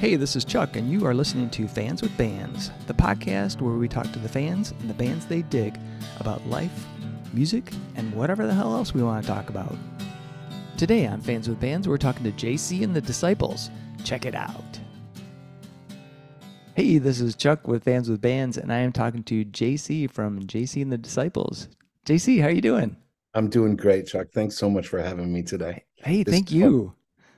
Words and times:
Hey, 0.00 0.16
this 0.16 0.34
is 0.34 0.46
Chuck, 0.46 0.76
and 0.76 0.90
you 0.90 1.04
are 1.06 1.12
listening 1.12 1.50
to 1.50 1.68
Fans 1.68 2.00
with 2.00 2.16
Bands, 2.16 2.70
the 2.86 2.94
podcast 2.94 3.60
where 3.60 3.74
we 3.74 3.86
talk 3.86 4.10
to 4.12 4.18
the 4.18 4.30
fans 4.30 4.72
and 4.80 4.88
the 4.88 4.94
bands 4.94 5.26
they 5.26 5.42
dig 5.42 5.78
about 6.18 6.46
life, 6.46 6.86
music, 7.34 7.70
and 7.96 8.10
whatever 8.14 8.46
the 8.46 8.54
hell 8.54 8.74
else 8.74 8.94
we 8.94 9.02
want 9.02 9.22
to 9.22 9.30
talk 9.30 9.50
about. 9.50 9.76
Today 10.78 11.06
on 11.06 11.20
Fans 11.20 11.50
with 11.50 11.60
Bands, 11.60 11.86
we're 11.86 11.98
talking 11.98 12.24
to 12.24 12.32
JC 12.32 12.82
and 12.82 12.96
the 12.96 13.00
Disciples. 13.02 13.68
Check 14.02 14.24
it 14.24 14.34
out. 14.34 14.80
Hey, 16.74 16.96
this 16.96 17.20
is 17.20 17.36
Chuck 17.36 17.68
with 17.68 17.84
Fans 17.84 18.08
with 18.08 18.22
Bands, 18.22 18.56
and 18.56 18.72
I 18.72 18.78
am 18.78 18.92
talking 18.92 19.22
to 19.24 19.44
JC 19.44 20.10
from 20.10 20.40
JC 20.46 20.80
and 20.80 20.90
the 20.90 20.96
Disciples. 20.96 21.68
JC, 22.06 22.40
how 22.40 22.46
are 22.48 22.52
you 22.52 22.62
doing? 22.62 22.96
I'm 23.34 23.50
doing 23.50 23.76
great, 23.76 24.06
Chuck. 24.06 24.28
Thanks 24.32 24.56
so 24.56 24.70
much 24.70 24.88
for 24.88 25.02
having 25.02 25.30
me 25.30 25.42
today. 25.42 25.84
Hey, 25.96 26.22
This 26.22 26.32
thank 26.34 26.50
you. 26.50 26.86
fun. 26.86 26.94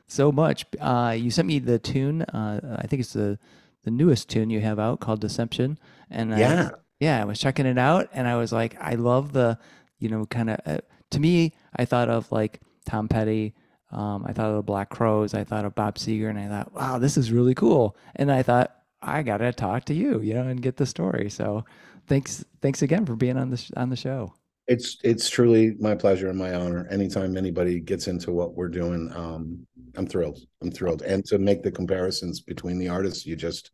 So 0.06 0.30
much. 0.32 0.66
Uh, 0.80 1.14
you 1.18 1.30
sent 1.30 1.48
me 1.48 1.58
the 1.58 1.78
tune. 1.78 2.22
Uh, 2.22 2.78
I 2.82 2.86
think 2.86 3.00
it's 3.00 3.12
the 3.14 3.38
the 3.84 3.90
newest 3.90 4.28
tune 4.28 4.48
you 4.50 4.60
have 4.60 4.78
out 4.78 5.00
called 5.00 5.20
Deception, 5.20 5.76
and 6.10 6.32
I, 6.34 6.38
Yeah. 6.38 6.70
yeah, 7.00 7.20
I 7.20 7.24
was 7.24 7.38
checking 7.40 7.66
it 7.66 7.78
out, 7.78 8.08
and 8.12 8.28
I 8.28 8.36
was 8.36 8.52
like, 8.52 8.76
I 8.80 8.94
love 8.94 9.32
the, 9.32 9.58
you 9.98 10.08
know, 10.08 10.24
kind 10.26 10.50
of. 10.50 10.60
Uh, 10.64 10.78
to 11.10 11.18
me, 11.20 11.52
I 11.74 11.84
thought 11.84 12.08
of 12.08 12.30
like 12.30 12.60
Tom 12.86 13.08
Petty. 13.08 13.54
Um, 13.90 14.24
I 14.26 14.32
thought 14.32 14.50
of 14.50 14.56
the 14.56 14.62
Black 14.62 14.88
Crowes. 14.88 15.34
I 15.34 15.44
thought 15.44 15.64
of 15.64 15.74
Bob 15.74 15.96
Seger, 15.96 16.30
and 16.30 16.38
I 16.38 16.48
thought, 16.48 16.72
wow, 16.72 16.98
this 16.98 17.16
is 17.16 17.32
really 17.32 17.54
cool. 17.54 17.96
And 18.16 18.30
I 18.30 18.42
thought, 18.42 18.74
I 19.02 19.22
gotta 19.22 19.52
talk 19.52 19.84
to 19.86 19.94
you, 19.94 20.20
you 20.20 20.32
know, 20.34 20.46
and 20.46 20.62
get 20.62 20.76
the 20.76 20.86
story. 20.86 21.28
So, 21.28 21.64
thanks, 22.06 22.44
thanks 22.60 22.82
again 22.82 23.04
for 23.04 23.16
being 23.16 23.36
on 23.36 23.50
the 23.50 23.56
sh- 23.56 23.72
on 23.76 23.90
the 23.90 23.96
show. 23.96 24.32
It's 24.72 24.96
it's 25.04 25.28
truly 25.28 25.74
my 25.78 25.94
pleasure 25.94 26.28
and 26.30 26.38
my 26.38 26.54
honor. 26.54 26.86
Anytime 26.90 27.36
anybody 27.36 27.78
gets 27.78 28.08
into 28.08 28.32
what 28.32 28.54
we're 28.54 28.68
doing, 28.68 29.12
um, 29.14 29.66
I'm 29.96 30.06
thrilled. 30.06 30.40
I'm 30.62 30.70
thrilled. 30.70 31.02
And 31.02 31.24
to 31.26 31.38
make 31.38 31.62
the 31.62 31.70
comparisons 31.70 32.40
between 32.40 32.78
the 32.78 32.88
artists 32.88 33.26
you 33.26 33.36
just 33.36 33.70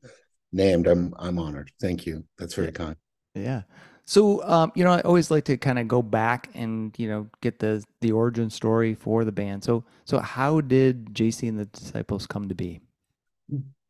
named, 0.52 0.88
I'm 0.88 1.14
I'm 1.18 1.38
honored. 1.38 1.70
Thank 1.80 2.04
you. 2.04 2.24
That's 2.38 2.54
very 2.54 2.72
kind. 2.72 2.96
Yeah. 3.34 3.62
So, 4.06 4.42
um, 4.44 4.72
you 4.74 4.84
know, 4.84 4.92
I 4.92 5.02
always 5.02 5.30
like 5.30 5.44
to 5.44 5.56
kind 5.58 5.78
of 5.78 5.86
go 5.86 6.02
back 6.02 6.48
and 6.54 6.94
you 6.98 7.08
know 7.08 7.28
get 7.42 7.58
the 7.60 7.84
the 8.00 8.10
origin 8.10 8.50
story 8.50 8.94
for 8.94 9.24
the 9.24 9.32
band. 9.32 9.62
So, 9.62 9.84
so 10.04 10.18
how 10.18 10.62
did 10.62 11.14
JC 11.14 11.48
and 11.48 11.58
the 11.58 11.66
Disciples 11.66 12.26
come 12.26 12.48
to 12.48 12.54
be? 12.54 12.80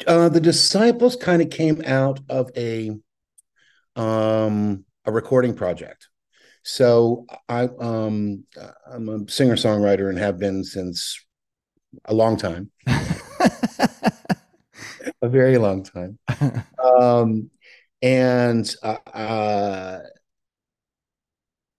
Uh, 0.06 0.28
the 0.28 0.40
disciples 0.40 1.16
kind 1.16 1.40
of 1.40 1.50
came 1.50 1.82
out 1.86 2.20
of 2.28 2.50
a 2.56 2.90
um 3.96 4.84
a 5.04 5.12
recording 5.12 5.54
project. 5.54 6.08
So 6.68 7.24
I 7.48 7.64
um 7.80 8.44
I'm 8.86 9.08
a 9.08 9.28
singer 9.30 9.56
songwriter 9.56 10.10
and 10.10 10.18
have 10.18 10.38
been 10.38 10.62
since 10.64 11.18
a 12.04 12.14
long 12.14 12.36
time, 12.36 12.70
a 12.86 13.00
very 15.28 15.58
long 15.58 15.82
time. 15.82 16.18
um, 16.82 17.50
and 18.02 18.74
uh, 18.82 18.96
uh, 19.12 20.00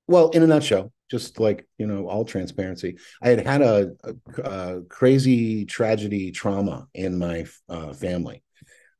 well, 0.07 0.29
in 0.29 0.43
a 0.43 0.47
nutshell, 0.47 0.91
just 1.09 1.39
like 1.39 1.67
you 1.77 1.87
know, 1.87 2.07
all 2.07 2.25
transparency, 2.25 2.97
I 3.21 3.29
had 3.29 3.45
had 3.45 3.61
a, 3.61 3.91
a, 4.03 4.41
a 4.41 4.81
crazy 4.83 5.65
tragedy 5.65 6.31
trauma 6.31 6.87
in 6.93 7.17
my 7.17 7.45
uh, 7.67 7.93
family, 7.93 8.43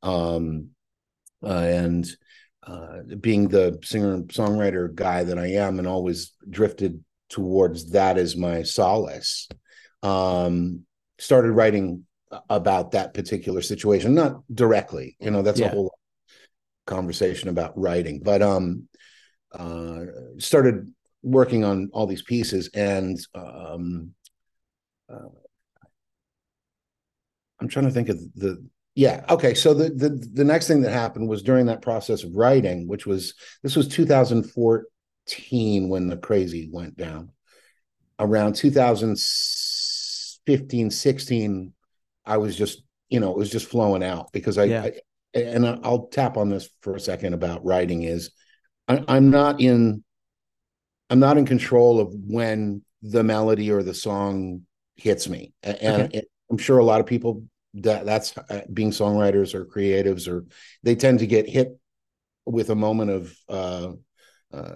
um, 0.02 0.70
uh, 1.44 1.48
and 1.48 2.08
uh, 2.66 2.98
being 3.20 3.48
the 3.48 3.78
singer 3.82 4.18
songwriter 4.24 4.94
guy 4.94 5.24
that 5.24 5.38
I 5.38 5.52
am, 5.52 5.78
and 5.78 5.88
always 5.88 6.32
drifted 6.48 7.02
towards 7.28 7.92
that 7.92 8.18
as 8.18 8.36
my 8.36 8.62
solace. 8.62 9.48
Um, 10.02 10.84
started 11.18 11.52
writing 11.52 12.06
about 12.48 12.92
that 12.92 13.14
particular 13.14 13.62
situation, 13.62 14.14
not 14.14 14.42
directly, 14.54 15.16
you 15.20 15.30
know, 15.30 15.42
that's 15.42 15.60
Yeah. 15.60 15.66
a 15.66 15.70
whole 15.70 15.94
conversation 16.86 17.48
about 17.48 17.76
writing, 17.78 18.20
but 18.22 18.40
um, 18.42 18.88
uh, 19.52 20.04
started 20.38 20.92
working 21.22 21.64
on 21.64 21.90
all 21.92 22.06
these 22.06 22.22
pieces 22.22 22.70
and 22.72 23.18
um, 23.34 24.14
uh, 25.12 25.28
I'm 27.60 27.68
trying 27.68 27.86
to 27.86 27.90
think 27.92 28.08
of 28.08 28.18
the 28.34 28.64
yeah 28.94 29.24
okay 29.28 29.54
so 29.54 29.74
the, 29.74 29.90
the 29.90 30.08
the 30.32 30.44
next 30.44 30.66
thing 30.66 30.80
that 30.82 30.92
happened 30.92 31.28
was 31.28 31.42
during 31.42 31.66
that 31.66 31.82
process 31.82 32.24
of 32.24 32.34
writing 32.34 32.88
which 32.88 33.06
was 33.06 33.34
this 33.62 33.76
was 33.76 33.86
2014 33.88 35.88
when 35.88 36.08
the 36.08 36.16
crazy 36.16 36.68
went 36.72 36.96
down 36.96 37.30
around 38.18 38.54
2015 38.54 40.90
16 40.90 41.72
I 42.26 42.36
was 42.36 42.56
just 42.56 42.82
you 43.08 43.20
know 43.20 43.30
it 43.30 43.38
was 43.38 43.50
just 43.50 43.66
flowing 43.66 44.02
out 44.02 44.32
because 44.32 44.58
I, 44.58 44.64
Yeah. 44.64 44.82
I 44.82 44.92
and 45.32 45.64
I'll 45.84 46.08
tap 46.08 46.36
on 46.36 46.48
this 46.48 46.68
for 46.80 46.96
a 46.96 47.00
second 47.00 47.34
about 47.34 47.64
writing 47.64 48.02
is 48.02 48.32
I, 48.88 49.04
I'm 49.06 49.30
not 49.30 49.60
in 49.60 50.02
I'm 51.08 51.20
not 51.20 51.38
in 51.38 51.46
control 51.46 52.00
of 52.00 52.12
when 52.26 52.82
the 53.02 53.22
melody 53.22 53.70
or 53.70 53.82
the 53.82 53.94
song 53.94 54.62
hits 54.96 55.28
me, 55.28 55.52
and, 55.62 55.76
Okay. 55.76 56.18
and 56.18 56.22
I'm 56.50 56.58
sure 56.58 56.78
a 56.78 56.84
lot 56.84 57.00
of 57.00 57.06
people 57.06 57.44
that 57.74 58.04
that's 58.04 58.36
uh, 58.36 58.62
being 58.72 58.90
songwriters 58.90 59.54
or 59.54 59.64
creatives 59.64 60.28
or 60.28 60.44
they 60.82 60.94
tend 60.94 61.20
to 61.20 61.26
get 61.26 61.48
hit 61.48 61.78
with 62.46 62.70
a 62.70 62.74
moment 62.74 63.10
of 63.10 63.36
uh, 63.48 63.92
uh, 64.52 64.72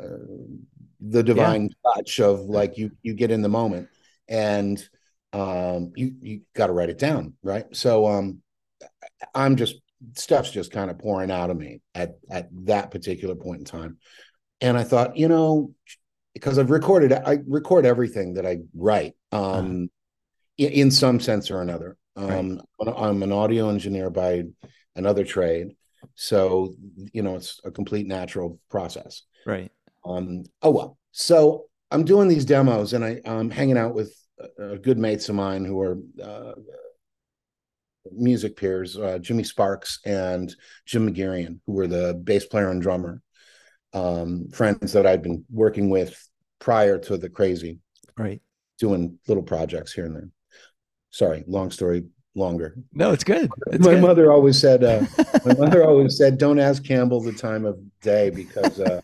the 1.01 1.23
divine 1.23 1.71
touch 1.95 2.21
of 2.21 2.41
like 2.41 2.79
you 2.79 2.93
you 3.03 3.15
get 3.15 3.31
in 3.31 3.43
the 3.43 3.49
moment 3.49 3.89
and 4.29 4.89
um, 5.33 5.93
you 5.97 6.15
you 6.21 6.41
got 6.55 6.69
to 6.69 6.73
write 6.73 6.91
it 6.91 6.99
down, 6.99 7.35
right? 7.43 7.65
So 7.75 8.07
um, 8.07 8.41
I'm 9.35 9.57
just 9.57 9.77
stuff's 10.15 10.51
just 10.51 10.71
kind 10.71 10.91
of 10.91 10.99
pouring 10.99 11.31
out 11.31 11.51
of 11.51 11.57
me 11.57 11.81
at 11.95 12.15
at 12.31 12.49
that 12.67 12.91
particular 12.91 13.35
point 13.35 13.61
in 13.61 13.65
time, 13.65 13.99
and 14.61 14.79
I 14.79 14.85
thought, 14.85 15.17
you 15.17 15.29
know, 15.29 15.75
because 16.35 16.59
I've 16.59 16.71
recorded, 16.71 17.13
I 17.13 17.39
record 17.47 17.85
everything 17.85 18.35
that 18.35 18.47
I 18.47 18.59
write, 18.75 19.15
um, 19.33 19.91
in, 20.57 20.71
in 20.71 20.91
some 20.91 21.21
sense 21.21 21.51
or 21.51 21.61
another. 21.61 21.97
Um, 22.17 22.61
I'm 22.81 23.23
an 23.23 23.33
audio 23.33 23.69
engineer 23.69 24.11
by 24.11 24.45
another 24.97 25.25
trade, 25.25 25.75
so 26.15 26.75
you 27.13 27.23
know 27.23 27.37
it's 27.37 27.61
a 27.65 27.71
complete 27.71 28.07
natural 28.07 28.59
process. 28.71 29.23
Right. 29.47 29.71
Um, 30.05 30.45
oh 30.63 30.71
well, 30.71 30.99
so 31.13 31.65
I'm 31.91 32.05
doing 32.05 32.29
these 32.29 32.45
demos 32.45 32.93
and 32.93 33.05
I, 33.05 33.21
I'm 33.25 33.51
hanging 33.51 33.79
out 33.79 33.95
with 33.95 34.15
uh, 34.41 34.75
good 34.83 34.99
mates 34.99 35.29
of 35.29 35.35
mine 35.35 35.65
who 35.65 35.81
are 35.81 35.99
uh, 36.23 36.53
music 38.13 38.57
peers, 38.57 38.99
uh, 38.99 39.19
Jimmy 39.19 39.45
Sparks 39.45 40.01
and 40.05 40.55
Jim 40.87 41.09
McGarrian, 41.09 41.61
who 41.67 41.73
were 41.73 41.87
the 41.87 42.15
bass 42.23 42.45
player 42.47 42.71
and 42.71 42.83
drummer, 42.83 43.23
um, 43.93 44.49
friends 44.53 44.93
that 44.93 45.07
I'd 45.07 45.23
been 45.23 45.45
working 45.51 45.89
with 45.89 46.17
prior 46.59 46.99
to 46.99 47.17
the 47.17 47.29
crazy, 47.31 47.79
Right. 48.17 48.43
doing 48.79 49.19
little 49.27 49.43
projects 49.43 49.93
here 49.93 50.05
and 50.07 50.17
there. 50.17 50.29
Sorry, 51.15 51.45
long 51.47 51.71
story 51.71 52.07
longer. 52.35 52.75
No, 52.93 53.13
it's 53.13 53.23
good. 53.23 53.49
It's 53.69 53.85
my 53.85 53.93
good. 53.93 54.03
mother 54.03 54.33
always 54.33 54.61
said, 54.61 54.83
uh, 54.83 55.07
my 55.47 55.55
mother 55.59 55.85
always 55.85 56.19
said, 56.19 56.39
don't 56.39 56.59
ask 56.59 56.85
Campbell 56.85 57.21
the 57.21 57.33
time 57.33 57.65
of 57.65 57.79
day 58.03 58.31
because 58.31 58.81
uh, 58.81 59.01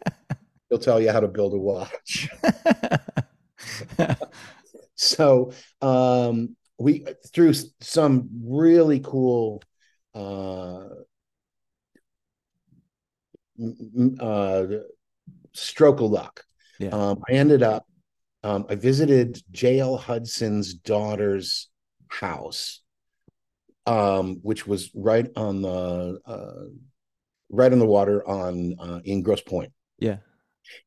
he'll 0.69 0.81
tell 0.81 1.01
you 1.01 1.13
how 1.13 1.21
to 1.21 1.29
build 1.29 1.55
a 1.55 1.57
watch. 1.57 2.29
so 4.97 5.53
um 5.81 6.57
we 6.79 7.07
through 7.33 7.55
some 7.81 8.29
really 8.45 8.99
cool 9.01 9.63
uh 10.15 10.85
uh 14.21 14.67
stroke 15.53 16.01
of 16.01 16.11
luck 16.11 16.45
Yeah. 16.81 16.89
um 16.91 17.23
i 17.29 17.33
ended 17.35 17.63
up 17.63 17.87
um 18.43 18.67
i 18.69 18.75
visited 18.75 19.41
jl 19.53 19.99
hudson's 19.99 20.75
daughter's 20.75 21.70
house 22.11 22.81
um 23.87 24.37
which 24.43 24.67
was 24.67 24.91
right 24.95 25.29
on 25.37 25.63
the 25.63 26.21
uh 26.27 26.65
right 27.49 27.73
on 27.73 27.79
the 27.79 27.87
water 27.87 28.27
on 28.29 28.75
uh 28.79 29.01
in 29.05 29.23
Grosse 29.23 29.41
Pointe 29.41 29.73
yeah. 29.99 30.19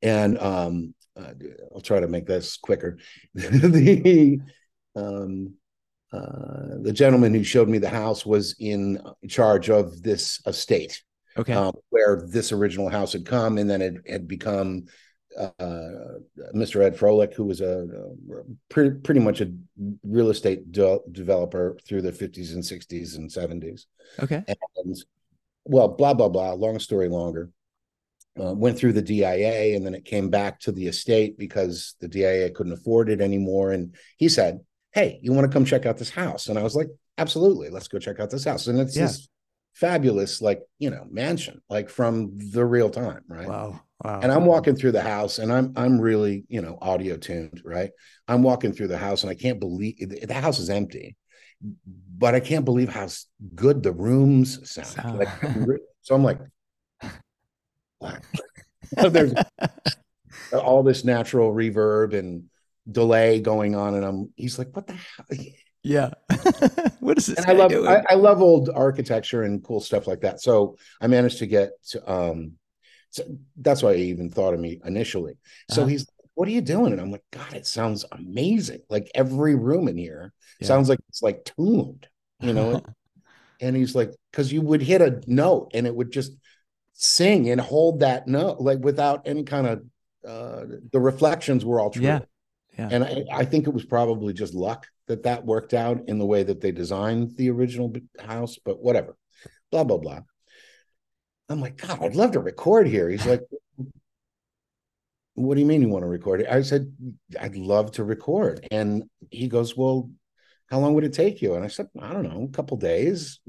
and 0.02 0.38
um 0.40 0.94
uh, 1.16 1.34
I'll 1.74 1.82
try 1.82 2.00
to 2.00 2.08
make 2.08 2.26
this 2.26 2.58
quicker. 2.58 2.98
the 3.36 4.40
um 4.96 5.54
uh 6.12 6.78
the 6.82 6.94
gentleman 6.94 7.34
who 7.34 7.44
showed 7.44 7.70
me 7.70 7.78
the 7.78 7.90
house 7.90 8.26
was 8.26 8.56
in 8.60 9.00
charge 9.28 9.70
of 9.70 10.02
this 10.02 10.42
estate 10.46 11.02
Okay. 11.36 11.54
um, 11.54 11.74
where 11.90 12.28
this 12.30 12.52
original 12.52 12.90
house 12.90 13.14
had 13.14 13.26
come 13.26 13.58
and 13.58 13.68
then 13.70 13.82
it 13.82 13.96
had 14.08 14.28
become 14.28 14.86
uh, 15.38 16.20
Mr. 16.56 16.82
Ed 16.82 16.98
Froelich, 16.98 17.34
who 17.34 17.46
was 17.46 17.62
a, 17.62 17.84
a 17.84 18.44
pretty, 18.70 18.96
pretty 19.00 19.20
much 19.20 19.42
a 19.42 19.52
real 20.04 20.30
estate 20.30 20.72
de- 20.72 21.00
developer 21.12 21.78
through 21.88 22.02
the 22.02 22.12
50s 22.12 22.54
and 22.54 22.64
60s 22.64 23.18
and 23.18 23.30
70s 23.30 23.86
okay. 24.22 24.44
and 24.78 24.96
well, 25.66 25.88
blah 25.88 26.14
blah 26.14 26.30
blah. 26.30 26.54
Long 26.54 26.80
story 26.80 27.10
longer. 27.10 27.50
Uh, 28.40 28.52
went 28.52 28.78
through 28.78 28.94
the 28.94 29.02
DIA 29.02 29.76
and 29.76 29.86
then 29.86 29.94
it 29.94 30.06
came 30.06 30.30
back 30.30 30.60
to 30.60 30.72
the 30.72 30.88
estate 30.88 31.38
because 31.38 31.96
the 32.02 32.08
DIA 32.08 32.50
couldn't 32.50 32.74
afford 32.74 33.10
it 33.10 33.22
anymore. 33.22 33.72
And 33.72 33.96
he 34.18 34.28
said, 34.28 34.62
"Hey, 34.92 35.20
you 35.22 35.32
want 35.34 35.46
to 35.46 35.54
come 35.54 35.66
check 35.66 35.86
out 35.86 35.98
this 35.98 36.10
house?" 36.10 36.48
And 36.48 36.58
I 36.58 36.64
was 36.64 36.76
like, 36.76 36.88
"Absolutely, 37.20 37.70
let's 37.70 37.88
go 37.88 38.00
check 38.00 38.20
out 38.20 38.32
this 38.32 38.44
house." 38.44 38.66
And 38.66 38.80
it's 38.80 38.98
Yeah. 38.98 39.06
this 39.06 39.30
fabulous, 39.74 40.42
like 40.42 40.64
you 40.80 40.90
know, 40.90 41.06
mansion, 41.12 41.62
like 41.70 41.90
from 41.90 42.38
the 42.52 42.66
real 42.66 42.90
time, 42.90 43.22
right? 43.28 43.48
Wow. 43.48 43.82
Wow. 44.04 44.20
And 44.22 44.32
I'm 44.32 44.46
walking 44.46 44.76
through 44.76 44.92
the 44.92 45.02
house, 45.02 45.40
and 45.40 45.52
I'm 45.52 45.74
I'm 45.78 46.00
really 46.00 46.44
you 46.50 46.62
know 46.62 46.78
audio 46.82 47.16
tuned, 47.16 47.62
right? 47.64 47.92
I'm 48.28 48.44
walking 48.44 48.74
through 48.74 48.90
the 48.90 48.98
house, 48.98 49.24
and 49.24 49.30
I 49.30 49.36
can't 49.36 49.60
believe 49.60 49.96
the 50.00 50.34
house 50.34 50.60
is 50.60 50.70
empty, 50.70 51.16
but 52.18 52.36
I 52.36 52.42
can't 52.42 52.66
believe 52.66 52.90
how 52.90 53.08
good 53.56 53.82
the 53.82 53.94
rooms 53.94 54.70
sound. 54.70 54.88
Sound. 54.88 55.20
Like, 55.20 55.30
so 56.02 56.16
I'm 56.16 56.24
like, 56.24 56.40
wow. 58.02 58.18
So 59.00 59.10
there's 59.10 59.34
all 60.54 60.84
this 60.84 61.06
natural 61.06 61.54
reverb 61.54 62.14
and 62.14 62.46
delay 62.92 63.40
going 63.40 63.76
on, 63.76 63.96
and 63.96 64.04
I'm 64.04 64.34
he's 64.36 64.60
like, 64.60 64.76
what 64.76 64.86
the 64.86 64.94
hell? 64.94 65.26
yeah. 65.82 66.12
what 67.00 67.18
is 67.18 67.28
this? 67.28 67.38
and 67.38 67.46
I 67.46 67.54
love? 67.54 67.72
I, 67.72 68.04
I 68.10 68.16
love 68.16 68.42
old 68.42 68.70
architecture 68.70 69.44
and 69.44 69.64
cool 69.64 69.80
stuff 69.80 70.08
like 70.08 70.22
that. 70.22 70.42
So 70.42 70.76
I 71.00 71.08
managed 71.08 71.40
to 71.40 71.48
get 71.48 71.72
to, 71.92 72.12
um 72.12 72.58
so 73.14 73.24
that's 73.58 73.84
why 73.84 73.96
he 73.96 74.06
even 74.06 74.30
thought 74.30 74.56
of 74.56 74.60
me 74.60 74.82
initially. 74.86 75.38
So 75.70 75.82
Uh-huh. 75.82 75.90
he's 75.90 76.08
what 76.36 76.48
are 76.48 76.52
you 76.52 76.62
doing? 76.62 76.92
And 76.94 77.00
I'm 77.00 77.12
like, 77.12 77.24
God, 77.32 77.54
it 77.54 77.68
sounds 77.68 78.06
amazing. 78.12 78.82
Like 78.90 79.12
every 79.14 79.54
room 79.54 79.88
in 79.88 79.98
here 79.98 80.34
Yeah. 80.60 80.68
sounds 80.68 80.90
like 80.90 80.98
it's 81.08 81.22
like 81.22 81.46
tuned, 81.46 82.08
you 82.42 82.54
know. 82.54 82.82
and 83.62 83.76
he's 83.76 83.94
like, 83.94 84.12
because 84.32 84.52
you 84.52 84.62
would 84.62 84.82
hit 84.82 85.02
a 85.02 85.22
note 85.28 85.72
and 85.76 85.86
it 85.86 85.96
would 85.96 86.12
just 86.12 86.32
sing 86.94 87.52
and 87.52 87.62
hold 87.62 88.00
that 88.00 88.28
note, 88.28 88.60
like 88.60 88.80
without 88.80 89.28
any 89.28 89.44
kind 89.44 89.68
of 89.68 89.84
uh 90.28 90.66
the 90.92 91.00
reflections 91.00 91.64
were 91.64 91.80
all 91.80 91.92
true. 91.92 92.04
Yeah. 92.04 92.20
Yeah. 92.80 92.90
And 92.92 93.04
I, 93.04 93.24
I 93.32 93.46
think 93.46 93.68
it 93.68 93.74
was 93.74 93.86
probably 93.86 94.34
just 94.34 94.56
luck 94.56 94.88
that 95.08 95.24
that 95.24 95.46
worked 95.46 95.76
out 95.76 96.10
in 96.10 96.18
the 96.18 96.26
way 96.26 96.42
that 96.42 96.62
they 96.62 96.72
designed 96.72 97.38
the 97.38 97.52
original 97.52 97.94
house, 98.20 98.58
but 98.66 98.82
whatever. 98.82 99.16
Blah 99.70 99.84
blah 99.84 99.98
blah. 100.00 100.22
I'm 101.50 101.60
like, 101.62 101.78
God, 101.78 102.02
I'd 102.02 102.16
love 102.16 102.32
to 102.32 102.40
record 102.40 102.88
here. 102.88 103.10
He's 103.10 103.26
like, 103.26 103.42
What 105.36 105.56
do 105.56 105.60
you 105.62 105.66
mean 105.66 105.82
you 105.82 105.90
want 105.90 106.04
to 106.04 106.08
record 106.10 106.42
it? 106.42 106.48
I 106.50 106.62
said, 106.62 106.92
I'd 107.40 107.56
love 107.56 107.92
to 107.94 108.04
record. 108.04 108.68
And 108.72 109.04
he 109.32 109.48
goes, 109.48 109.76
Well, 109.76 110.10
how 110.70 110.80
long 110.80 110.94
would 110.94 111.04
it 111.04 111.14
take 111.14 111.42
you? 111.42 111.56
And 111.56 111.64
I 111.64 111.68
said, 111.68 111.88
I 112.00 112.14
don't 112.14 112.24
know, 112.24 112.44
a 112.44 112.56
couple 112.56 112.78
days. 112.78 113.40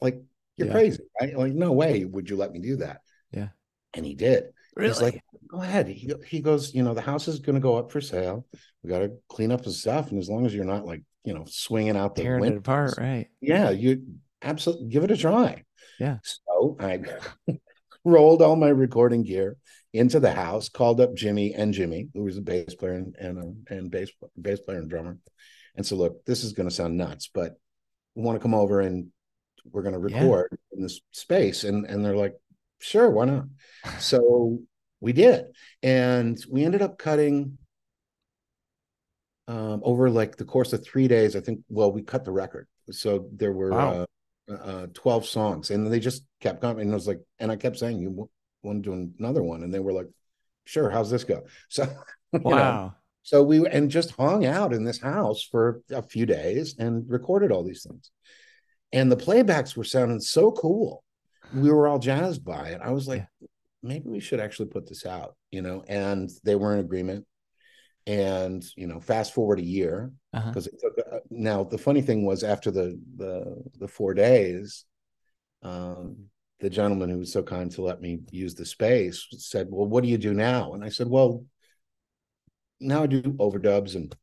Like, 0.00 0.22
you're 0.56 0.68
Yeah. 0.68 0.72
crazy. 0.74 1.02
Right? 1.20 1.36
Like, 1.36 1.52
no 1.54 1.72
way 1.72 2.04
would 2.04 2.28
you 2.28 2.36
let 2.36 2.52
me 2.52 2.58
do 2.60 2.76
that. 2.76 3.00
Yeah. 3.32 3.48
And 3.94 4.04
he 4.04 4.14
did. 4.14 4.44
really? 4.76 4.88
He's 4.90 5.02
like, 5.02 5.20
go 5.48 5.60
ahead. 5.62 5.88
He, 5.88 6.12
he 6.26 6.40
goes, 6.40 6.74
you 6.74 6.82
know, 6.82 6.94
the 6.94 7.00
house 7.00 7.28
is 7.28 7.40
going 7.40 7.54
to 7.54 7.60
go 7.60 7.76
up 7.76 7.90
for 7.90 8.00
sale. 8.00 8.46
We 8.82 8.90
got 8.90 9.00
to 9.00 9.12
clean 9.28 9.52
up 9.52 9.62
the 9.62 9.72
stuff. 9.72 10.10
And 10.10 10.18
as 10.18 10.28
long 10.28 10.46
as 10.46 10.54
you're 10.54 10.64
not 10.64 10.84
like, 10.86 11.02
you 11.24 11.34
know, 11.34 11.44
swinging 11.46 11.96
out 11.96 12.14
the 12.14 12.22
tearing 12.22 12.38
it 12.38 12.46
windows, 12.46 12.60
apart, 12.60 12.94
right? 12.98 13.28
yeah, 13.40 13.70
you 13.70 14.02
absolutely 14.42 14.88
give 14.88 15.04
it 15.04 15.10
a 15.10 15.16
try. 15.16 15.62
Yeah. 16.00 16.18
So 16.62 16.76
I 16.80 17.02
rolled 18.04 18.42
all 18.42 18.56
my 18.56 18.68
recording 18.68 19.22
gear 19.24 19.56
into 19.92 20.20
the 20.20 20.32
house, 20.32 20.68
called 20.68 21.00
up 21.00 21.14
Jimmy 21.14 21.54
and 21.54 21.74
Jimmy, 21.74 22.08
who 22.14 22.22
was 22.22 22.38
a 22.38 22.42
bass 22.42 22.74
player 22.74 22.94
and 22.94 23.14
and, 23.16 23.38
a, 23.68 23.74
and 23.74 23.90
bass 23.90 24.10
bass 24.40 24.60
player 24.60 24.78
and 24.78 24.88
drummer, 24.88 25.18
and 25.76 25.84
said, 25.84 25.98
"Look, 25.98 26.24
this 26.24 26.44
is 26.44 26.52
going 26.52 26.68
to 26.68 26.74
sound 26.74 26.96
nuts, 26.96 27.28
but 27.32 27.54
we 28.14 28.22
want 28.22 28.36
to 28.38 28.42
come 28.42 28.54
over 28.54 28.80
and 28.80 29.08
we're 29.70 29.82
going 29.82 29.94
to 30.00 30.08
Yeah. 30.10 30.22
record 30.22 30.56
in 30.72 30.82
this 30.82 31.00
space." 31.10 31.64
And 31.64 31.84
and 31.86 32.04
they're 32.04 32.16
like, 32.16 32.34
"Sure, 32.78 33.10
why 33.10 33.24
not?" 33.26 33.44
So 34.00 34.60
we 35.00 35.12
did, 35.12 35.46
and 35.82 36.38
we 36.48 36.64
ended 36.64 36.82
up 36.82 36.98
cutting 36.98 37.58
um, 39.48 39.82
over 39.84 40.08
like 40.08 40.36
the 40.36 40.44
course 40.44 40.72
of 40.72 40.84
three 40.84 41.08
days. 41.08 41.34
I 41.34 41.40
think. 41.40 41.60
Well, 41.68 41.90
we 41.92 42.02
cut 42.02 42.24
the 42.24 42.32
record, 42.32 42.68
so 42.90 43.28
there 43.32 43.52
were 43.52 43.72
Wow. 43.72 43.92
uh, 43.92 44.06
uh, 44.50 44.86
twelve 44.94 45.26
songs, 45.26 45.70
and 45.70 45.86
they 45.86 46.00
just 46.00 46.24
kept 46.40 46.60
coming. 46.60 46.82
And 46.82 46.90
I 46.92 46.94
was 46.94 47.06
like, 47.08 47.20
and 47.38 47.50
I 47.50 47.56
kept 47.56 47.78
saying, 47.78 47.98
"You 48.00 48.28
want 48.62 48.84
to 48.84 48.90
do 48.90 49.12
another 49.18 49.42
one?" 49.42 49.62
And 49.62 49.72
they 49.72 49.80
were 49.80 49.92
like, 49.92 50.08
"Sure, 50.64 50.90
how's 50.90 51.10
this 51.10 51.24
go?" 51.24 51.44
So, 51.68 51.84
you 52.32 52.40
know, 52.40 52.50
Wow. 52.50 52.94
so 53.22 53.42
we 53.42 53.66
and 53.66 53.90
just 53.90 54.12
hung 54.12 54.44
out 54.46 54.72
in 54.72 54.84
this 54.84 55.00
house 55.00 55.42
for 55.42 55.82
a 55.90 56.02
few 56.02 56.26
days 56.26 56.76
and 56.78 57.08
recorded 57.08 57.52
all 57.52 57.62
these 57.64 57.82
things. 57.84 58.10
And 58.92 59.10
the 59.10 59.16
playbacks 59.16 59.76
were 59.76 59.84
sounding 59.84 60.20
so 60.20 60.50
cool. 60.52 61.02
We 61.54 61.70
were 61.70 61.86
all 61.88 61.98
jazzed 61.98 62.44
by 62.44 62.68
it. 62.70 62.80
I 62.82 62.90
was 62.90 63.06
like, 63.08 63.26
maybe 63.82 64.08
we 64.08 64.20
should 64.20 64.40
actually 64.40 64.68
put 64.68 64.88
this 64.88 65.04
out, 65.06 65.36
you 65.50 65.62
know. 65.62 65.82
And 65.88 66.30
they 66.44 66.54
were 66.56 66.72
in 66.74 66.80
agreement. 66.80 67.26
And 68.06 68.64
you 68.76 68.86
know, 68.86 69.00
fast 69.00 69.32
forward 69.34 69.58
a 69.60 69.64
year 69.64 70.10
Uh-huh. 70.32 70.48
because 70.50 70.64
took. 70.80 70.98
Uh, 70.98 71.18
now 71.30 71.62
the 71.64 71.78
funny 71.78 72.02
thing 72.02 72.24
was 72.26 72.42
after 72.42 72.70
the 72.70 72.98
the 73.16 73.62
the 73.78 73.88
four 73.88 74.12
days, 74.14 74.84
um, 75.62 76.16
the 76.60 76.70
gentleman 76.70 77.10
who 77.10 77.18
was 77.18 77.32
so 77.32 77.42
kind 77.42 77.70
to 77.72 77.82
let 77.82 78.00
me 78.00 78.20
use 78.30 78.54
the 78.54 78.64
space 78.64 79.26
said, 79.38 79.68
"Well, 79.70 79.86
what 79.86 80.02
do 80.02 80.10
you 80.10 80.18
do 80.18 80.34
now?" 80.34 80.72
And 80.74 80.82
I 80.84 80.88
said, 80.88 81.08
"Well, 81.08 81.44
now 82.80 83.04
I 83.04 83.06
do 83.06 83.22
overdubs 83.22 83.94
and 83.94 84.14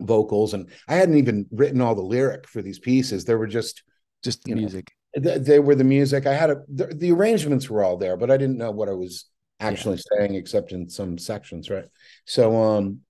vocals, 0.00 0.54
and 0.54 0.68
I 0.88 0.94
hadn't 0.96 1.16
even 1.18 1.46
written 1.52 1.80
all 1.80 1.94
the 1.94 2.02
lyric 2.02 2.48
for 2.48 2.62
these 2.62 2.78
pieces. 2.78 3.24
They 3.24 3.34
were 3.34 3.46
just 3.46 3.82
Just 4.24 4.42
the 4.44 4.54
know, 4.54 4.60
music. 4.62 4.90
th- 5.14 5.42
they 5.42 5.60
were 5.60 5.74
the 5.76 5.84
music. 5.84 6.26
I 6.26 6.34
had 6.34 6.50
a 6.50 6.62
the, 6.68 6.86
the 6.86 7.12
arrangements 7.12 7.70
were 7.70 7.84
all 7.84 7.96
there, 7.96 8.16
but 8.16 8.30
I 8.30 8.36
didn't 8.36 8.58
know 8.58 8.70
what 8.72 8.88
I 8.88 8.92
was 8.94 9.26
actually 9.60 9.98
saying 9.98 10.34
except 10.34 10.72
in 10.72 10.88
some 10.88 11.18
sections, 11.18 11.70
right? 11.70 11.86
So 12.24 12.56
um 12.62 13.00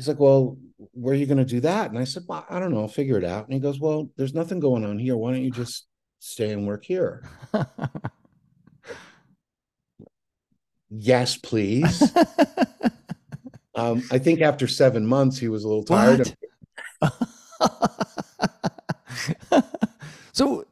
he's 0.00 0.08
like, 0.08 0.18
Well, 0.18 0.56
where 0.92 1.12
are 1.12 1.16
you 1.16 1.26
gonna 1.26 1.44
do 1.44 1.60
that? 1.60 1.90
And 1.90 1.98
I 1.98 2.04
said, 2.04 2.22
Well, 2.26 2.46
I 2.48 2.58
don't 2.58 2.72
know, 2.72 2.80
I'll 2.80 2.88
figure 2.88 3.18
it 3.18 3.24
out. 3.24 3.44
And 3.44 3.52
he 3.52 3.60
goes, 3.60 3.78
Well, 3.78 4.10
there's 4.16 4.32
nothing 4.32 4.58
going 4.58 4.82
on 4.82 4.98
here. 4.98 5.14
Why 5.14 5.32
don't 5.32 5.42
you 5.42 5.50
just 5.50 5.86
stay 6.20 6.52
and 6.52 6.66
work 6.66 6.84
here? 6.84 7.22
Yes, 10.92 11.36
please. 11.36 12.02
um, 13.76 14.02
I 14.10 14.18
think 14.18 14.40
after 14.40 14.66
seven 14.66 15.06
months 15.06 15.38
he 15.38 15.46
was 15.48 15.62
a 15.62 15.68
little 15.68 15.84
tired 15.84 16.20
of 16.20 16.34
so 20.32 20.66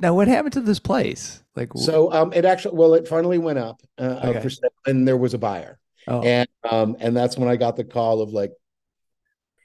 now, 0.00 0.12
what 0.12 0.26
happened 0.26 0.54
to 0.54 0.60
this 0.60 0.80
place? 0.80 1.44
Like, 1.54 1.68
So 1.76 2.12
um, 2.12 2.32
it 2.32 2.44
actually, 2.44 2.76
well, 2.76 2.94
it 2.94 3.06
finally 3.06 3.38
went 3.38 3.60
up, 3.60 3.80
uh, 3.96 4.02
uh, 4.02 4.26
Okay. 4.30 4.48
for 4.48 4.50
and 4.90 5.06
there 5.06 5.16
was 5.16 5.34
a 5.34 5.38
buyer, 5.38 5.78
oh, 6.08 6.22
and 6.22 6.48
um, 6.68 6.96
and 6.98 7.16
that's 7.16 7.38
when 7.38 7.48
I 7.48 7.54
got 7.54 7.76
the 7.76 7.84
call 7.84 8.22
of 8.22 8.30
like, 8.30 8.50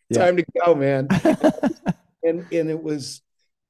Yeah. 0.10 0.26
time 0.26 0.38
to 0.38 0.46
go, 0.64 0.76
man, 0.76 1.08
and 2.24 2.46
and 2.52 2.70
it 2.70 2.82
was, 2.82 3.22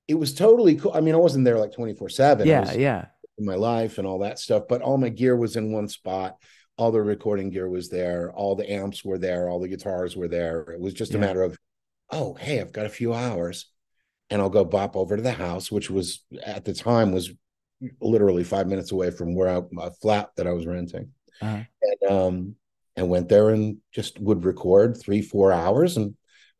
it 0.07 0.15
was 0.15 0.33
totally 0.33 0.75
cool. 0.75 0.91
I 0.93 1.01
mean, 1.01 1.15
I 1.15 1.19
wasn't 1.19 1.45
there 1.45 1.57
like 1.57 1.71
twenty 1.71 1.93
four 1.93 2.09
seven. 2.09 2.47
yeah, 2.47 2.73
yeah, 2.73 3.05
in 3.37 3.45
my 3.45 3.55
life 3.55 3.97
and 3.97 4.07
all 4.07 4.19
that 4.19 4.39
stuff, 4.39 4.63
but 4.67 4.81
all 4.81 4.97
my 4.97 5.09
gear 5.09 5.35
was 5.35 5.55
in 5.55 5.71
one 5.71 5.87
spot. 5.87 6.37
All 6.77 6.91
the 6.91 7.01
recording 7.01 7.51
gear 7.51 7.69
was 7.69 7.89
there. 7.89 8.31
All 8.33 8.55
the 8.55 8.69
amps 8.69 9.03
were 9.03 9.17
there. 9.17 9.49
All 9.49 9.59
the 9.59 9.69
guitars 9.69 10.15
were 10.15 10.27
there. 10.27 10.61
It 10.71 10.79
was 10.79 10.93
just 10.93 11.13
a 11.13 11.17
matter 11.17 11.41
of, 11.41 11.57
oh, 12.11 12.33
hey, 12.33 12.59
I've 12.59 12.73
got 12.73 12.85
a 12.85 12.89
few 12.89 13.13
hours, 13.13 13.67
and 14.29 14.41
I'll 14.41 14.49
go 14.49 14.65
bop 14.65 14.97
over 14.97 15.15
to 15.15 15.21
the 15.21 15.31
house, 15.31 15.71
which 15.71 15.89
was 15.89 16.25
at 16.43 16.65
the 16.65 16.73
time 16.73 17.13
was 17.13 17.31
literally 18.01 18.43
five 18.43 18.67
minutes 18.67 18.91
away 18.91 19.11
from 19.11 19.35
where 19.35 19.63
my 19.71 19.89
flat 20.01 20.31
that 20.35 20.47
I 20.47 20.51
was 20.51 20.65
renting, 20.65 21.11
uh-huh. 21.41 21.63
and 21.81 22.11
um, 22.11 22.55
and 22.95 23.09
went 23.09 23.29
there 23.29 23.49
and 23.49 23.77
just 23.93 24.19
would 24.19 24.43
record 24.43 24.97
three, 24.97 25.21
four 25.21 25.51
hours 25.51 25.97
and 25.97 26.15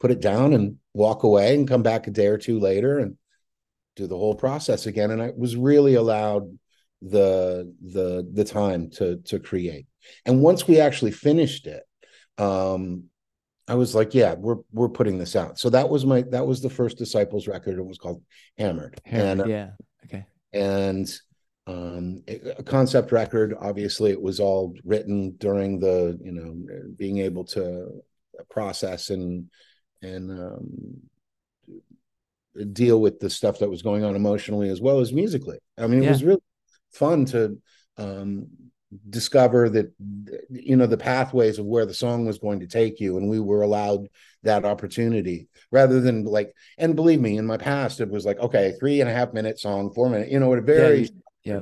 put 0.06 0.12
it 0.12 0.22
down 0.22 0.54
and 0.54 0.78
walk 0.94 1.24
away 1.24 1.56
and 1.56 1.68
come 1.68 1.82
back 1.82 2.06
a 2.06 2.12
day 2.12 2.28
or 2.28 2.38
two 2.38 2.60
later 2.60 3.00
and 3.00 3.18
do 3.96 4.06
the 4.06 4.16
whole 4.16 4.36
process 4.36 4.86
again. 4.86 5.10
And 5.10 5.20
I 5.20 5.32
was 5.36 5.56
really 5.56 5.96
allowed 5.96 6.60
the 7.02 7.74
the 7.82 8.30
the 8.32 8.44
time 8.44 8.92
to 8.98 9.18
to 9.26 9.40
create. 9.40 9.88
And 10.24 10.44
once 10.44 10.68
we 10.68 10.80
actually 10.80 11.10
finished 11.10 11.66
it, 11.66 11.82
um, 12.38 13.06
I 13.68 13.74
was 13.74 13.96
like, 13.96 14.14
yeah, 14.14 14.36
we're 14.36 14.58
we're 14.72 14.90
putting 14.90 15.18
this 15.18 15.36
out. 15.36 15.58
So 15.58 15.72
that 15.72 15.90
was 15.90 16.06
my 16.06 16.22
that 16.30 16.46
was 16.46 16.62
the 16.62 16.70
first 16.70 17.00
Disciples 17.00 17.48
record. 17.48 17.80
It 17.80 17.84
was 17.84 17.98
called 17.98 18.22
Hammered. 18.60 19.02
Hammered, 19.06 19.26
and 19.28 19.42
uh, 19.42 19.46
yeah, 19.48 19.70
okay, 20.06 20.26
and 20.54 21.12
um 21.66 22.22
a 22.28 22.62
concept 22.62 23.12
record 23.12 23.56
obviously 23.60 24.12
it 24.12 24.22
was 24.22 24.40
all 24.40 24.76
written 24.84 25.36
during 25.40 25.80
the 25.80 26.16
you 26.24 26.32
know 26.32 26.56
being 26.96 27.18
able 27.18 27.44
to 27.44 28.04
process 28.52 29.10
and 29.10 29.50
and 30.02 30.32
um 30.32 31.02
deal 32.74 33.02
with 33.02 33.20
the 33.20 33.30
stuff 33.30 33.60
that 33.60 33.70
was 33.70 33.82
going 33.82 34.04
on 34.04 34.16
emotionally 34.16 34.70
as 34.70 34.80
well 34.80 35.00
as 35.00 35.12
musically 35.12 35.58
i 35.78 35.88
mean 35.88 36.00
it 36.00 36.06
Yeah. 36.06 36.12
was 36.12 36.24
really 36.24 36.42
fun 36.94 37.26
to 37.26 37.60
um 37.98 38.48
discover 39.10 39.70
that 39.70 39.92
you 40.50 40.78
know 40.78 40.86
the 40.86 40.96
pathways 40.98 41.60
of 41.60 41.66
where 41.66 41.86
the 41.86 41.94
song 41.94 42.26
was 42.26 42.38
going 42.38 42.62
to 42.62 42.68
take 42.68 43.02
you 43.02 43.18
and 43.18 43.30
we 43.30 43.40
were 43.42 43.62
allowed 43.62 44.08
that 44.44 44.64
opportunity 44.64 45.50
rather 45.72 46.00
than 46.00 46.24
like 46.24 46.54
and 46.78 46.96
believe 46.96 47.20
me 47.20 47.38
in 47.38 47.46
my 47.46 47.58
past 47.58 48.00
it 48.00 48.10
was 48.10 48.26
like 48.26 48.40
okay 48.40 48.74
three 48.80 49.02
and 49.02 49.10
a 49.10 49.14
half 49.14 49.34
minute 49.34 49.60
song 49.60 49.92
four 49.94 50.10
minute 50.10 50.30
you 50.30 50.40
know 50.40 50.54
it 50.54 50.64
very 50.64 51.10
yeah. 51.44 51.62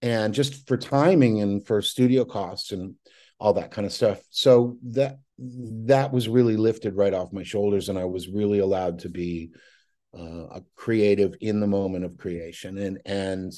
and 0.00 0.32
just 0.32 0.66
for 0.66 0.78
timing 0.78 1.42
and 1.42 1.66
for 1.66 1.82
studio 1.82 2.24
costs 2.24 2.72
and 2.72 2.94
all 3.38 3.52
that 3.52 3.70
kind 3.70 3.86
of 3.86 3.92
stuff 3.92 4.20
so 4.30 4.76
that 4.82 5.18
that 5.38 6.12
was 6.12 6.28
really 6.28 6.56
lifted 6.56 6.94
right 6.94 7.14
off 7.14 7.32
my 7.32 7.42
shoulders 7.42 7.88
and 7.88 7.98
i 7.98 8.04
was 8.04 8.28
really 8.28 8.60
allowed 8.60 8.98
to 8.98 9.08
be 9.08 9.50
uh, 10.18 10.46
a 10.50 10.62
creative 10.76 11.34
in 11.40 11.60
the 11.60 11.66
moment 11.66 12.04
of 12.04 12.16
creation, 12.16 12.78
and 12.78 13.00
and 13.04 13.52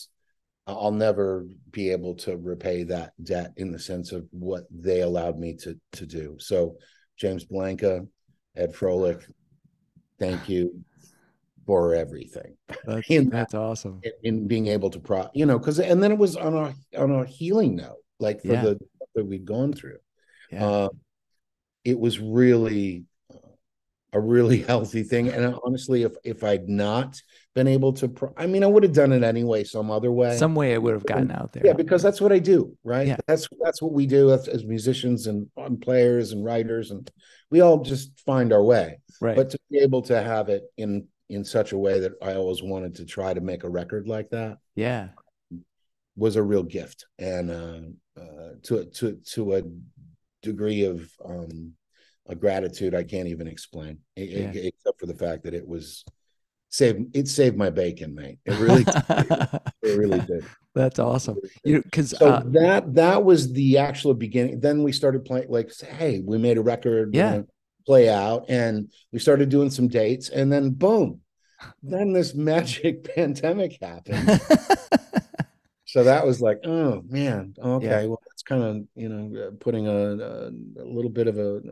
I'll 0.67 0.93
never 0.93 1.47
be 1.71 1.91
able 1.91 2.15
to 2.17 2.37
repay 2.37 2.83
that 2.85 3.13
debt 3.23 3.53
in 3.57 3.71
the 3.71 3.79
sense 3.79 4.13
of 4.13 4.27
what 4.31 4.65
they 4.71 5.01
allowed 5.01 5.39
me 5.39 5.55
to 5.57 5.79
to 5.93 6.07
do. 6.07 6.37
So, 6.39 6.77
James 7.19 7.45
Blanca, 7.45 8.07
Ed 8.57 8.75
Froelich, 8.75 9.31
thank 10.19 10.49
you 10.49 10.83
for 11.67 11.95
everything. 11.95 12.57
That's, 12.85 13.11
in, 13.11 13.29
that's 13.29 13.55
awesome. 13.55 14.01
In 14.23 14.47
being 14.47 14.69
able 14.69 14.91
to 14.91 15.01
pro, 15.01 15.29
you 15.35 15.47
know, 15.47 15.59
because 15.59 15.79
and 15.79 16.03
then 16.03 16.13
it 16.13 16.19
was 16.19 16.37
on 16.37 16.55
a 16.55 16.75
on 16.99 17.11
a 17.11 17.27
healing 17.27 17.77
note, 17.77 17.99
like 18.19 18.41
for 18.41 18.55
yeah. 18.55 18.63
the 18.63 18.79
that 19.17 19.25
we'd 19.25 19.45
gone 19.45 19.73
through. 19.73 19.99
Yeah. 20.51 20.67
Uh, 20.67 20.89
it 21.85 21.99
was 21.99 22.19
really 22.19 23.05
a 24.13 24.21
really 24.21 24.63
healthy 24.71 25.03
thing. 25.03 25.29
And 25.29 25.57
honestly, 25.65 26.03
if 26.03 26.15
if 26.25 26.43
I'd 26.45 26.69
not 26.69 27.21
been 27.55 27.69
able 27.69 27.93
to, 27.95 28.09
pro- 28.09 28.35
I 28.37 28.47
mean, 28.47 28.63
I 28.63 28.67
would 28.67 28.83
have 28.83 28.93
done 28.93 29.13
it 29.13 29.23
anyway, 29.23 29.65
some 29.65 29.91
other 29.91 30.13
way. 30.13 30.37
Some 30.37 30.55
way 30.55 30.75
I 30.75 30.79
would 30.79 30.95
have 30.95 31.07
gotten 31.07 31.31
out 31.31 31.53
there. 31.53 31.65
Yeah, 31.65 31.73
because 31.73 32.03
that's 32.03 32.21
what 32.21 32.33
I 32.33 32.39
do, 32.39 32.77
right? 32.85 33.07
Yeah. 33.07 33.17
That's 33.27 33.49
that's 33.63 33.81
what 33.81 33.93
we 33.93 34.07
do 34.07 34.33
as, 34.33 34.49
as 34.49 34.65
musicians 34.65 35.27
and, 35.27 35.49
and 35.57 35.81
players 35.81 36.33
and 36.33 36.45
writers, 36.45 36.91
and 36.91 37.11
we 37.51 37.61
all 37.61 37.83
just 37.83 38.21
find 38.21 38.53
our 38.53 38.63
way. 38.63 39.01
Right. 39.21 39.37
But 39.37 39.51
to 39.51 39.59
be 39.71 39.79
able 39.79 40.03
to 40.03 40.23
have 40.23 40.49
it 40.49 40.65
in 40.77 41.09
in 41.29 41.45
such 41.45 41.73
a 41.73 41.79
way 41.79 42.01
that 42.01 42.13
I 42.23 42.35
always 42.35 42.63
wanted 42.63 42.97
to 42.97 43.05
try 43.05 43.35
to 43.35 43.41
make 43.41 43.65
a 43.65 43.71
record 43.71 44.07
like 44.07 44.31
that. 44.31 44.59
Yeah. 44.75 45.09
Was 46.17 46.37
a 46.37 46.43
real 46.43 46.63
gift, 46.63 47.05
and 47.19 47.51
uh, 47.51 47.81
uh, 48.17 48.55
to 48.63 48.85
to 48.87 49.19
to 49.33 49.55
a 49.55 49.63
degree 50.43 50.85
of 50.85 51.11
um, 51.25 51.73
a 52.29 52.35
gratitude 52.35 52.95
I 52.95 53.05
can't 53.05 53.29
even 53.29 53.47
explain, 53.47 53.99
yeah. 54.17 54.51
except 54.55 55.01
for 55.01 55.07
the 55.07 55.15
fact 55.15 55.45
that 55.45 55.55
it 55.55 55.67
was 55.67 56.05
saved. 56.69 57.17
It 57.17 57.29
saved 57.29 57.57
my 57.57 57.71
bacon, 57.71 58.15
mate. 58.15 58.39
It 58.45 58.59
really, 58.59 58.85
it 59.83 59.99
really 59.99 60.21
did. 60.21 60.45
That's 60.75 60.99
awesome. 60.99 61.39
You 61.65 61.83
because 61.83 62.11
so 62.11 62.29
uh, 62.29 62.43
that 62.47 62.95
that 62.95 63.25
was 63.25 63.53
the 63.53 63.79
actual 63.79 64.15
beginning. 64.15 64.61
Then 64.61 64.83
we 64.83 64.93
started 64.93 65.25
playing. 65.25 65.47
Like, 65.49 65.73
hey, 65.81 66.21
we 66.25 66.39
made 66.39 66.59
a 66.59 66.63
record. 66.63 67.15
Yeah. 67.15 67.43
Play 67.87 68.09
out, 68.09 68.47
and 68.49 68.91
we 69.13 69.21
started 69.21 69.49
doing 69.49 69.71
some 69.71 69.87
dates, 69.87 70.29
and 70.29 70.53
then 70.53 70.71
boom, 70.71 71.21
then 71.83 72.13
this 72.13 72.35
magic 72.35 73.05
pandemic 73.15 73.79
happened. 73.81 74.41
so 75.87 76.05
that 76.05 76.27
was 76.27 76.41
like, 76.41 76.61
oh 76.65 77.03
man, 77.09 77.55
okay, 77.59 77.87
yeah. 77.87 78.07
well, 78.07 78.21
that's 78.29 78.43
kind 78.43 78.63
of 78.63 78.85
you 78.95 79.09
know 79.09 79.51
putting 79.61 79.87
a, 79.87 79.93
a, 79.93 80.49
a, 80.49 80.85
little 80.85 81.11
bit 81.11 81.29
of 81.29 81.39
a 81.39 81.63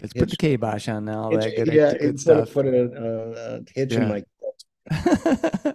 Let's 0.00 0.12
put 0.12 0.30
the 0.30 0.36
kibosh 0.36 0.88
on 0.88 1.04
now. 1.04 1.24
All 1.24 1.30
that 1.30 1.56
good, 1.56 1.72
yeah, 1.72 1.92
good 1.94 2.20
stuff. 2.20 2.52
Put 2.52 2.66
a, 2.66 2.84
a, 2.84 3.56
a 3.56 3.60
hitch 3.74 3.92
yeah. 3.92 4.02
in 4.02 4.08
my. 4.08 4.24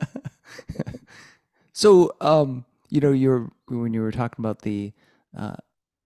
so, 1.73 2.13
um, 2.21 2.65
you 2.89 3.01
know, 3.01 3.11
you're 3.11 3.51
when 3.67 3.93
you 3.93 4.01
were 4.01 4.11
talking 4.11 4.43
about 4.43 4.61
the, 4.61 4.93
uh, 5.37 5.55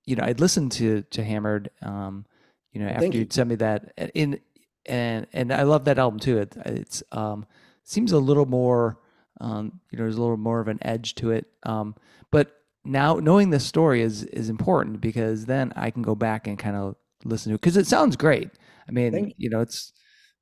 you 0.06 0.16
know, 0.16 0.24
I'd 0.24 0.40
listened 0.40 0.72
to 0.74 1.04
to 1.12 1.24
Hammered, 1.24 1.70
um, 1.82 2.26
you 2.72 2.82
know, 2.82 2.88
after 2.88 3.08
you'd 3.08 3.34
sent 3.34 3.50
me 3.50 3.56
that 3.56 3.94
in, 4.16 4.40
and 4.88 5.28
and 5.32 5.54
I 5.54 5.64
love 5.64 5.86
that 5.86 6.00
album 6.00 6.20
too. 6.20 6.40
It, 6.40 6.56
it's 6.66 7.04
um 7.12 7.46
seems 7.84 8.12
a 8.12 8.20
little 8.20 8.46
more, 8.46 8.98
um, 9.42 9.82
you 9.92 9.98
know, 9.98 10.04
there's 10.06 10.16
a 10.16 10.22
little 10.22 10.38
more 10.38 10.62
of 10.62 10.68
an 10.68 10.80
edge 10.82 11.16
to 11.16 11.32
it. 11.32 11.48
Um, 11.64 11.96
but 12.32 12.56
now 12.86 13.16
knowing 13.16 13.50
this 13.50 13.66
story 13.66 14.02
is 14.02 14.24
is 14.24 14.50
important 14.50 15.02
because 15.02 15.46
then 15.46 15.74
I 15.76 15.92
can 15.92 16.02
go 16.02 16.16
back 16.16 16.48
and 16.48 16.58
kind 16.58 16.76
of 16.76 16.96
listen 17.26 17.50
to 17.52 17.56
it 17.56 17.62
because 17.62 17.78
it 17.78 17.88
sounds 17.88 18.16
great. 18.16 18.50
I 18.88 18.92
mean, 18.92 19.12
Thank 19.12 19.34
you 19.38 19.50
know, 19.50 19.62
it's 19.62 19.94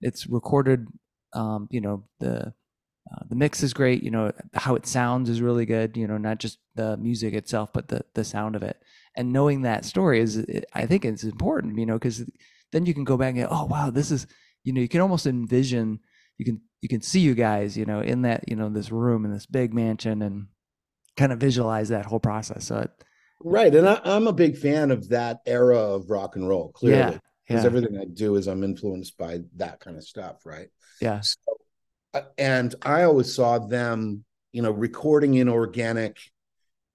it's 0.02 0.28
recorded. 0.28 0.88
Um, 1.34 1.68
you 1.72 1.82
know, 1.82 2.04
the 2.20 2.54
uh, 3.12 3.24
the 3.30 3.36
mix 3.36 3.64
is 3.64 3.74
great. 3.74 4.04
You 4.04 4.12
know, 4.12 4.32
how 4.54 4.76
it 4.76 4.86
sounds 4.86 5.30
is 5.30 5.42
really 5.42 5.66
good. 5.66 5.96
You 5.98 6.08
know, 6.08 6.18
not 6.18 6.40
just 6.40 6.60
the 6.76 6.98
music 6.98 7.34
itself, 7.34 7.72
but 7.74 7.88
the 7.88 8.04
the 8.14 8.24
sound 8.24 8.56
of 8.56 8.64
it. 8.64 8.78
And 9.16 9.34
knowing 9.34 9.62
that 9.62 9.86
story 9.86 10.20
is, 10.20 10.46
I 10.74 10.86
think, 10.86 11.04
it's 11.06 11.24
important. 11.24 11.78
You 11.78 11.86
know, 11.86 11.96
because 11.96 12.24
then 12.72 12.86
you 12.86 12.94
can 12.94 13.04
go 13.04 13.18
back 13.18 13.36
and 13.36 13.44
go, 13.44 13.48
oh 13.50 13.66
wow, 13.66 13.90
this 13.90 14.12
is. 14.12 14.28
You 14.66 14.74
know, 14.74 14.82
you 14.82 14.90
can 14.90 15.02
almost 15.02 15.26
envision. 15.26 16.00
You 16.40 16.46
can 16.46 16.62
you 16.82 16.90
can 16.90 17.02
see 17.02 17.20
you 17.20 17.36
guys. 17.36 17.78
You 17.78 17.86
know, 17.86 18.00
in 18.00 18.24
that 18.24 18.46
you 18.48 18.56
know 18.56 18.70
this 18.70 18.92
room 18.92 19.24
in 19.26 19.32
this 19.32 19.46
big 19.46 19.74
mansion 19.74 20.24
and 20.24 20.48
kind 21.16 21.32
of 21.32 21.40
visualize 21.40 21.90
that 21.90 22.08
whole 22.08 22.20
process. 22.20 22.66
So 22.66 22.80
it, 22.80 22.92
Right. 23.42 23.74
And 23.74 23.88
I, 23.88 24.02
am 24.04 24.28
a 24.28 24.34
big 24.34 24.58
fan 24.58 24.92
of 24.92 25.10
that 25.10 25.40
era 25.46 25.78
of 25.78 26.10
rock 26.10 26.36
and 26.36 26.48
roll, 26.48 26.72
clearly. 26.72 27.20
Because 27.48 27.64
yeah, 27.64 27.68
everything 27.68 27.98
I 27.98 28.06
do 28.06 28.36
is 28.36 28.48
I'm 28.48 28.64
influenced 28.64 29.18
by 29.18 29.40
that 29.56 29.80
kind 29.80 29.98
of 29.98 30.04
stuff, 30.04 30.46
right? 30.46 30.68
Yeah. 31.02 31.22
So, 31.22 31.38
uh, 32.14 32.22
and 32.38 32.76
I 32.82 33.04
always 33.04 33.34
saw 33.34 33.60
them, 33.60 34.26
you 34.52 34.62
know, 34.62 34.72
recording 34.72 35.36
in 35.36 35.48
organic 35.48 36.18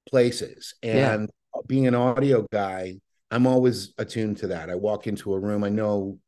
places. 0.08 0.74
And 0.82 1.30
yeah. 1.54 1.60
being 1.66 1.86
an 1.86 1.94
audio 1.94 2.46
guy, 2.52 3.00
I'm 3.30 3.46
always 3.46 3.94
attuned 3.98 4.36
to 4.38 4.48
that. 4.48 4.70
I 4.70 4.74
walk 4.74 5.06
into 5.06 5.32
a 5.32 5.38
room, 5.38 5.64
I 5.64 5.70
know 5.70 6.18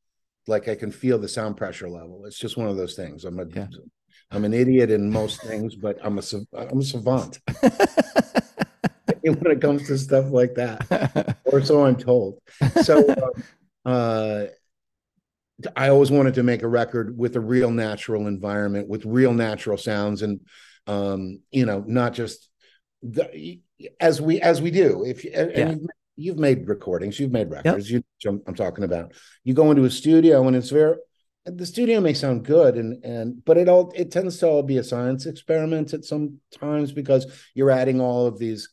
like 0.46 0.68
I 0.68 0.74
can 0.74 0.90
feel 0.90 1.18
the 1.18 1.28
sound 1.28 1.56
pressure 1.56 1.88
level. 1.88 2.24
It's 2.26 2.38
just 2.38 2.56
one 2.56 2.68
of 2.68 2.76
those 2.76 2.94
things. 2.94 3.24
I'm 3.24 3.38
a 3.38 3.46
yeah. 3.46 3.66
I'm 4.30 4.44
an 4.44 4.54
idiot 4.54 4.90
in 4.90 5.10
most 5.10 5.42
things, 5.42 5.76
but 5.76 5.98
I'm 6.02 6.18
a 6.18 6.22
I'm 6.52 6.80
a 6.80 6.82
savant. 6.82 7.38
when 9.34 9.52
it 9.52 9.60
comes 9.60 9.86
to 9.88 9.98
stuff 9.98 10.30
like 10.30 10.54
that, 10.54 11.38
or 11.44 11.62
so 11.62 11.84
I'm 11.84 11.96
told. 11.96 12.38
So, 12.82 13.08
um, 13.08 13.42
uh, 13.84 14.44
I 15.74 15.88
always 15.88 16.10
wanted 16.10 16.34
to 16.34 16.42
make 16.42 16.62
a 16.62 16.68
record 16.68 17.16
with 17.16 17.36
a 17.36 17.40
real 17.40 17.70
natural 17.70 18.26
environment, 18.26 18.88
with 18.88 19.04
real 19.04 19.32
natural 19.32 19.78
sounds, 19.78 20.22
and 20.22 20.40
um, 20.86 21.40
you 21.50 21.66
know, 21.66 21.82
not 21.86 22.12
just 22.12 22.48
the, 23.02 23.60
as 24.00 24.20
we 24.20 24.40
as 24.40 24.62
we 24.62 24.70
do. 24.70 25.04
If 25.04 25.24
yeah. 25.24 25.70
you've, 25.70 25.86
you've, 26.16 26.38
made 26.38 26.68
recordings, 26.68 27.20
you've 27.20 27.32
made 27.32 27.50
records. 27.50 27.90
Yep. 27.90 28.04
You, 28.24 28.42
I'm 28.46 28.54
talking 28.54 28.84
about. 28.84 29.12
You 29.44 29.54
go 29.54 29.70
into 29.70 29.84
a 29.84 29.90
studio 29.90 30.46
and 30.46 30.56
it's 30.56 30.70
very 30.70 30.96
the 31.46 31.64
studio 31.64 32.00
may 32.00 32.12
sound 32.12 32.44
good 32.44 32.74
and 32.74 33.04
and 33.04 33.44
but 33.44 33.56
it 33.56 33.68
all 33.68 33.92
it 33.94 34.10
tends 34.10 34.36
to 34.38 34.48
all 34.48 34.64
be 34.64 34.78
a 34.78 34.82
science 34.82 35.26
experiment 35.26 35.94
at 35.94 36.04
some 36.04 36.40
times 36.50 36.90
because 36.90 37.26
you're 37.54 37.70
adding 37.70 38.00
all 38.00 38.26
of 38.26 38.36
these 38.36 38.68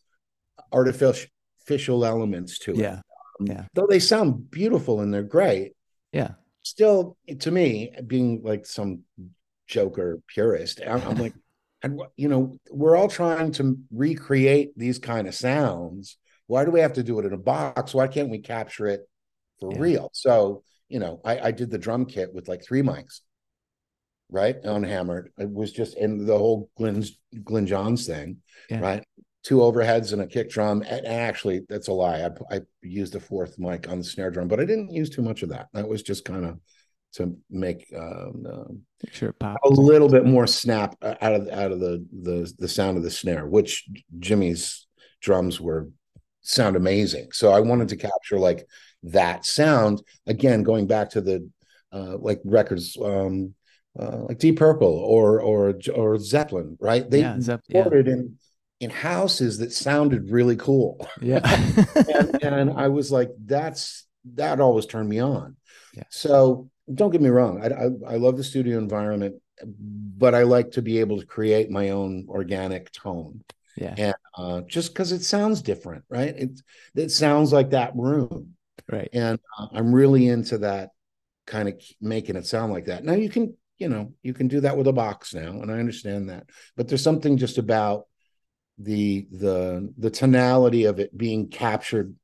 artificial 0.72 2.06
elements 2.06 2.60
to 2.60 2.72
it. 2.72 2.78
Yeah. 2.78 3.02
Um, 3.40 3.48
yeah. 3.48 3.66
Though 3.74 3.88
they 3.88 4.00
sound 4.00 4.50
beautiful 4.50 5.02
and 5.02 5.14
they're 5.14 5.24
great. 5.24 5.74
Yeah. 6.12 6.32
Still, 6.64 7.18
to 7.40 7.52
me, 7.52 7.92
being 8.08 8.42
like 8.44 8.66
some 8.66 9.02
Joker 9.68 10.22
purist, 10.28 10.82
I'm, 10.86 11.02
I'm 11.02 11.16
like, 11.22 11.34
and 11.82 12.02
you 12.16 12.28
know, 12.28 12.58
we're 12.72 12.96
all 12.96 13.10
trying 13.10 13.52
to 13.54 13.78
recreate 13.92 14.72
these 14.78 15.00
kind 15.00 15.28
of 15.28 15.36
sounds. 15.36 16.18
Why 16.48 16.66
do 16.66 16.72
we 16.72 16.82
have 16.82 16.94
to 16.94 17.04
do 17.04 17.20
it 17.20 17.26
in 17.26 17.34
a 17.34 17.38
box? 17.38 17.94
Why 17.94 18.08
can't 18.08 18.30
we 18.30 18.40
capture 18.40 18.88
it 18.88 19.02
for 19.60 19.72
yeah. 19.72 19.80
real? 19.80 20.10
So, 20.14 20.64
you 20.90 21.00
know, 21.00 21.22
I, 21.24 21.40
I 21.40 21.52
did 21.52 21.72
the 21.72 21.78
drum 21.78 22.06
kit 22.06 22.34
with 22.34 22.48
like 22.48 22.64
three 22.64 22.82
mics, 22.82 23.22
right? 24.30 24.56
Unhammered. 24.64 25.32
It 25.38 25.50
was 25.50 25.72
just 25.72 25.98
in 25.98 26.26
the 26.26 26.38
whole 26.38 26.70
Glyn 26.78 27.04
Glyn 27.44 27.68
Johns 27.68 28.06
thing, 28.06 28.38
yeah. 28.70 28.80
right? 28.80 29.04
two 29.44 29.58
overheads 29.58 30.14
and 30.14 30.22
a 30.22 30.28
kick 30.28 30.50
drum. 30.50 30.84
And 30.88 31.06
actually, 31.06 31.62
that's 31.70 31.90
a 31.90 31.94
lie. 31.94 32.24
I, 32.24 32.56
I 32.56 32.62
used 32.82 33.16
a 33.16 33.20
fourth 33.20 33.60
mic 33.60 33.90
on 33.90 34.00
the 34.00 34.04
snare 34.04 34.32
drum, 34.32 34.48
but 34.48 34.60
I 34.60 34.66
didn't 34.66 34.92
use 34.92 35.10
too 35.10 35.22
much 35.22 35.44
of 35.44 35.50
that. 35.50 35.68
That 35.74 35.88
was 35.88 36.02
just 36.02 36.26
kind 36.26 36.46
of 36.46 36.60
to 37.14 37.38
make 37.50 37.86
um, 37.96 38.46
uh, 38.52 39.08
sure 39.12 39.36
a 39.64 39.70
little 39.70 40.10
bit 40.10 40.26
more 40.26 40.48
snap 40.48 40.96
out 41.04 41.34
of 41.34 41.48
out 41.50 41.72
of 41.72 41.80
the 41.80 42.04
the 42.12 42.52
the 42.58 42.68
sound 42.68 42.98
of 42.98 43.04
the 43.04 43.12
snare, 43.12 43.46
which 43.46 43.88
Jimmy's 44.20 44.88
drums 45.22 45.62
were 45.62 45.90
sound 46.44 46.76
amazing. 46.76 47.30
So 47.32 47.52
I 47.52 47.60
wanted 47.60 47.90
to 47.90 47.98
capture 47.98 48.38
like 48.38 48.66
that 49.04 49.46
sound 49.46 50.02
again, 50.28 50.64
going 50.64 50.88
back 50.88 51.10
to 51.12 51.22
the 51.22 51.50
uh, 51.92 52.18
like 52.18 52.42
records. 52.46 52.98
Um, 53.02 53.56
uh, 54.00 54.24
like 54.28 54.40
Deep 54.40 54.58
Purple 54.58 54.88
or 54.88 55.40
or 55.40 55.76
or 55.94 56.18
Zeppelin, 56.18 56.78
right? 56.80 57.08
They 57.08 57.20
yeah, 57.20 57.40
Zepp- 57.40 57.62
recorded 57.72 58.08
yeah. 58.08 58.14
in 58.14 58.38
in 58.80 58.90
houses 58.90 59.60
that 59.60 59.72
sounded 59.72 60.30
really 60.30 60.56
cool. 60.58 61.08
Yeah. 61.22 61.40
and, 62.14 62.44
and, 62.44 62.72
I 62.72 62.90
was 62.90 63.12
like, 63.12 63.30
that's 63.46 64.06
that 64.34 64.60
always 64.60 64.86
turned 64.86 65.08
me 65.08 65.20
on. 65.20 65.56
Yeah. 65.94 66.04
So 66.10 66.70
don't 66.94 67.12
get 67.12 67.22
me 67.22 67.30
wrong. 67.30 67.64
I, 67.64 67.68
I, 67.68 68.16
I 68.16 68.18
love 68.18 68.36
the 68.36 68.44
studio 68.44 68.78
environment, 68.78 69.36
but 69.66 70.36
I 70.36 70.44
like 70.44 70.72
to 70.72 70.82
be 70.82 71.00
able 71.00 71.20
to 71.20 71.26
create 71.26 71.70
my 71.70 71.90
own 71.92 72.26
organic 72.28 72.92
tone. 72.92 73.42
Yeah. 73.78 73.96
And 73.98 74.16
uh, 74.38 74.62
just 74.62 74.94
because 74.94 75.12
it 75.12 75.24
sounds 75.24 75.62
different, 75.62 76.04
right? 76.10 76.36
It 76.36 76.62
it 76.96 77.12
sounds 77.12 77.52
like 77.52 77.72
that 77.72 77.96
room. 77.96 78.56
Right. 78.92 79.10
And 79.14 79.40
uh, 79.58 79.68
I'm 79.72 79.94
really 79.94 80.28
into 80.28 80.60
that 80.60 80.90
kind 81.46 81.70
of 81.70 81.82
making 82.00 82.36
it 82.36 82.46
sound 82.46 82.72
like 82.72 82.86
that. 82.86 83.04
Now 83.04 83.14
you 83.14 83.30
can, 83.30 83.56
you 83.78 83.90
know, 83.90 84.14
you 84.22 84.34
can 84.34 84.48
do 84.48 84.62
that 84.62 84.78
with 84.78 84.88
a 84.88 84.94
box 84.94 85.34
now, 85.34 85.62
and 85.62 85.72
I 85.72 85.80
understand 85.80 86.30
that. 86.30 86.48
But 86.76 86.88
there's 86.88 87.04
something 87.04 87.38
just 87.38 87.58
about 87.58 88.08
the 88.78 89.28
the 89.32 89.94
the 89.98 90.10
tonality 90.10 90.86
of 90.86 91.00
it 91.00 91.16
being 91.16 91.48
captured 91.48 92.16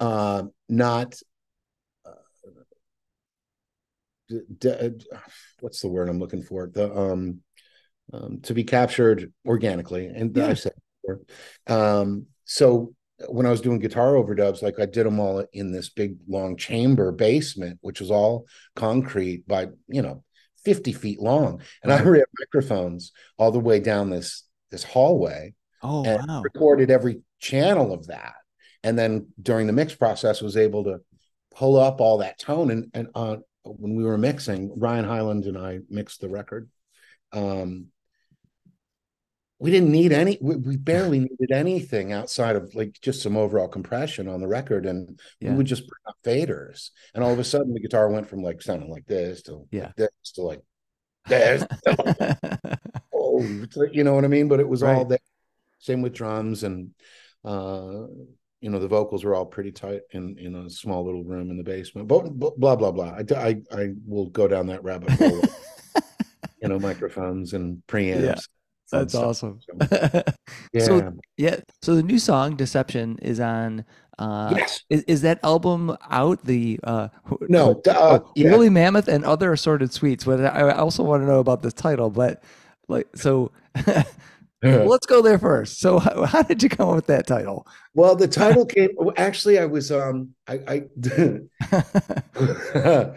uh 0.00 0.42
not 0.68 1.14
uh, 2.04 2.10
de- 4.58 4.94
what's 5.60 5.80
the 5.80 5.88
word 5.88 6.08
I'm 6.08 6.18
looking 6.18 6.42
for? 6.42 6.66
The 6.66 6.92
um, 6.94 7.40
um 8.12 8.40
to 8.42 8.54
be 8.54 8.64
captured 8.64 9.32
organically, 9.46 10.06
and 10.06 10.36
Yeah. 10.36 10.48
I 10.48 10.54
said 10.54 10.72
before. 11.02 11.20
Um, 11.66 12.26
so 12.44 12.94
when 13.28 13.46
I 13.46 13.50
was 13.50 13.60
doing 13.60 13.78
guitar 13.78 14.14
overdubs, 14.14 14.62
like 14.62 14.80
I 14.80 14.86
did 14.86 15.06
them 15.06 15.20
all 15.20 15.44
in 15.52 15.72
this 15.72 15.90
big 15.90 16.16
long 16.28 16.56
chamber 16.56 17.12
basement, 17.12 17.78
which 17.80 18.00
was 18.00 18.10
all 18.10 18.46
concrete 18.74 19.46
by 19.46 19.68
you 19.88 20.02
know 20.02 20.24
50 20.64 20.92
feet 20.92 21.20
long, 21.20 21.62
and 21.82 21.92
I 21.92 22.02
ran 22.02 22.24
microphones 22.38 23.12
all 23.38 23.50
the 23.50 23.60
way 23.60 23.80
down 23.80 24.10
this 24.10 24.44
this 24.70 24.84
hallway 24.84 25.54
Oh 25.82 26.04
and 26.04 26.22
wow. 26.26 26.42
recorded 26.42 26.90
every 26.90 27.22
channel 27.40 27.92
of 27.92 28.06
that 28.06 28.34
and 28.84 28.96
then 28.98 29.26
during 29.40 29.66
the 29.66 29.72
mix 29.72 29.94
process 29.94 30.40
was 30.40 30.56
able 30.56 30.84
to 30.84 31.00
pull 31.54 31.76
up 31.76 32.00
all 32.00 32.18
that 32.18 32.38
tone 32.38 32.70
and 32.70 32.90
and 32.94 33.08
uh, 33.14 33.36
when 33.64 33.96
we 33.96 34.04
were 34.04 34.16
mixing 34.16 34.72
ryan 34.78 35.04
highland 35.04 35.44
and 35.46 35.58
i 35.58 35.80
mixed 35.90 36.20
the 36.20 36.28
record 36.28 36.70
um 37.32 37.86
we 39.62 39.70
didn't 39.70 39.92
need 39.92 40.12
any 40.12 40.36
we, 40.40 40.56
we 40.56 40.76
barely 40.76 41.20
needed 41.20 41.52
anything 41.52 42.12
outside 42.12 42.56
of 42.56 42.74
like 42.74 42.98
just 43.00 43.22
some 43.22 43.36
overall 43.36 43.68
compression 43.68 44.26
on 44.28 44.40
the 44.40 44.48
record 44.48 44.86
and 44.86 45.20
Yeah. 45.40 45.50
we 45.50 45.58
would 45.58 45.66
just 45.66 45.86
bring 45.86 46.00
up 46.08 46.16
faders 46.24 46.90
and 47.14 47.22
all 47.22 47.32
of 47.32 47.38
a 47.38 47.44
sudden 47.44 47.72
the 47.72 47.80
guitar 47.80 48.08
went 48.08 48.28
from 48.28 48.42
like 48.42 48.60
sounding 48.60 48.90
like 48.90 49.06
this 49.06 49.42
to 49.42 49.68
Yeah. 49.70 49.84
like 49.84 49.96
this 49.96 50.32
to 50.34 50.42
like 50.42 50.60
this 51.28 51.64
oh, 53.14 53.40
you 53.92 54.02
know 54.02 54.14
what 54.14 54.24
I 54.24 54.28
mean? 54.28 54.48
But 54.48 54.58
it 54.58 54.68
was 54.68 54.82
all 54.82 55.04
there. 55.04 55.18
Same 55.78 56.02
with 56.02 56.12
drums 56.12 56.64
and 56.64 56.90
uh 57.44 58.06
you 58.60 58.70
know 58.70 58.80
the 58.80 58.88
vocals 58.88 59.22
were 59.24 59.34
all 59.34 59.46
pretty 59.46 59.70
tight 59.70 60.00
in 60.10 60.38
in 60.38 60.56
a 60.56 60.70
small 60.70 61.04
little 61.04 61.22
room 61.22 61.50
in 61.50 61.56
the 61.56 61.62
basement. 61.62 62.08
But, 62.08 62.30
blah 62.36 62.74
blah 62.76 62.90
blah. 62.90 63.16
I, 63.18 63.24
I 63.36 63.62
I 63.72 63.88
will 64.06 64.26
go 64.26 64.48
down 64.48 64.66
that 64.68 64.82
rabbit 64.82 65.10
hole. 65.10 65.42
you 66.62 66.68
know, 66.68 66.78
microphones 66.78 67.54
and 67.54 67.82
preamps. 67.88 68.22
Yeah, 68.22 68.34
That's 68.92 69.14
stuff. 69.14 69.26
awesome. 69.26 69.60
Yeah. 70.72 70.84
So 70.84 71.12
yeah, 71.36 71.56
so 71.82 71.94
the 71.94 72.02
new 72.02 72.18
song 72.18 72.56
"Deception" 72.56 73.18
is 73.20 73.40
on. 73.40 73.84
Uh, 74.18 74.54
yes. 74.56 74.82
is, 74.88 75.02
is 75.04 75.22
that 75.22 75.40
album 75.42 75.96
out? 76.10 76.44
The 76.44 76.78
uh, 76.84 77.08
No. 77.48 77.80
Uh, 77.86 78.20
oh, 78.20 78.32
yeah. 78.36 78.50
Woolly 78.50 78.68
Mammoth 78.68 79.08
and 79.08 79.24
other 79.24 79.52
assorted 79.52 79.92
sweets. 79.92 80.24
But 80.24 80.44
I 80.44 80.68
I 80.68 80.76
also 80.76 81.02
want 81.02 81.22
to 81.22 81.26
know 81.26 81.40
about 81.40 81.62
the 81.62 81.72
title. 81.72 82.10
But 82.10 82.42
like, 82.88 83.08
so 83.14 83.50
let's 84.62 85.06
go 85.06 85.22
there 85.22 85.38
first. 85.38 85.80
So 85.80 85.98
how, 85.98 86.24
how 86.24 86.42
did 86.42 86.62
you 86.62 86.68
come 86.68 86.88
up 86.88 86.94
with 86.94 87.06
that 87.06 87.26
title? 87.26 87.66
Well, 87.94 88.16
the 88.16 88.28
title 88.28 88.64
came. 88.64 88.90
Actually, 89.16 89.58
I 89.58 89.66
was 89.66 89.90
um 89.90 90.30
I 90.46 90.60
I 90.68 90.84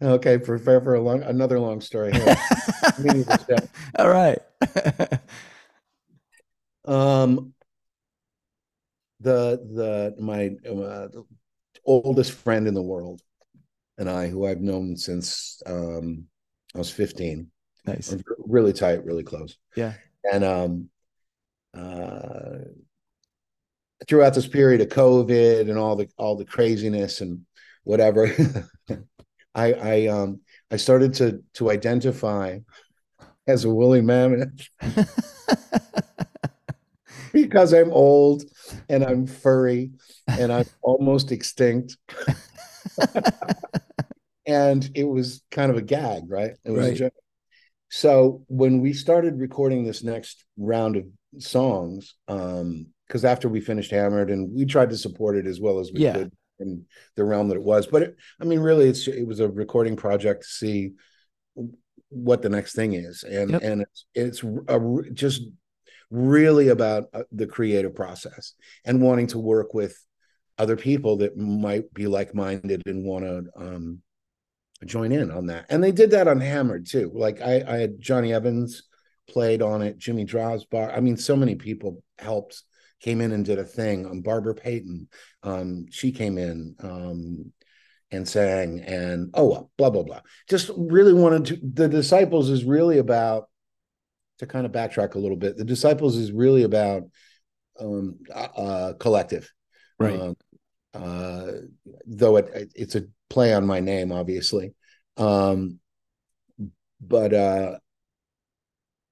okay 0.00 0.38
prepare 0.38 0.80
for 0.80 0.94
a 0.94 1.00
long 1.00 1.22
another 1.22 1.58
long 1.58 1.80
story 1.80 2.12
here. 2.12 2.36
Let 2.82 2.98
me 3.00 3.24
just 3.24 3.40
step. 3.44 3.68
All 3.98 4.08
right. 4.08 4.38
Um, 6.88 7.52
the 9.20 9.60
the 9.74 10.22
my 10.22 10.56
uh, 10.66 11.08
oldest 11.84 12.32
friend 12.32 12.66
in 12.66 12.72
the 12.72 12.82
world 12.82 13.20
and 13.98 14.08
I, 14.08 14.28
who 14.28 14.46
I've 14.46 14.62
known 14.62 14.96
since 14.96 15.60
um, 15.66 16.24
I 16.74 16.78
was 16.78 16.90
fifteen, 16.90 17.50
nice. 17.86 18.10
We're 18.10 18.22
really 18.38 18.72
tight, 18.72 19.04
really 19.04 19.22
close. 19.22 19.58
Yeah. 19.76 19.94
And 20.32 20.44
um, 20.44 20.88
uh, 21.76 22.58
throughout 24.08 24.34
this 24.34 24.48
period 24.48 24.80
of 24.80 24.88
COVID 24.88 25.68
and 25.68 25.78
all 25.78 25.96
the 25.96 26.08
all 26.16 26.36
the 26.36 26.46
craziness 26.46 27.20
and 27.20 27.40
whatever, 27.84 28.30
I 29.54 29.72
I 29.72 30.06
um 30.06 30.40
I 30.70 30.76
started 30.76 31.14
to 31.14 31.42
to 31.54 31.70
identify 31.70 32.58
as 33.46 33.64
a 33.64 33.70
woolly 33.70 34.02
mammoth 34.02 34.68
because 37.32 37.72
I'm 37.72 37.92
old 37.92 38.42
and 38.88 39.04
I'm 39.04 39.26
furry 39.26 39.92
and 40.36 40.52
I'm 40.52 40.66
almost 40.82 41.32
extinct. 41.32 41.96
and 44.46 44.90
it 44.94 45.04
was 45.04 45.42
kind 45.50 45.70
of 45.70 45.76
a 45.76 45.82
gag, 45.82 46.22
right? 46.28 46.52
It 46.64 46.70
was 46.70 46.86
a 46.86 46.88
Right. 46.88 46.96
joke. 46.96 47.12
So 47.90 48.44
when 48.48 48.80
we 48.80 48.92
started 48.92 49.40
recording 49.40 49.84
this 49.84 50.02
next 50.02 50.44
round 50.56 50.96
of 50.96 51.06
songs, 51.38 52.14
um, 52.28 52.86
because 53.06 53.24
after 53.24 53.48
we 53.48 53.60
finished 53.60 53.90
Hammered 53.90 54.30
and 54.30 54.54
we 54.54 54.66
tried 54.66 54.90
to 54.90 54.98
support 54.98 55.36
it 55.36 55.46
as 55.46 55.60
well 55.60 55.78
as 55.78 55.90
we 55.92 56.00
Yeah. 56.00 56.18
could 56.18 56.32
in 56.60 56.84
the 57.16 57.24
realm 57.24 57.48
that 57.48 57.56
it 57.56 57.62
was, 57.62 57.86
but 57.86 58.02
it, 58.02 58.16
I 58.40 58.44
mean, 58.44 58.60
really, 58.60 58.88
it's 58.88 59.06
it 59.08 59.26
was 59.26 59.40
a 59.40 59.48
recording 59.48 59.96
project 59.96 60.42
to 60.42 60.48
see 60.48 60.92
what 62.10 62.42
the 62.42 62.48
next 62.48 62.74
thing 62.74 62.94
is, 62.94 63.22
and 63.22 63.50
Yep. 63.50 63.62
and 63.62 63.82
it's 63.82 64.06
it's 64.14 64.42
a, 64.68 64.80
just 65.12 65.42
really 66.10 66.68
about 66.68 67.04
uh, 67.12 67.22
the 67.32 67.46
creative 67.46 67.94
process 67.94 68.54
and 68.84 69.02
wanting 69.02 69.26
to 69.28 69.38
work 69.38 69.74
with 69.74 69.96
other 70.56 70.76
people 70.76 71.18
that 71.18 71.36
might 71.36 71.92
be 71.92 72.06
like-minded 72.06 72.82
and 72.86 73.04
want 73.04 73.24
to 73.24 73.44
um, 73.56 74.00
join 74.86 75.12
in 75.12 75.30
on 75.30 75.46
that 75.46 75.66
and 75.68 75.82
they 75.82 75.92
did 75.92 76.12
that 76.12 76.28
on 76.28 76.40
hammered 76.40 76.86
too 76.86 77.10
like 77.14 77.40
i 77.42 77.62
i 77.66 77.76
had 77.78 78.00
johnny 78.00 78.32
evans 78.32 78.84
played 79.28 79.60
on 79.60 79.82
it 79.82 79.98
jimmy 79.98 80.24
Drosbar. 80.24 80.96
i 80.96 81.00
mean 81.00 81.16
so 81.16 81.34
many 81.34 81.56
people 81.56 82.02
helped 82.18 82.62
came 83.00 83.20
in 83.20 83.32
and 83.32 83.44
did 83.44 83.58
a 83.58 83.64
thing. 83.64 84.06
Um, 84.06 84.20
barbara 84.20 84.54
payton 84.54 85.08
um, 85.42 85.86
she 85.90 86.12
came 86.12 86.38
in 86.38 86.74
um, 86.80 87.52
and 88.10 88.26
sang 88.26 88.80
and 88.80 89.30
oh 89.34 89.48
well, 89.48 89.70
blah 89.76 89.90
blah 89.90 90.02
blah. 90.02 90.20
Just 90.48 90.70
really 90.76 91.12
wanted 91.12 91.44
to 91.46 91.58
the 91.62 91.88
disciples 91.88 92.50
is 92.50 92.64
really 92.64 92.98
about 92.98 93.48
to 94.38 94.46
kind 94.46 94.66
of 94.66 94.72
backtrack 94.72 95.14
a 95.14 95.18
little 95.18 95.36
bit 95.36 95.56
the 95.56 95.64
disciples 95.64 96.16
is 96.16 96.32
really 96.32 96.62
about 96.62 97.02
um 97.80 98.18
uh 98.56 98.92
collective. 98.98 99.52
Right. 99.98 100.18
um, 100.18 100.36
uh 100.94 101.52
though 102.06 102.36
it 102.36 102.72
it's 102.74 102.94
a 102.94 103.04
play 103.28 103.52
on 103.52 103.66
my 103.66 103.80
name 103.80 104.12
obviously. 104.12 104.74
Um 105.16 105.80
but 107.00 107.32
uh 107.32 107.78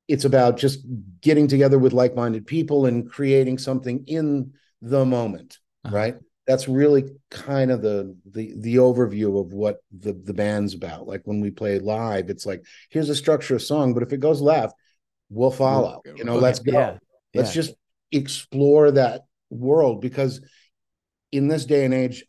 it's 0.09 0.25
about 0.25 0.57
just 0.57 0.81
getting 1.21 1.49
together 1.49 1.79
with 1.79 1.93
like-minded 1.93 2.47
people 2.47 2.87
and 2.87 3.11
creating 3.11 3.59
something 3.59 4.05
in 4.07 4.53
the 4.81 5.05
moment 5.05 5.59
Uh-huh. 5.85 5.97
right? 5.97 6.17
That's 6.47 6.69
really 6.69 7.05
kind 7.31 7.73
of 7.73 7.83
the 7.83 8.17
the 8.25 8.55
the 8.59 8.77
overview 8.77 9.41
of 9.41 9.53
what 9.53 9.79
the 9.91 10.13
the 10.13 10.33
band's 10.35 10.75
about. 10.75 11.09
Like 11.09 11.23
when 11.25 11.41
we 11.41 11.51
play 11.51 11.81
live 11.81 12.31
it's 12.31 12.47
like 12.47 12.63
here's 12.91 13.09
a 13.11 13.17
structure 13.17 13.57
of 13.57 13.63
song 13.63 13.95
but 13.95 14.03
if 14.05 14.13
it 14.13 14.21
goes 14.21 14.41
left 14.41 14.75
we'll 15.29 15.51
follow 15.51 16.03
you 16.17 16.23
know 16.25 16.37
let's 16.37 16.61
go. 16.61 16.73
Yeah, 16.73 16.99
let's 17.35 17.53
just 17.53 17.75
explore 18.13 18.93
that 18.93 19.23
world 19.51 20.01
because 20.01 20.41
in 21.33 21.49
this 21.49 21.67
day 21.67 21.85
and 21.85 21.93
age 21.93 22.25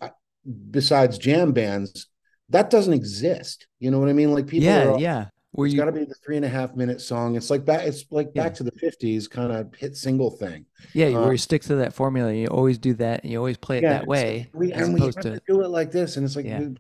besides 0.72 1.18
jam 1.20 1.52
bands 1.52 2.08
that 2.50 2.70
doesn't 2.72 2.94
exist. 2.94 3.68
You 3.80 3.92
know 3.92 4.00
what 4.00 4.10
i 4.10 4.14
mean? 4.14 4.34
Like 4.34 4.48
people 4.48 4.66
yeah, 4.70 4.88
are 4.94 5.00
yeah. 5.00 5.26
Where 5.58 5.66
it's 5.68 5.74
you 5.74 5.80
got 5.80 5.86
to 5.86 5.92
be 5.92 6.06
the 6.06 6.16
three 6.26 6.38
and 6.38 6.46
a 6.46 6.50
half 6.50 6.76
minute 6.76 7.02
song 7.02 7.36
it's 7.36 7.50
like 7.50 7.66
back 7.66 7.86
it's 7.86 8.06
like 8.12 8.34
Yeah. 8.34 8.44
back 8.44 8.54
to 8.56 8.64
the 8.64 8.72
50s 8.72 9.28
kind 9.28 9.52
of 9.52 9.74
hit 9.76 9.96
single 9.98 10.32
thing 10.32 10.66
yeah, 10.94 11.08
uh, 11.08 11.22
where 11.22 11.32
you 11.32 11.38
stick 11.38 11.64
to 11.64 11.76
that 11.76 11.94
formula. 11.94 12.32
You 12.34 12.48
always 12.48 12.78
do 12.78 12.94
that, 12.96 13.24
and 13.24 13.32
you 13.32 13.38
always 13.40 13.58
play 13.58 13.78
it 13.80 13.82
Yeah, 13.82 13.90
that 13.90 14.08
way, 14.08 14.50
we, 14.54 14.72
and 14.72 14.94
we 14.94 15.02
have 15.02 15.16
to 15.16 15.22
to 15.34 15.42
do 15.48 15.62
it 15.64 15.70
like 15.70 15.92
this 15.92 16.18
and 16.18 16.26
it's 16.26 16.36
like 16.36 16.46
Yeah. 16.46 16.60
we- 16.60 16.78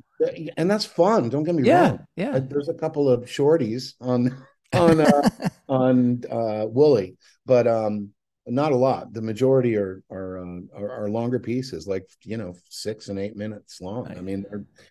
and 0.57 0.69
that's 0.69 0.85
fun 0.85 1.29
don't 1.29 1.43
get 1.43 1.55
me 1.55 1.63
yeah, 1.63 1.89
wrong 1.89 1.99
yeah. 2.15 2.31
Uh, 2.35 2.39
there's 2.39 2.69
a 2.69 2.73
couple 2.73 3.09
of 3.09 3.21
shorties 3.25 3.93
on 4.01 4.35
on 4.73 4.99
uh, 5.01 5.21
on 5.69 6.23
uh 6.31 6.65
woolly 6.67 7.15
but 7.45 7.67
um 7.67 8.09
not 8.47 8.71
a 8.71 8.75
lot 8.75 9.13
the 9.13 9.21
majority 9.21 9.75
are 9.75 10.01
are 10.09 10.39
uh, 10.39 10.59
are, 10.75 10.91
are 11.03 11.09
longer 11.09 11.39
pieces 11.39 11.85
like 11.87 12.07
you 12.23 12.37
know 12.37 12.53
six 12.69 13.09
and 13.09 13.19
eight 13.19 13.35
minutes 13.35 13.81
long 13.81 14.07
i 14.17 14.21
mean 14.21 14.45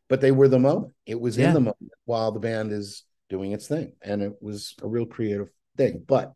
but 0.08 0.20
they 0.20 0.30
were 0.30 0.48
the 0.48 0.58
moment 0.58 0.92
it 1.06 1.18
was 1.20 1.38
Yeah. 1.38 1.48
in 1.48 1.54
the 1.54 1.60
moment 1.60 1.92
while 2.04 2.30
the 2.32 2.38
band 2.40 2.70
is 2.72 3.02
doing 3.28 3.52
its 3.52 3.66
thing 3.66 3.92
and 4.02 4.22
it 4.22 4.34
was 4.40 4.74
a 4.82 4.88
real 4.88 5.06
creative 5.06 5.48
thing. 5.76 6.04
But 6.06 6.32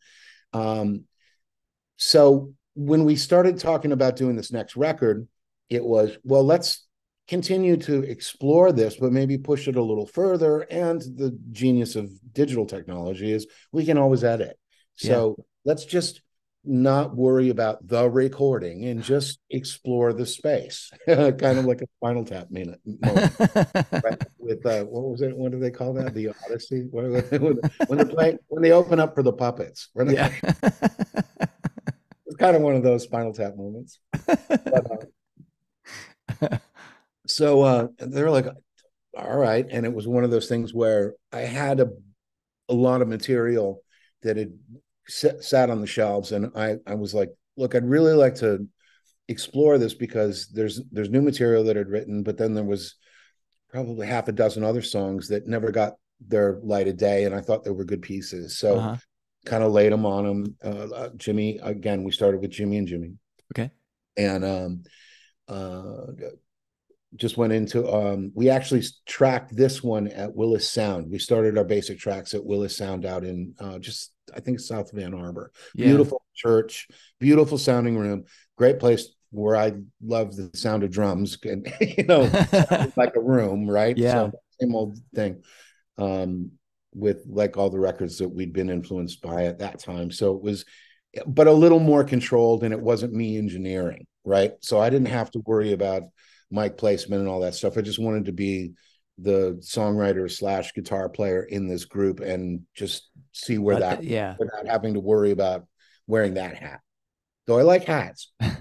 um 0.53 1.05
so 1.96 2.55
when 2.74 3.05
we 3.05 3.16
started 3.16 3.59
talking 3.59 3.92
about 3.92 4.16
doing 4.16 4.37
this 4.37 4.53
next 4.53 4.76
record 4.76 5.29
it 5.68 5.85
was 5.85 6.16
well 6.24 6.44
let's 6.44 6.87
continue 7.29 7.76
to 7.76 8.03
explore 8.03 8.72
this 8.72 8.96
but 8.96 9.12
maybe 9.12 9.38
push 9.38 9.68
it 9.68 9.76
a 9.76 9.83
little 9.83 10.07
further. 10.07 10.61
And 10.62 11.00
the 11.00 11.38
genius 11.53 11.94
of 11.94 12.11
digital 12.33 12.66
technology 12.66 13.33
is 13.33 13.46
we 13.70 13.85
can 13.85 13.98
always 13.98 14.24
edit. 14.24 14.59
So 14.96 15.37
let's 15.64 15.85
just 15.85 16.20
not 16.70 17.16
worry 17.16 17.50
about 17.50 17.87
the 17.88 18.09
recording 18.09 18.85
and 18.87 19.02
just 19.02 19.40
explore 19.50 20.12
the 20.12 20.24
space. 20.24 20.88
Kind 21.06 21.42
of 21.42 21.64
like 21.64 21.83
a 21.83 21.87
spinal 21.96 22.24
tap 22.24 22.48
minute 22.50 22.80
moment, 22.87 23.33
right? 24.04 24.22
with 24.38 24.64
uh 24.64 24.85
what 24.85 25.11
was 25.11 25.20
it? 25.20 25.37
What 25.37 25.50
do 25.50 25.59
they 25.59 25.72
call 25.72 25.92
that? 25.94 26.14
The 26.14 26.33
odyssey? 26.46 26.87
When, 26.90 27.12
when 27.88 27.98
they 27.98 28.04
play 28.04 28.38
when 28.46 28.62
they 28.62 28.70
open 28.70 29.00
up 29.00 29.16
for 29.16 29.22
the 29.24 29.33
puppets. 29.33 29.88
They- 29.96 30.14
yeah. 30.14 30.33
it's 32.26 32.37
kind 32.38 32.54
of 32.54 32.62
one 32.62 32.76
of 32.76 32.85
those 32.85 33.02
spinal 33.02 33.33
tap 33.33 33.56
moments. 33.56 33.98
But, 34.26 35.09
uh, 36.40 36.59
so 37.26 37.62
uh 37.62 37.88
they're 37.98 38.30
like 38.30 38.46
all 39.18 39.37
right. 39.37 39.66
And 39.68 39.85
it 39.85 39.92
was 39.92 40.06
one 40.06 40.22
of 40.22 40.30
those 40.30 40.48
things 40.48 40.72
where 40.72 41.14
I 41.33 41.40
had 41.40 41.80
a, 41.80 41.88
a 42.68 42.74
lot 42.74 43.02
of 43.02 43.09
material 43.09 43.83
that 44.22 44.37
had 44.37 44.52
sat 45.11 45.70
on 45.70 45.81
the 45.81 45.87
shelves. 45.87 46.33
And 46.33 46.53
I, 46.55 46.77
I 46.87 46.94
was 46.94 47.14
like, 47.14 47.31
look, 47.57 47.75
I'd 47.75 47.88
really 47.88 48.14
like 48.14 48.37
to 48.37 48.66
explore 49.29 49.79
this 49.79 49.94
because 49.94 50.49
there's 50.49 50.81
there's 50.90 51.11
new 51.11 51.23
material 51.23 51.64
that 51.64 51.77
I'd 51.77 51.88
written, 51.88 52.23
but 52.23 52.37
then 52.37 52.55
there 52.55 52.64
was 52.64 52.96
probably 53.70 54.07
half 54.07 54.29
a 54.29 54.33
dozen 54.33 54.64
other 54.64 54.83
songs 54.83 55.29
that 55.29 55.46
never 55.46 55.70
got 55.70 55.94
their 56.27 56.59
light 56.62 56.88
of 56.88 56.96
day, 56.96 57.25
and 57.25 57.35
I 57.35 57.40
thought 57.40 57.64
they 57.64 57.70
were 57.70 57.85
good 57.85 58.03
pieces. 58.03 58.59
So 58.59 58.77
uh-huh. 58.77 58.96
kind 59.46 59.62
of 59.62 59.73
laid 59.73 59.92
them 59.92 60.05
on 60.05 60.25
them. 60.25 60.57
Uh, 60.64 60.94
uh, 60.94 61.11
Jimmy 61.16 61.59
again, 61.62 62.03
we 62.03 62.12
started 62.12 62.40
with 62.40 62.51
Jimmy 62.51 62.79
and 62.79 62.88
Jimmy. 62.88 63.14
Okay. 63.55 63.70
And 64.16 64.44
um, 64.44 64.83
uh, 65.49 66.07
just 67.16 67.37
went 67.37 67.53
into 67.53 67.88
um, 67.92 68.31
we 68.35 68.51
actually 68.51 68.85
tracked 69.07 69.55
this 69.57 69.83
one 69.83 70.09
at 70.09 70.35
Willis 70.35 70.68
Sound. 70.68 71.11
We 71.11 71.18
started 71.18 71.59
our 71.59 71.64
basic 71.64 71.99
tracks 71.99 72.35
at 72.35 72.44
Willis 72.44 72.77
Sound 72.77 73.05
out 73.05 73.25
in 73.25 73.55
uh, 73.59 73.79
just 73.79 74.12
I 74.35 74.40
think 74.40 74.61
South 74.61 74.92
of 74.92 74.99
Ann 74.99 75.14
Arbor. 75.14 75.51
Yeah. 75.75 75.87
Beautiful 75.87 76.23
church, 76.35 76.88
beautiful 77.18 77.59
sounding 77.59 77.99
room, 77.99 78.25
great 78.57 78.79
place 78.79 79.09
where 79.31 79.57
I 79.57 79.75
love 80.03 80.35
the 80.35 80.51
sound 80.55 80.83
of 80.83 80.90
drums 80.90 81.38
and 81.44 81.73
you 81.81 82.05
know 82.05 82.23
like 82.96 83.16
a 83.16 83.20
room, 83.20 83.68
right? 83.68 83.96
Yeah, 83.96 84.12
so, 84.12 84.33
same 84.61 84.75
old 84.75 84.99
thing. 85.14 85.42
Um, 85.99 86.53
with 86.94 87.23
like 87.29 87.57
all 87.57 87.70
the 87.70 87.79
records 87.79 88.18
that 88.18 88.29
we'd 88.29 88.53
been 88.53 88.70
influenced 88.70 89.23
by 89.23 89.44
at 89.44 89.61
that 89.61 89.79
time. 89.79 90.11
So 90.11 90.35
it 90.35 90.42
was, 90.42 90.64
but 91.27 91.46
a 91.46 91.53
little 91.53 91.79
more 91.79 92.03
controlled, 92.03 92.64
and 92.64 92.73
it 92.75 92.81
wasn't 92.81 93.12
me 93.12 93.37
engineering, 93.37 94.07
right? 94.25 94.53
So 94.61 94.81
I 94.81 94.90
didn't 94.90 95.09
have 95.09 95.31
to 95.33 95.42
worry 95.46 95.73
about 95.73 96.03
mic 96.50 96.76
placement 96.76 97.20
and 97.20 97.28
all 97.28 97.40
that 97.40 97.54
stuff. 97.54 97.76
I 97.76 97.82
just 97.82 97.98
wanted 97.98 98.26
to 98.26 98.32
be 98.32 98.72
the 99.18 99.58
songwriter 99.60 100.30
slash 100.30 100.72
guitar 100.72 101.08
player 101.08 101.42
in 101.42 101.68
this 101.68 101.84
group 101.84 102.20
and 102.20 102.62
just 102.74 103.10
see 103.32 103.58
where 103.58 103.78
Let 103.78 104.00
that 104.00 104.04
yeah 104.04 104.34
without 104.38 104.66
having 104.66 104.94
to 104.94 105.00
worry 105.00 105.30
about 105.30 105.66
wearing 106.06 106.34
that 106.34 106.56
hat. 106.56 106.80
Though 107.46 107.58
I 107.58 107.62
like 107.62 107.84
hats, 107.84 108.32
I, 108.40 108.54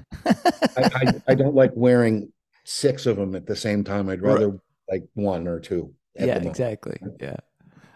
I, 0.75 1.13
I, 1.27 1.35
don't 1.35 1.55
like 1.55 1.71
wearing 1.75 2.31
six 2.65 3.05
of 3.05 3.17
them 3.17 3.35
at 3.35 3.45
the 3.45 3.55
same 3.55 3.83
time. 3.83 4.09
I'd 4.09 4.21
rather 4.21 4.49
right. 4.49 4.59
like 4.89 5.03
one 5.13 5.47
or 5.47 5.59
two. 5.59 5.93
yeah, 6.15 6.37
exactly. 6.37 6.97
Yeah. 7.19 7.37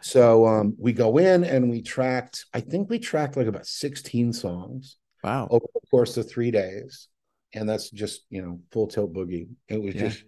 So 0.02 0.46
um, 0.46 0.76
we 0.78 0.94
go 0.94 1.18
in 1.18 1.44
and 1.44 1.70
we 1.70 1.82
tracked. 1.82 2.46
I 2.54 2.60
think 2.60 2.90
we 2.90 3.00
tracked 3.00 3.38
like 3.38 3.48
about 3.48 3.66
sixteen 3.66 4.34
songs. 4.34 4.98
Wow. 5.24 5.48
Over 5.50 5.66
the 5.74 5.88
course 5.90 6.18
of 6.18 6.30
three 6.30 6.52
days 6.52 7.08
and 7.54 7.70
that's 7.70 7.90
just 7.90 8.22
you 8.30 8.42
know 8.42 8.60
full 8.72 8.88
tilt 8.88 9.14
boogie. 9.14 9.50
It 9.68 9.82
was 9.82 9.96
yeah. 9.96 10.08
just, 10.10 10.24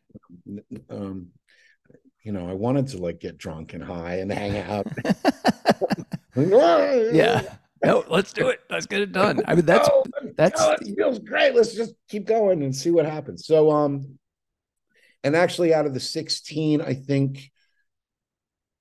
um, 0.90 1.28
you 2.24 2.32
know, 2.32 2.50
I 2.50 2.54
wanted 2.54 2.88
to 2.90 2.98
like 2.98 3.20
get 3.20 3.38
drunk 3.38 3.74
and 3.74 3.84
high 3.84 4.16
and 4.16 4.32
hang 4.32 4.58
out. 4.58 4.88
yeah. 6.36 7.44
No, 7.84 8.04
let's 8.10 8.34
do 8.34 8.50
it. 8.50 8.62
Let's 8.70 8.88
get 8.88 9.02
it 9.02 9.12
done. 9.12 9.42
I 9.46 9.56
mean, 9.56 9.66
that's 9.66 9.88
oh, 9.94 10.04
that's 10.36 10.62
oh, 10.62 10.72
it 10.74 10.96
feels 10.96 11.20
great. 11.20 11.54
Let's 11.54 11.76
just 11.76 11.94
keep 12.10 12.26
going 12.26 12.64
and 12.64 12.76
see 12.76 12.92
what 12.92 13.06
happens. 13.06 13.46
So, 13.46 13.72
um, 13.72 14.18
and 15.24 15.36
actually, 15.36 15.74
out 15.74 15.86
of 15.86 15.94
the 15.94 16.00
sixteen, 16.00 16.82
I 16.82 16.94
think 16.94 17.52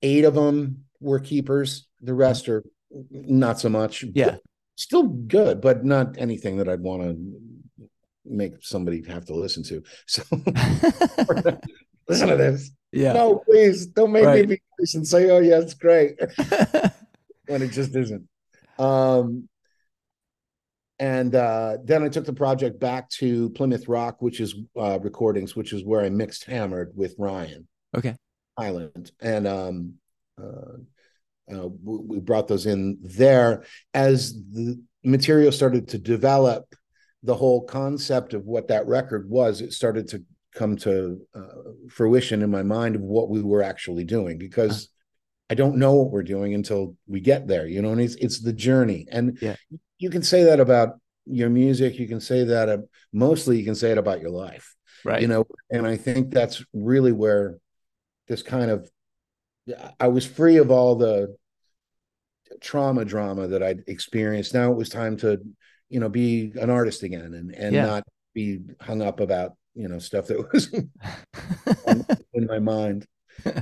eight 0.01 0.25
of 0.25 0.33
them 0.33 0.85
were 0.99 1.19
keepers. 1.19 1.87
The 2.01 2.13
rest 2.13 2.49
are 2.49 2.63
not 3.11 3.59
so 3.59 3.69
much. 3.69 4.03
Yeah, 4.13 4.37
still 4.75 5.03
good, 5.03 5.61
but 5.61 5.85
not 5.85 6.17
anything 6.17 6.57
that 6.57 6.69
I'd 6.69 6.81
want 6.81 7.03
to 7.03 7.39
make 8.25 8.53
somebody 8.61 9.03
have 9.07 9.25
to 9.25 9.35
listen 9.35 9.63
to. 9.63 9.83
So 10.07 10.23
listen 12.07 12.27
to 12.27 12.37
this. 12.37 12.71
Yeah. 12.91 13.13
No, 13.13 13.39
please 13.39 13.87
don't 13.87 14.11
make 14.11 14.25
right. 14.25 14.47
me 14.47 14.55
be 14.55 14.61
nice 14.79 14.95
and 14.95 15.07
say, 15.07 15.29
"Oh 15.29 15.39
yeah, 15.39 15.59
it's 15.59 15.73
great," 15.73 16.17
when 17.47 17.61
it 17.61 17.71
just 17.71 17.95
isn't. 17.95 18.27
Um, 18.77 19.49
and 20.99 21.35
uh, 21.35 21.77
then 21.83 22.03
I 22.03 22.09
took 22.09 22.25
the 22.25 22.33
project 22.33 22.79
back 22.79 23.09
to 23.21 23.49
Plymouth 23.49 23.87
Rock, 23.87 24.21
which 24.21 24.39
is 24.39 24.55
uh, 24.77 24.99
recordings, 25.01 25.55
which 25.55 25.73
is 25.73 25.83
where 25.83 26.01
I 26.01 26.09
mixed 26.09 26.45
Hammered 26.45 26.93
with 26.95 27.15
Ryan. 27.17 27.67
Okay. 27.97 28.15
Island, 28.57 29.11
and 29.19 29.47
um, 29.47 29.93
uh, 30.41 30.77
uh, 31.53 31.67
we 31.83 32.19
brought 32.19 32.47
those 32.47 32.65
in 32.65 32.97
there 33.01 33.65
as 33.93 34.33
the 34.33 34.81
material 35.03 35.51
started 35.51 35.89
to 35.89 35.97
develop 35.97 36.75
the 37.25 37.35
whole 37.35 37.63
concept 37.63 38.33
of 38.33 38.45
what 38.45 38.67
that 38.67 38.87
record 38.87 39.29
was, 39.29 39.61
it 39.61 39.73
started 39.73 40.07
to 40.09 40.23
come 40.53 40.77
to 40.77 41.19
uh, 41.35 41.71
fruition 41.89 42.41
in 42.41 42.49
my 42.49 42.63
mind 42.63 42.95
of 42.95 43.01
what 43.01 43.29
we 43.29 43.41
were 43.41 43.61
actually 43.61 44.05
doing 44.05 44.37
because 44.37 44.89
I 45.49 45.55
don't 45.55 45.77
know 45.77 45.95
what 45.95 46.11
we're 46.11 46.23
doing 46.23 46.53
until 46.53 46.95
we 47.07 47.19
get 47.19 47.47
there, 47.47 47.67
you 47.67 47.81
know, 47.81 47.91
and 47.91 48.01
it's, 48.01 48.15
it's 48.15 48.39
the 48.39 48.53
journey. 48.53 49.05
And 49.11 49.37
yeah. 49.41 49.55
you 49.97 50.09
can 50.09 50.23
say 50.23 50.43
that 50.45 50.59
about 50.59 50.99
your 51.25 51.49
music. 51.49 51.99
You 51.99 52.07
can 52.07 52.21
say 52.21 52.43
that 52.45 52.69
uh, 52.69 52.77
mostly 53.11 53.57
you 53.57 53.65
can 53.65 53.75
say 53.75 53.91
it 53.91 53.97
about 53.97 54.21
your 54.21 54.29
life, 54.29 54.75
right? 55.03 55.21
You 55.21 55.27
know, 55.27 55.45
and 55.69 55.85
I 55.85 55.97
think 55.97 56.31
that's 56.31 56.63
really 56.73 57.11
where 57.11 57.57
this 58.27 58.43
kind 58.43 58.71
of, 58.71 58.89
I 59.99 60.07
was 60.07 60.25
free 60.25 60.57
of 60.57 60.71
all 60.71 60.95
the 60.95 61.35
trauma 62.61 63.03
drama 63.03 63.47
that 63.47 63.63
I'd 63.63 63.83
experienced. 63.87 64.53
Now 64.53 64.71
it 64.71 64.77
was 64.77 64.89
time 64.89 65.17
to 65.17 65.41
you 65.89 65.99
know 65.99 66.09
be 66.09 66.51
an 66.55 66.69
artist 66.69 67.03
again 67.03 67.33
and 67.33 67.51
and 67.51 67.75
yeah. 67.75 67.85
not 67.85 68.03
be 68.33 68.59
hung 68.81 69.01
up 69.01 69.19
about 69.19 69.53
you 69.73 69.87
know 69.87 69.99
stuff 69.99 70.27
that 70.27 70.37
was 70.53 70.73
in 72.33 72.45
my 72.47 72.59
mind. 72.59 73.05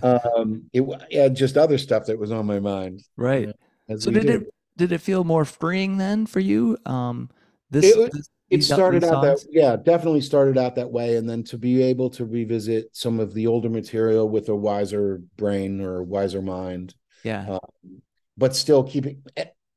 Um 0.03 0.69
it 0.71 0.83
yeah 1.09 1.29
just 1.29 1.57
other 1.57 1.79
stuff 1.79 2.05
that 2.05 2.19
was 2.19 2.31
on 2.31 2.45
my 2.45 2.59
mind 2.59 3.01
right. 3.17 3.41
you 3.47 3.53
know, 3.87 3.97
so 3.97 4.11
did 4.11 4.27
do. 4.27 4.33
it 4.33 4.53
did 4.77 4.91
it 4.91 4.99
feel 4.99 5.23
more 5.23 5.45
freeing 5.45 5.97
then 5.97 6.27
for 6.27 6.39
you? 6.39 6.77
Um 6.85 7.31
this 7.71 7.85
it, 7.85 8.11
this, 8.13 8.29
it 8.51 8.63
started 8.63 9.03
out 9.03 9.23
that 9.23 9.43
yeah 9.49 9.75
definitely 9.75 10.21
started 10.21 10.59
out 10.59 10.75
that 10.75 10.91
way. 10.91 11.15
And 11.15 11.27
then 11.27 11.43
to 11.45 11.57
be 11.57 11.81
able 11.81 12.11
to 12.11 12.23
revisit 12.23 12.89
some 12.95 13.19
of 13.19 13.33
the 13.33 13.47
older 13.47 13.69
material 13.69 14.29
with 14.29 14.47
a 14.49 14.55
wiser 14.55 15.23
brain 15.37 15.81
or 15.81 16.03
wiser 16.03 16.43
mind 16.43 16.93
yeah. 17.23 17.47
um, 17.49 18.01
but 18.37 18.55
still 18.55 18.83
keeping 18.83 19.23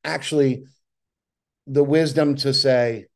actually 0.05 0.65
the 1.67 1.85
wisdom 1.85 2.37
to 2.37 2.55
say, 2.55 3.07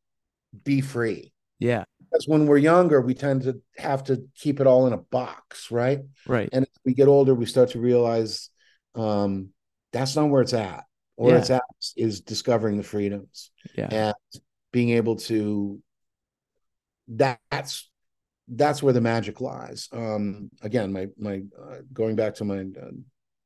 be 0.63 0.81
free. 0.81 1.33
Yeah. 1.59 1.83
Because 1.99 2.27
when 2.27 2.45
we're 2.45 2.57
younger, 2.57 2.99
we 2.99 3.13
tend 3.13 3.43
to 3.43 3.61
have 3.77 4.03
to 4.05 4.23
keep 4.35 4.59
it 4.59 4.67
all 4.67 4.87
in 4.87 4.93
a 4.93 4.97
box, 4.97 5.71
right? 5.71 6.01
Right. 6.27 6.49
And 6.51 6.63
as 6.63 6.79
we 6.85 6.93
get 6.93 7.07
older, 7.07 7.33
we 7.33 7.45
start 7.45 7.69
to 7.69 7.79
realize 7.79 8.49
um, 8.95 9.49
that's 9.93 10.15
not 10.15 10.29
where 10.29 10.41
it's 10.41 10.53
at. 10.53 10.83
Where 11.15 11.35
yeah. 11.35 11.39
it's 11.39 11.49
at 11.49 11.63
is 11.95 12.21
discovering 12.21 12.77
the 12.77 12.83
freedoms. 12.83 13.51
Yeah. 13.77 13.87
And 13.91 14.41
being 14.73 14.89
able 14.89 15.17
to 15.17 15.81
that, 17.09 17.39
that's 17.49 17.89
that's 18.47 18.83
where 18.83 18.93
the 18.93 19.01
magic 19.01 19.39
lies. 19.39 19.87
Um, 19.93 20.49
again, 20.61 20.91
my 20.91 21.07
my 21.17 21.43
uh, 21.57 21.77
going 21.93 22.15
back 22.15 22.35
to 22.35 22.45
my 22.45 22.59
uh, 22.59 22.91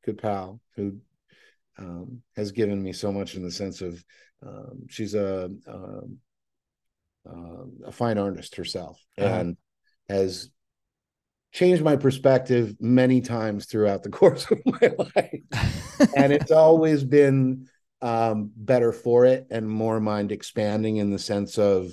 good 0.04 0.18
pal 0.18 0.60
who 0.76 0.98
um, 1.78 2.22
has 2.36 2.52
given 2.52 2.82
me 2.82 2.94
so 2.94 3.12
much 3.12 3.36
in 3.36 3.44
the 3.44 3.52
sense 3.52 3.82
of 3.82 4.04
um, 4.46 4.88
she's 4.90 5.16
a, 5.16 5.50
um, 5.68 6.18
um, 7.28 7.72
a 7.86 7.92
fine 7.92 8.18
artist 8.18 8.56
herself 8.56 9.04
uh-huh. 9.18 9.28
and 9.28 9.58
has 10.10 10.50
changed 11.52 11.84
my 11.84 11.96
perspective 11.96 12.76
many 12.80 13.22
times 13.22 13.66
throughout 13.66 14.04
the 14.04 14.10
course 14.22 14.50
of 14.52 14.60
my 14.66 14.92
life. 14.98 16.10
And 16.16 16.34
it's 16.34 16.52
always 16.52 17.06
been 17.06 17.68
um, 18.02 18.52
better 18.56 18.92
for 18.92 19.26
it 19.26 19.48
and 19.50 19.68
more 19.68 20.00
mind 20.02 20.34
expanding 20.34 20.98
in 20.98 21.10
the 21.10 21.20
sense 21.20 21.58
of 21.58 21.90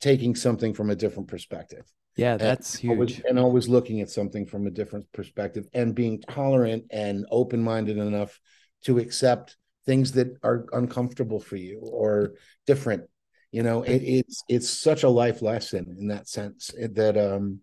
taking 0.00 0.34
something 0.34 0.72
from 0.72 0.90
a 0.90 0.96
different 0.96 1.28
perspective. 1.28 1.84
Yeah 2.16 2.36
that's 2.36 2.74
and 2.74 2.80
huge. 2.80 2.90
always, 2.92 3.20
and 3.28 3.38
always 3.38 3.68
looking 3.68 4.00
at 4.00 4.08
something 4.08 4.46
from 4.46 4.66
a 4.66 4.70
different 4.70 5.10
perspective 5.12 5.66
and 5.74 5.94
being 5.94 6.22
tolerant 6.22 6.84
and 6.90 7.26
open-minded 7.30 7.98
enough 7.98 8.40
to 8.84 8.98
accept 8.98 9.56
things 9.86 10.12
that 10.12 10.36
are 10.42 10.66
uncomfortable 10.72 11.40
for 11.40 11.56
you 11.56 11.80
or 11.80 12.34
different 12.66 13.04
you 13.52 13.62
know 13.62 13.82
it, 13.82 14.02
it's 14.02 14.42
it's 14.48 14.68
such 14.68 15.02
a 15.02 15.08
life 15.08 15.42
lesson 15.42 15.96
in 15.98 16.08
that 16.08 16.28
sense 16.28 16.70
that 16.92 17.16
um 17.16 17.60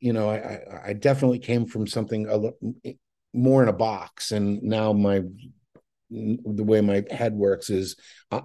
you 0.00 0.12
know 0.12 0.28
i 0.30 0.58
i 0.86 0.92
definitely 0.92 1.38
came 1.38 1.66
from 1.66 1.86
something 1.86 2.26
a, 2.84 2.92
more 3.34 3.62
in 3.62 3.68
a 3.68 3.72
box 3.72 4.32
and 4.32 4.62
now 4.62 4.92
my 4.92 5.22
the 6.10 6.64
way 6.64 6.80
my 6.80 7.04
head 7.10 7.34
works 7.34 7.68
is 7.68 7.96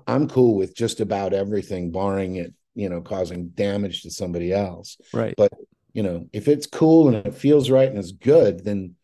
i'm 0.08 0.28
cool 0.28 0.56
with 0.56 0.76
just 0.76 1.00
about 1.00 1.34
everything 1.34 1.92
barring 1.92 2.36
it 2.36 2.54
you 2.76 2.90
know 2.90 3.02
causing 3.02 3.50
damage 3.50 4.02
to 4.04 4.12
somebody 4.12 4.52
else. 4.52 4.98
Right. 5.14 5.34
But 5.38 5.54
you 5.94 6.04
know 6.04 6.28
if 6.34 6.48
it's 6.48 6.66
cool 6.66 7.08
and 7.08 7.28
it 7.28 7.36
feels 7.36 7.70
right 7.70 7.88
and 7.90 7.98
it's 7.98 8.12
good 8.12 8.64
then 8.64 8.96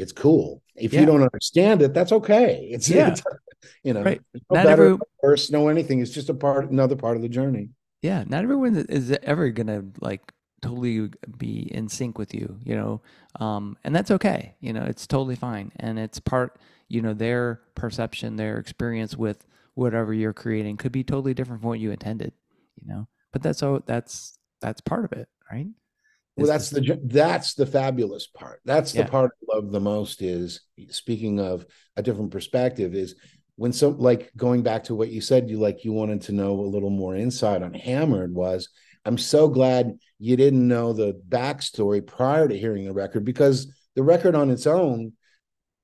it's 0.00 0.12
cool. 0.12 0.62
If 0.74 0.92
yeah. 0.92 1.00
you 1.00 1.06
don't 1.06 1.22
understand 1.22 1.82
it, 1.82 1.94
that's 1.94 2.12
okay. 2.12 2.68
It's 2.70 2.88
yeah. 2.88 3.10
It's, 3.10 3.22
you 3.84 3.92
know, 3.92 4.02
right. 4.02 4.20
no 4.34 4.40
not 4.56 4.64
better, 4.64 4.86
every, 4.86 4.98
worse, 5.22 5.50
no 5.50 5.68
anything. 5.68 6.00
It's 6.00 6.10
just 6.10 6.28
a 6.28 6.34
part, 6.34 6.70
another 6.70 6.96
part 6.96 7.16
of 7.16 7.22
the 7.22 7.28
journey. 7.28 7.68
Yeah, 8.02 8.24
not 8.26 8.42
everyone 8.42 8.76
is 8.76 9.16
ever 9.22 9.50
gonna 9.50 9.84
like 10.00 10.32
totally 10.62 11.10
be 11.36 11.70
in 11.72 11.88
sync 11.88 12.18
with 12.18 12.34
you, 12.34 12.58
you 12.64 12.74
know, 12.74 13.02
um, 13.38 13.76
and 13.84 13.94
that's 13.94 14.10
okay. 14.10 14.54
You 14.60 14.72
know, 14.72 14.82
it's 14.82 15.06
totally 15.06 15.36
fine, 15.36 15.72
and 15.76 15.98
it's 15.98 16.18
part, 16.18 16.58
you 16.88 17.02
know, 17.02 17.12
their 17.12 17.60
perception, 17.74 18.36
their 18.36 18.56
experience 18.58 19.16
with 19.16 19.46
whatever 19.74 20.14
you're 20.14 20.32
creating 20.32 20.76
could 20.78 20.92
be 20.92 21.04
totally 21.04 21.34
different 21.34 21.60
from 21.60 21.68
what 21.68 21.78
you 21.78 21.90
intended, 21.90 22.32
you 22.80 22.88
know. 22.88 23.06
But 23.32 23.42
that's 23.42 23.58
so 23.58 23.82
that's 23.84 24.38
that's 24.60 24.80
part 24.80 25.04
of 25.04 25.12
it, 25.12 25.28
right? 25.52 25.66
Well, 26.36 26.46
that's 26.46 26.70
the 26.70 26.98
that's 27.04 27.54
the 27.54 27.66
fabulous 27.66 28.26
part. 28.26 28.60
That's 28.64 28.92
the 28.92 29.00
yeah. 29.00 29.08
part 29.08 29.32
I 29.42 29.56
love 29.56 29.72
the 29.72 29.80
most. 29.80 30.22
Is 30.22 30.60
speaking 30.88 31.40
of 31.40 31.66
a 31.96 32.02
different 32.02 32.30
perspective, 32.30 32.94
is 32.94 33.14
when 33.56 33.72
some 33.72 33.98
like 33.98 34.30
going 34.36 34.62
back 34.62 34.84
to 34.84 34.94
what 34.94 35.10
you 35.10 35.20
said, 35.20 35.50
you 35.50 35.58
like 35.58 35.84
you 35.84 35.92
wanted 35.92 36.22
to 36.22 36.32
know 36.32 36.52
a 36.52 36.62
little 36.62 36.90
more 36.90 37.14
insight 37.14 37.62
on 37.62 37.74
Hammered. 37.74 38.34
Was 38.34 38.68
I'm 39.04 39.18
so 39.18 39.48
glad 39.48 39.98
you 40.18 40.36
didn't 40.36 40.66
know 40.66 40.92
the 40.92 41.20
backstory 41.28 42.06
prior 42.06 42.48
to 42.48 42.58
hearing 42.58 42.84
the 42.84 42.92
record 42.92 43.24
because 43.24 43.72
the 43.96 44.02
record 44.02 44.34
on 44.34 44.50
its 44.50 44.66
own 44.66 45.12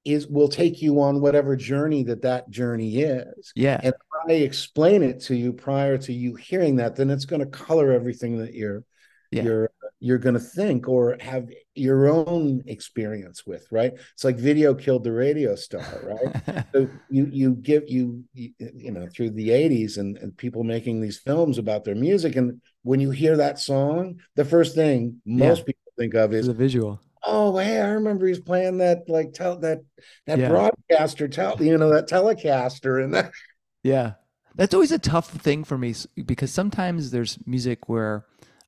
is 0.06 0.28
will 0.28 0.48
take 0.48 0.80
you 0.80 1.00
on 1.02 1.20
whatever 1.20 1.56
journey 1.56 2.04
that 2.04 2.22
that 2.22 2.48
journey 2.48 2.98
is. 2.98 3.52
Yeah. 3.56 3.80
And 3.82 3.92
if 3.92 4.00
I 4.28 4.32
explain 4.35 5.02
it 5.02 5.20
to 5.22 5.35
you 5.35 5.52
prior 5.52 5.98
to 5.98 6.12
you 6.12 6.37
hearing 6.37 6.76
that, 6.76 6.94
then 6.94 7.11
it's 7.11 7.24
going 7.24 7.40
to 7.40 7.46
color 7.46 7.90
everything 7.90 8.38
that 8.38 8.54
you're 8.54 8.85
yeah. 9.32 9.42
you're 9.42 9.70
you're 10.00 10.18
going 10.18 10.35
to 10.35 10.40
think 10.40 10.88
or 10.88 11.16
have 11.20 11.48
your 11.74 12.09
own 12.09 12.62
experience 12.66 13.46
with 13.46 13.66
right 13.70 13.92
it's 14.12 14.24
like 14.24 14.37
video 14.37 14.74
killed 14.74 15.04
the 15.04 15.12
radio 15.12 15.54
star 15.54 15.85
right 16.02 16.64
so 16.72 16.88
you 17.09 17.26
you 17.30 17.54
give 17.54 17.85
you, 17.88 18.24
you 18.35 18.90
know 18.90 19.06
through 19.14 19.30
the 19.30 19.48
80s 19.48 19.98
and, 19.98 20.16
and 20.18 20.37
people 20.37 20.64
making 20.64 21.00
these 21.00 21.18
films 21.18 21.59
about 21.59 21.85
their 21.85 21.94
music 21.94 22.37
and 22.37 22.61
when 22.82 23.00
you 23.00 23.11
hear 23.11 23.37
that 23.37 23.59
song 23.59 24.20
the 24.35 24.44
first 24.44 24.74
thing 24.74 25.20
most 25.24 25.59
yeah. 25.59 25.64
people 25.64 25.92
think 25.98 26.14
of 26.14 26.35
is 26.35 26.46
the 26.46 26.54
visual 26.54 27.00
oh 27.24 27.56
hey 27.56 27.80
i 27.80 27.88
remember 27.88 28.26
he's 28.26 28.40
playing 28.40 28.78
that 28.78 29.09
like 29.09 29.32
tell 29.32 29.59
that 29.59 29.80
that 30.26 30.38
yeah. 30.38 30.48
broadcaster 30.48 31.28
tell 31.28 31.62
you 31.62 31.76
know 31.78 31.90
that 31.90 32.09
telecaster 32.09 33.02
and 33.02 33.14
that 33.14 33.32
yeah 33.82 34.12
that's 34.54 34.72
always 34.72 34.92
a 34.92 34.98
tough 34.98 35.30
thing 35.30 35.64
for 35.64 35.76
me 35.76 35.94
because 36.24 36.50
sometimes 36.50 37.11
there's 37.11 37.38
music 37.46 37.88
where 37.88 38.24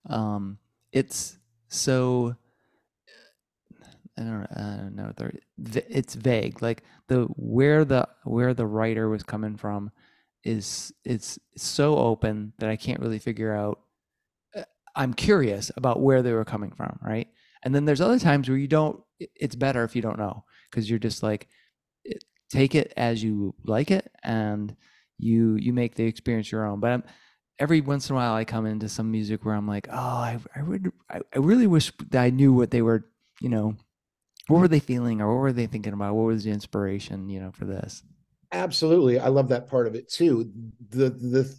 um, 0.09 0.59
it's 0.93 1.39
so 1.69 2.37
I 4.19 4.23
don't, 4.23 4.47
I 4.57 4.77
don't 4.79 4.97
know. 4.97 5.13
It's 5.59 6.15
vague. 6.15 6.61
Like 6.61 6.83
the 7.07 7.25
where 7.37 7.85
the 7.85 8.09
where 8.25 8.53
the 8.53 8.67
writer 8.67 9.09
was 9.09 9.23
coming 9.23 9.57
from 9.57 9.91
is 10.45 10.93
it's 11.05 11.39
so 11.57 11.97
open 11.97 12.53
that 12.59 12.69
I 12.69 12.77
can't 12.77 13.01
really 13.01 13.19
figure 13.19 13.55
out. 13.55 13.81
Uh, 14.57 14.63
I'm 14.97 15.15
curious 15.15 15.71
about 15.77 16.01
where 16.01 16.23
they 16.23 16.33
were 16.33 16.45
coming 16.45 16.73
from, 16.73 16.99
right? 17.03 17.29
And 17.63 17.75
then 17.75 17.85
there's 17.85 18.01
other 18.01 18.19
times 18.19 18.49
where 18.49 18.59
you 18.59 18.69
don't. 18.69 19.01
It's 19.21 19.57
better 19.57 19.85
if 19.85 19.95
you 19.95 20.03
don't 20.03 20.19
know 20.19 20.45
because 20.71 20.91
you're 20.91 20.99
just 20.99 21.23
like 21.23 21.49
take 22.51 22.75
it 22.75 22.93
as 22.97 23.23
you 23.23 23.55
like 23.65 23.91
it 23.91 24.11
and 24.23 24.75
you 25.19 25.57
you 25.57 25.73
make 25.73 25.95
the 25.95 26.05
experience 26.05 26.51
your 26.51 26.67
own. 26.67 26.81
But 26.81 26.93
I'm 26.93 27.05
every 27.59 27.81
once 27.81 28.09
in 28.09 28.15
a 28.15 28.17
while 28.17 28.35
I 28.35 28.45
come 28.45 28.67
into 28.67 28.89
some 28.89 29.11
music 29.11 29.45
where 29.45 29.55
I'm 29.55 29.67
like, 29.67 29.89
oh, 29.91 29.97
I, 29.97 30.39
I 30.55 30.63
would, 30.63 30.93
I, 31.11 31.21
I 31.35 31.39
really 31.39 31.67
wish 31.67 31.93
that 32.11 32.23
I 32.23 32.31
knew 32.31 32.53
what 32.53 32.71
they 32.71 32.83
were, 32.83 33.07
you 33.41 33.49
know, 33.49 33.75
what 34.47 34.61
were 34.61 34.69
they 34.69 34.81
feeling 34.81 35.21
or 35.21 35.35
what 35.35 35.41
were 35.41 35.53
they 35.53 35.67
thinking 35.67 35.93
about? 35.93 36.15
What 36.15 36.27
was 36.27 36.45
the 36.45 36.51
inspiration, 36.51 37.29
you 37.29 37.41
know, 37.41 37.51
for 37.53 37.65
this? 37.65 38.03
Absolutely. 38.53 39.19
I 39.19 39.29
love 39.29 39.49
that 39.49 39.69
part 39.69 39.87
of 39.87 39.95
it 39.95 40.11
too. 40.11 40.51
The, 40.89 41.11
the 41.11 41.55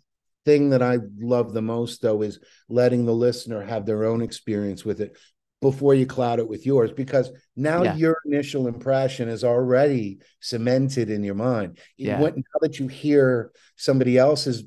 thing 0.46 0.72
that 0.72 0.82
I 0.82 0.98
love 1.20 1.54
the 1.54 1.62
most 1.62 2.02
though 2.02 2.22
is 2.24 2.40
letting 2.70 3.06
the 3.06 3.14
listener 3.14 3.62
have 3.62 3.86
their 3.86 4.06
own 4.06 4.22
experience 4.22 4.84
with 4.84 5.02
it 5.02 5.18
before 5.62 5.94
you 5.94 6.06
cloud 6.06 6.40
it 6.40 6.48
with 6.48 6.66
yours 6.66 6.92
because 6.92 7.32
now 7.56 7.84
yeah. 7.84 7.96
your 7.96 8.18
initial 8.26 8.68
impression 8.68 9.28
is 9.28 9.44
already 9.44 10.20
cemented 10.40 11.10
in 11.10 11.24
your 11.24 11.36
mind. 11.36 11.78
Yeah. 11.98 12.22
When, 12.22 12.36
now 12.36 12.60
that 12.62 12.80
you 12.80 12.88
hear 12.88 13.52
somebody 13.76 14.18
else's 14.18 14.64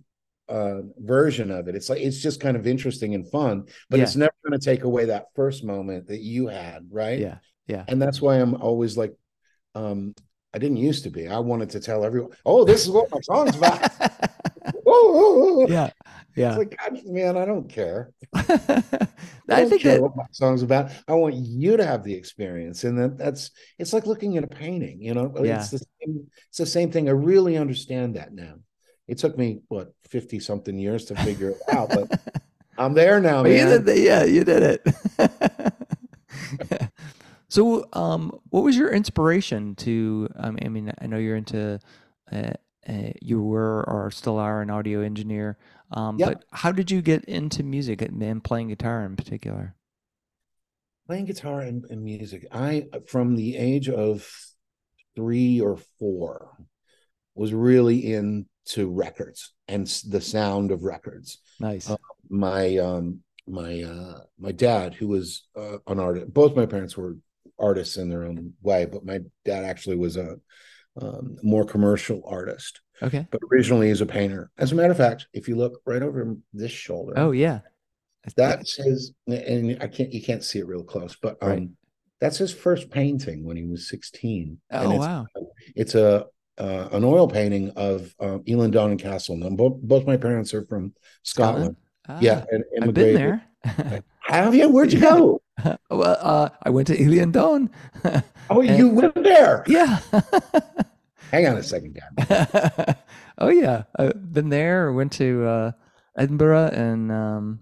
uh, 0.52 0.82
version 0.98 1.50
of 1.50 1.66
it. 1.68 1.74
It's 1.74 1.88
like 1.88 2.00
it's 2.00 2.20
just 2.20 2.40
kind 2.40 2.56
of 2.58 2.66
interesting 2.66 3.14
and 3.14 3.28
fun, 3.30 3.64
but 3.88 3.96
yeah. 3.96 4.02
it's 4.02 4.16
never 4.16 4.34
going 4.46 4.58
to 4.58 4.64
take 4.64 4.84
away 4.84 5.06
that 5.06 5.26
first 5.34 5.64
moment 5.64 6.08
that 6.08 6.20
you 6.20 6.46
had, 6.48 6.86
right? 6.90 7.18
Yeah, 7.18 7.38
yeah. 7.66 7.84
And 7.88 8.00
that's 8.00 8.20
why 8.20 8.36
I'm 8.36 8.54
always 8.56 8.96
like, 8.96 9.14
um, 9.74 10.14
I 10.52 10.58
didn't 10.58 10.76
used 10.76 11.04
to 11.04 11.10
be. 11.10 11.26
I 11.26 11.38
wanted 11.38 11.70
to 11.70 11.80
tell 11.80 12.04
everyone, 12.04 12.32
oh, 12.44 12.64
this 12.64 12.82
is 12.82 12.90
what 12.90 13.10
my 13.10 13.20
song's 13.22 13.56
about. 13.56 13.90
whoa, 14.84 15.66
Yeah, 15.68 15.88
yeah. 16.36 16.50
It's 16.50 16.58
like, 16.58 16.76
God, 16.78 17.00
man, 17.06 17.38
I 17.38 17.46
don't 17.46 17.70
care. 17.70 18.12
I, 18.34 18.44
I 19.48 19.64
think 19.64 19.80
care 19.80 19.94
that... 19.94 20.02
what 20.02 20.16
my 20.16 20.26
song's 20.32 20.62
about. 20.62 20.90
I 21.08 21.14
want 21.14 21.34
you 21.34 21.78
to 21.78 21.86
have 21.86 22.04
the 22.04 22.12
experience, 22.12 22.84
and 22.84 22.98
that 22.98 23.16
that's 23.16 23.52
it's 23.78 23.94
like 23.94 24.04
looking 24.04 24.36
at 24.36 24.44
a 24.44 24.48
painting. 24.48 25.00
You 25.00 25.14
know, 25.14 25.32
yeah. 25.42 25.60
it's 25.60 25.70
the 25.70 25.78
same. 25.78 26.26
It's 26.50 26.58
the 26.58 26.66
same 26.66 26.92
thing. 26.92 27.08
I 27.08 27.12
really 27.12 27.56
understand 27.56 28.16
that 28.16 28.34
now 28.34 28.56
it 29.08 29.18
took 29.18 29.36
me 29.36 29.60
what 29.68 29.92
50 30.08 30.40
something 30.40 30.78
years 30.78 31.06
to 31.06 31.14
figure 31.16 31.50
it 31.50 31.60
out 31.70 31.90
but 31.90 32.20
i'm 32.78 32.94
there 32.94 33.20
now 33.20 33.42
man. 33.42 33.52
You 33.52 33.78
did 33.78 33.98
yeah 33.98 34.24
you 34.24 34.44
did 34.44 34.80
it 35.18 36.90
so 37.48 37.86
um 37.92 38.38
what 38.50 38.62
was 38.62 38.76
your 38.76 38.90
inspiration 38.90 39.74
to 39.76 40.28
um, 40.36 40.58
i 40.62 40.68
mean 40.68 40.92
i 41.00 41.06
know 41.06 41.18
you're 41.18 41.36
into 41.36 41.78
uh, 42.30 42.52
uh, 42.88 43.10
you 43.20 43.42
were 43.42 43.84
or 43.88 44.10
still 44.10 44.38
are 44.38 44.62
an 44.62 44.70
audio 44.70 45.00
engineer 45.00 45.58
um 45.90 46.18
yep. 46.18 46.28
but 46.28 46.44
how 46.52 46.72
did 46.72 46.90
you 46.90 47.02
get 47.02 47.24
into 47.24 47.62
music 47.62 48.02
and 48.02 48.44
playing 48.44 48.68
guitar 48.68 49.04
in 49.04 49.16
particular 49.16 49.74
playing 51.06 51.26
guitar 51.26 51.60
and, 51.60 51.84
and 51.90 52.02
music 52.02 52.46
i 52.52 52.86
from 53.06 53.36
the 53.36 53.56
age 53.56 53.88
of 53.88 54.26
three 55.14 55.60
or 55.60 55.76
four 55.98 56.56
was 57.34 57.52
really 57.52 58.12
in 58.12 58.46
to 58.64 58.90
records 58.90 59.52
and 59.68 59.86
the 60.08 60.20
sound 60.20 60.70
of 60.70 60.84
records. 60.84 61.38
Nice. 61.60 61.90
Uh, 61.90 61.96
my 62.28 62.76
um 62.78 63.20
my 63.46 63.82
uh 63.82 64.20
my 64.38 64.52
dad 64.52 64.94
who 64.94 65.08
was 65.08 65.48
uh, 65.56 65.78
an 65.88 65.98
artist 65.98 66.32
both 66.32 66.54
my 66.54 66.64
parents 66.64 66.96
were 66.96 67.16
artists 67.58 67.96
in 67.96 68.08
their 68.08 68.22
own 68.22 68.52
way 68.62 68.84
but 68.84 69.04
my 69.04 69.18
dad 69.44 69.64
actually 69.64 69.96
was 69.96 70.16
a 70.16 70.36
um, 71.00 71.36
more 71.42 71.64
commercial 71.64 72.22
artist. 72.26 72.80
Okay. 73.02 73.26
But 73.30 73.40
originally 73.50 73.88
he's 73.88 74.02
a 74.02 74.06
painter. 74.06 74.50
As 74.58 74.72
a 74.72 74.74
matter 74.74 74.90
of 74.90 74.96
fact 74.96 75.26
if 75.32 75.48
you 75.48 75.56
look 75.56 75.80
right 75.86 76.02
over 76.02 76.36
this 76.52 76.72
shoulder 76.72 77.14
oh 77.16 77.32
yeah. 77.32 77.60
That's 78.36 78.76
his 78.76 79.12
and 79.26 79.78
i 79.80 79.88
can't 79.88 80.12
you 80.12 80.22
can't 80.22 80.44
see 80.44 80.60
it 80.60 80.66
real 80.68 80.84
close 80.84 81.16
but 81.20 81.38
um 81.42 81.48
right. 81.48 81.68
that's 82.20 82.38
his 82.38 82.54
first 82.54 82.88
painting 82.88 83.44
when 83.44 83.56
he 83.56 83.64
was 83.64 83.88
16 83.88 84.60
oh 84.70 84.90
it's, 84.90 84.98
wow. 85.00 85.26
it's 85.74 85.94
a 85.96 86.26
uh, 86.58 86.88
an 86.92 87.04
oil 87.04 87.28
painting 87.28 87.70
of 87.76 88.14
uh, 88.20 88.38
Eilean 88.46 88.72
Donan 88.72 88.98
Castle. 88.98 89.36
Now, 89.36 89.50
both, 89.50 89.80
both 89.82 90.06
my 90.06 90.16
parents 90.16 90.52
are 90.54 90.64
from 90.66 90.94
Scotland. 91.22 91.76
Ah, 92.08 92.18
yeah, 92.20 92.44
and 92.50 92.64
I've 92.82 92.94
been 92.94 93.14
there. 93.14 93.44
Have 94.22 94.54
you? 94.54 94.68
Where'd 94.68 94.92
you 94.92 95.00
go? 95.00 95.42
well, 95.90 96.18
uh, 96.20 96.48
I 96.62 96.70
went 96.70 96.88
to 96.88 96.96
Ellandone. 96.96 97.70
oh, 98.50 98.60
and, 98.60 98.78
you 98.78 98.88
went 98.88 99.14
there? 99.14 99.64
Yeah. 99.66 100.00
Hang 101.30 101.46
on 101.46 101.56
a 101.56 101.62
second, 101.62 102.00
Dad. 102.16 102.98
oh 103.38 103.48
yeah, 103.48 103.84
I've 103.96 104.32
been 104.32 104.48
there. 104.48 104.92
Went 104.92 105.12
to 105.12 105.46
uh, 105.46 105.72
Edinburgh 106.16 106.70
and 106.72 107.12
um, 107.12 107.60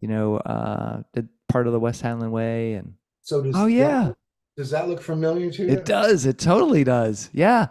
you 0.00 0.08
know 0.08 0.36
uh, 0.36 1.02
did 1.14 1.28
part 1.48 1.66
of 1.66 1.72
the 1.72 1.80
West 1.80 2.02
Highland 2.02 2.32
Way 2.32 2.74
and. 2.74 2.94
So 3.22 3.40
does 3.40 3.54
oh 3.56 3.66
yeah. 3.66 4.08
That, 4.08 4.16
does 4.56 4.70
that 4.70 4.88
look 4.88 5.00
familiar 5.00 5.50
to 5.50 5.62
you? 5.62 5.68
It 5.68 5.84
does. 5.84 6.26
It 6.26 6.38
totally 6.38 6.84
does. 6.84 7.30
Yeah. 7.32 7.68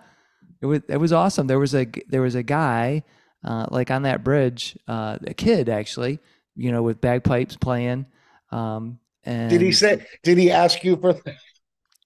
It 0.61 0.65
was 0.67 0.81
it 0.87 0.97
was 0.97 1.11
awesome. 1.11 1.47
There 1.47 1.59
was 1.59 1.73
a 1.73 1.87
there 2.07 2.21
was 2.21 2.35
a 2.35 2.43
guy 2.43 3.03
uh, 3.43 3.65
like 3.71 3.91
on 3.91 4.03
that 4.03 4.23
bridge, 4.23 4.77
uh, 4.87 5.17
a 5.25 5.33
kid 5.33 5.69
actually, 5.69 6.19
you 6.55 6.71
know, 6.71 6.83
with 6.83 7.01
bagpipes 7.01 7.57
playing. 7.57 8.05
Um, 8.51 8.99
and 9.23 9.49
did 9.49 9.61
he 9.61 9.71
say? 9.71 10.05
Did 10.23 10.37
he 10.37 10.51
ask 10.51 10.83
you 10.83 10.97
for? 10.97 11.19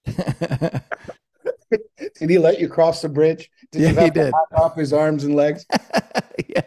did 2.18 2.30
he 2.30 2.38
let 2.38 2.58
you 2.60 2.68
cross 2.68 3.02
the 3.02 3.08
bridge? 3.08 3.50
Did 3.72 3.82
yeah, 3.82 4.04
he 4.04 4.10
did. 4.10 4.32
off 4.56 4.76
his 4.76 4.92
arms 4.92 5.24
and 5.24 5.34
legs. 5.34 5.66
yeah, 6.48 6.62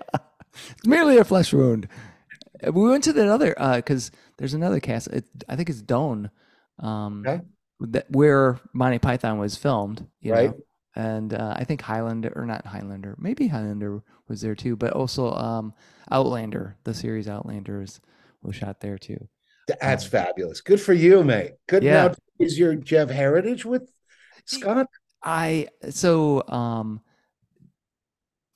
it's 0.53 0.85
merely 0.85 1.17
a 1.17 1.23
flesh 1.23 1.53
wound. 1.53 1.87
We 2.61 2.89
went 2.89 3.05
to 3.05 3.13
that 3.13 3.27
other 3.27 3.55
because 3.77 4.09
uh, 4.09 4.17
there's 4.37 4.53
another 4.53 4.79
cast. 4.79 5.07
It, 5.07 5.25
I 5.47 5.55
think 5.55 5.69
it's 5.69 5.81
Doune, 5.81 6.29
um, 6.79 7.23
okay. 7.25 7.41
that, 7.79 8.11
where 8.11 8.59
Monty 8.73 8.99
Python 8.99 9.39
was 9.39 9.55
filmed. 9.55 10.05
right. 10.23 10.51
Know? 10.51 10.57
And 10.95 11.33
uh, 11.33 11.53
I 11.55 11.63
think 11.63 11.81
Highlander 11.81 12.33
or 12.35 12.45
not 12.45 12.65
Highlander, 12.65 13.15
maybe 13.19 13.47
Highlander 13.47 14.03
was 14.27 14.41
there 14.41 14.55
too, 14.55 14.75
but 14.75 14.93
also 14.93 15.33
um, 15.33 15.73
Outlander, 16.11 16.77
the 16.83 16.93
series 16.93 17.27
Outlander 17.27 17.79
was, 17.79 17.99
was 18.41 18.55
shot 18.55 18.81
there 18.81 18.97
too. 18.97 19.27
That's 19.67 20.05
um, 20.05 20.09
fabulous. 20.11 20.61
Good 20.61 20.81
for 20.81 20.93
you, 20.93 21.23
mate. 21.23 21.53
Good. 21.67 21.83
Yeah. 21.83 22.07
Now, 22.07 22.15
is 22.39 22.57
your 22.57 22.75
do 22.75 22.95
you 22.95 22.99
have 22.99 23.09
heritage 23.09 23.65
with 23.65 23.91
Scott? 24.45 24.87
I 25.23 25.67
so 25.89 26.43
um 26.47 27.01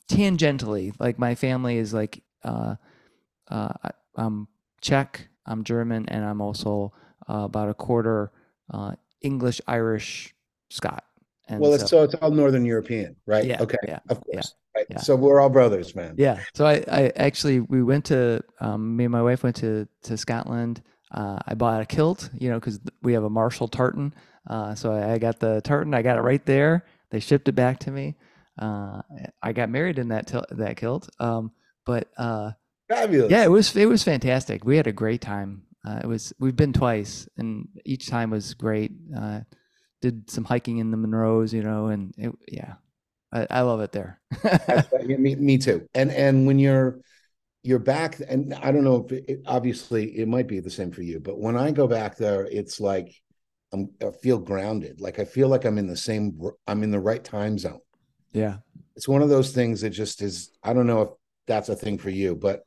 tangentially, 0.10 0.93
like 1.00 1.19
my 1.19 1.36
family 1.36 1.78
is 1.78 1.93
like 1.93 2.24
uh 2.43 2.76
uh 3.50 3.74
um 4.15 4.48
Czech 4.82 5.28
I'm 5.46 5.63
German, 5.63 6.08
and 6.08 6.24
I'm 6.24 6.41
also 6.41 6.93
uh, 7.30 7.43
about 7.43 7.69
a 7.69 7.74
quarter 7.74 8.32
uh, 8.72 8.93
English, 9.22 9.62
Irish, 9.67 10.34
Scot. 10.69 11.04
And 11.47 11.60
well, 11.60 11.73
it's, 11.73 11.89
so, 11.89 12.03
it's 12.03 12.15
all 12.15 12.32
Northern 12.32 12.63
European, 12.65 13.15
right? 13.25 13.43
Yeah. 13.45 13.62
Okay. 13.62 13.77
Yeah. 13.86 13.99
Of 14.10 14.21
course. 14.21 14.34
Yeah, 14.36 14.41
Right. 14.79 14.86
yeah. 14.89 14.97
So 14.99 15.15
we're 15.15 15.39
all 15.41 15.49
brothers, 15.49 15.93
man. 15.93 16.15
Yeah. 16.17 16.39
So 16.56 16.65
I, 16.65 16.84
I 16.89 17.12
actually 17.15 17.60
we 17.60 17.84
went 17.84 18.06
to 18.06 18.41
um, 18.62 18.95
me 18.95 19.03
and 19.06 19.12
my 19.12 19.21
wife 19.21 19.43
went 19.43 19.58
to 19.58 19.88
to 20.03 20.17
Scotland. 20.17 20.82
Uh, 21.12 21.38
I 21.45 21.53
bought 21.53 21.82
a 21.82 21.86
kilt, 21.86 22.29
you 22.34 22.49
know, 22.49 22.60
because 22.60 22.79
we 23.03 23.13
have 23.13 23.23
a 23.23 23.29
Marshall 23.29 23.67
tartan. 23.67 24.13
Uh, 24.49 24.73
so 24.73 24.91
I, 24.93 25.13
I 25.13 25.17
got 25.19 25.39
the 25.39 25.62
tartan. 25.62 25.93
I 25.93 26.01
got 26.01 26.17
it 26.17 26.21
right 26.21 26.43
there. 26.45 26.86
They 27.12 27.19
shipped 27.19 27.47
it 27.49 27.51
back 27.53 27.79
to 27.82 27.91
me. 27.91 28.15
Uh, 28.60 29.01
I 29.41 29.51
got 29.53 29.69
married 29.69 29.99
in 29.99 30.08
that 30.10 30.27
til- 30.27 30.45
that 30.51 30.77
kilt. 30.77 31.08
Um, 31.19 31.51
but 31.86 32.08
uh, 32.17 32.51
Fabulous. 32.89 33.32
yeah, 33.32 33.43
it 33.43 33.51
was 33.51 33.75
it 33.75 33.86
was 33.88 34.01
fantastic. 34.03 34.63
We 34.65 34.77
had 34.77 34.88
a 34.88 34.91
great 34.93 35.21
time. 35.21 35.63
Uh, 35.86 35.99
it 36.03 36.08
was 36.08 36.34
we've 36.39 36.56
been 36.56 36.73
twice, 36.73 37.27
and 37.38 37.67
each 37.86 38.08
time 38.08 38.29
was 38.32 38.53
great. 38.53 38.91
Did 40.03 40.29
some 40.29 40.43
hiking 40.43 40.77
in 40.79 40.91
the 40.91 40.97
Munros, 40.97 41.53
you 41.53 41.63
know, 41.63 41.87
and 41.87 42.13
it, 42.19 42.31
yeah, 42.47 42.75
I, 43.31 43.47
I 43.49 43.61
love 43.61 43.79
it 43.81 43.93
there. 43.93 44.19
Me, 45.05 45.35
me 45.35 45.57
too. 45.57 45.87
And 45.95 46.11
and 46.11 46.45
when 46.45 46.59
you're 46.59 46.99
you're 47.63 47.79
back, 47.79 48.19
and 48.27 48.53
I 48.55 48.71
don't 48.71 48.83
know 48.83 49.05
if 49.07 49.11
it, 49.13 49.41
obviously 49.47 50.17
it 50.17 50.27
might 50.27 50.47
be 50.47 50.59
the 50.59 50.69
same 50.69 50.91
for 50.91 51.01
you, 51.03 51.19
but 51.21 51.39
when 51.39 51.55
I 51.57 51.71
go 51.71 51.87
back 51.87 52.17
there, 52.17 52.45
it's 52.45 52.79
like 52.81 53.15
I'm, 53.73 53.89
I 54.01 54.11
feel 54.11 54.39
grounded. 54.39 55.01
Like 55.01 55.19
I 55.19 55.25
feel 55.25 55.47
like 55.47 55.65
I'm 55.65 55.77
in 55.77 55.87
the 55.87 55.97
same. 55.97 56.39
I'm 56.67 56.83
in 56.83 56.91
the 56.91 56.99
right 56.99 57.23
time 57.23 57.57
zone. 57.57 57.81
yeah. 58.33 58.57
It's 58.95 59.07
one 59.07 59.23
of 59.23 59.29
those 59.29 59.51
things 59.53 59.81
that 59.81 59.89
just 59.91 60.21
is. 60.21 60.51
I 60.63 60.73
don't 60.73 60.87
know 60.87 61.01
if 61.01 61.09
that's 61.47 61.69
a 61.69 61.75
thing 61.75 61.97
for 61.97 62.09
you, 62.11 62.35
but 62.35 62.63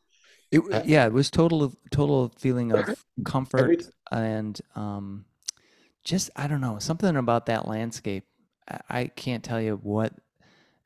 It, 0.51 0.63
yeah, 0.87 1.07
it 1.07 1.13
was 1.13 1.31
total 1.31 1.75
total 1.91 2.33
feeling 2.39 2.73
of 2.73 2.79
every 2.89 2.97
comfort 3.25 3.85
and 4.11 4.61
um, 4.75 5.25
just 6.07 6.31
I 6.37 6.47
don't 6.47 6.61
know 6.63 6.79
something 6.79 7.17
about 7.17 7.47
that 7.47 7.67
landscape. 7.69 8.25
I, 8.71 8.81
I 8.89 9.07
can't 9.09 9.45
tell 9.45 9.61
you 9.61 9.77
what. 9.83 10.13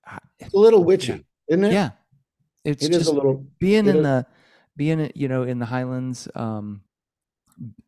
I- 0.04 0.18
it's 0.40 0.54
a 0.54 0.58
little 0.58 0.82
witchy, 0.82 1.24
isn't 1.48 1.64
it? 1.64 1.72
Yeah, 1.72 1.90
it's 2.64 2.84
it 2.84 2.90
is 2.92 2.98
just 2.98 3.10
a 3.10 3.14
little. 3.14 3.46
being 3.60 3.86
in 3.86 3.96
is- 3.98 4.02
the 4.02 4.26
being 4.76 5.12
you 5.14 5.28
know 5.28 5.42
in 5.44 5.58
the 5.58 5.66
Highlands, 5.66 6.26
um, 6.34 6.82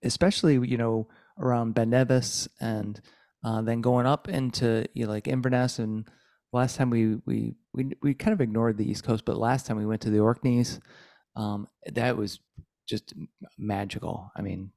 especially 0.03 0.55
you 0.69 0.77
know 0.77 1.09
around 1.39 1.75
Ben 1.75 1.91
Nevis 1.91 2.49
and 2.61 3.01
uh, 3.45 3.63
then 3.63 3.81
going 3.81 4.07
up 4.07 4.29
into 4.29 4.87
you 4.95 5.07
know, 5.07 5.13
like 5.13 5.27
Inverness 5.27 5.79
and 5.79 6.07
last 6.53 6.77
time 6.77 6.91
we 6.91 7.17
we 7.27 7.55
we 7.73 7.93
we 8.03 8.15
kind 8.15 8.33
of 8.35 8.41
ignored 8.41 8.77
the 8.77 8.89
East 8.89 9.05
Coast, 9.05 9.25
but 9.25 9.37
last 9.39 9.67
time 9.67 9.77
we 9.79 9.87
went 9.87 10.03
to 10.03 10.11
the 10.11 10.21
Orkneys, 10.21 10.81
um, 11.37 11.67
that 11.95 12.17
was 12.17 12.41
just 12.87 13.15
magical. 13.59 14.31
I 14.37 14.43
mean, 14.43 14.71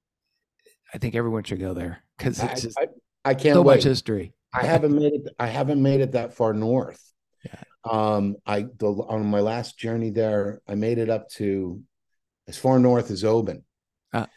I 0.96 0.98
think 0.98 1.14
everyone 1.14 1.44
should 1.44 1.60
go 1.60 1.74
there 1.74 2.02
because 2.18 2.40
I, 2.40 2.48
it's 2.48 2.62
just 2.62 2.80
I, 2.80 2.88
I 3.26 3.34
can't 3.34 3.56
so 3.56 3.64
wait. 3.64 3.76
much 3.76 3.84
history. 3.84 4.34
I 4.54 4.64
haven't 4.64 4.96
made 4.96 5.12
it. 5.12 5.28
I 5.38 5.48
haven't 5.48 5.84
made 5.84 6.00
it 6.00 6.14
that 6.14 6.34
far 6.34 6.54
north. 6.54 7.04
Yeah. 7.44 7.60
Um, 7.84 8.38
I 8.46 8.68
the, 8.78 8.88
on 8.88 9.26
my 9.26 9.42
last 9.42 9.78
journey 9.78 10.10
there, 10.10 10.62
I 10.70 10.76
made 10.76 10.98
it 10.98 11.10
up 11.10 11.28
to 11.32 11.82
as 12.48 12.58
far 12.58 12.80
north 12.80 13.12
as 13.12 13.26
Oban. 13.26 13.66
Ah. 14.14 14.28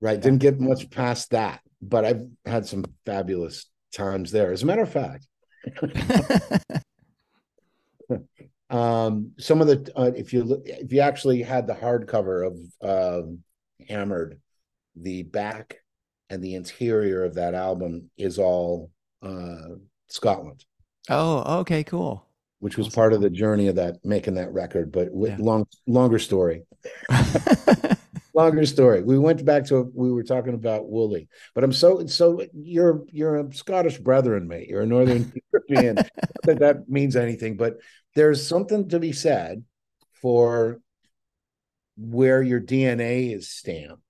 right. 0.00 0.18
Yeah. 0.18 0.20
Didn't 0.20 0.38
get 0.38 0.60
much 0.60 0.88
past 0.88 1.30
that, 1.30 1.62
but 1.82 2.04
I've 2.04 2.28
had 2.46 2.64
some 2.64 2.84
fabulous 3.04 3.66
times 3.92 4.30
there. 4.30 4.52
As 4.52 4.62
a 4.62 4.66
matter 4.66 4.82
of 4.82 4.92
fact, 4.92 5.26
um, 8.70 9.32
some 9.40 9.60
of 9.60 9.66
the 9.66 9.92
uh, 9.96 10.12
if 10.14 10.32
you 10.32 10.44
look, 10.44 10.62
if 10.64 10.92
you 10.92 11.00
actually 11.00 11.42
had 11.42 11.66
the 11.66 11.74
hardcover 11.74 12.46
of 12.46 12.56
um, 13.24 13.42
Hammered, 13.88 14.40
the 14.94 15.24
back 15.24 15.78
and 16.30 16.42
the 16.42 16.54
interior 16.54 17.24
of 17.24 17.34
that 17.34 17.54
album 17.54 18.10
is 18.16 18.38
all 18.38 18.90
uh, 19.22 19.76
Scotland, 20.08 20.64
oh, 21.10 21.60
okay, 21.60 21.84
cool. 21.84 22.26
which 22.60 22.76
was 22.76 22.86
Awesome. 22.88 22.94
part 22.96 23.12
of 23.12 23.20
the 23.20 23.30
journey 23.30 23.68
of 23.68 23.76
that 23.76 23.96
making 24.04 24.34
that 24.34 24.52
record. 24.52 24.92
But 24.92 25.12
with 25.12 25.30
Yeah. 25.32 25.44
long, 25.44 25.66
longer 25.86 26.18
story, 26.18 26.64
longer 28.34 28.64
story. 28.66 29.02
We 29.02 29.18
went 29.18 29.44
back 29.44 29.64
to 29.66 29.90
we 29.94 30.12
were 30.12 30.22
talking 30.22 30.54
about 30.54 30.88
Wooly, 30.88 31.28
but 31.54 31.64
I'm 31.64 31.72
so 31.72 32.06
so 32.06 32.42
you're 32.54 33.04
you're 33.10 33.36
a 33.36 33.52
Scottish 33.52 33.98
brethren, 33.98 34.46
mate. 34.48 34.68
You're 34.68 34.82
a 34.82 34.86
Northern 34.86 35.32
European. 35.52 35.96
That 36.44 36.58
that 36.60 36.88
means 36.88 37.16
anything, 37.16 37.56
but 37.56 37.78
there's 38.14 38.46
something 38.46 38.88
to 38.90 38.98
be 38.98 39.12
said 39.12 39.64
for 40.22 40.80
where 41.96 42.42
your 42.42 42.60
DNA 42.60 43.34
is 43.34 43.48
stamped 43.50 44.02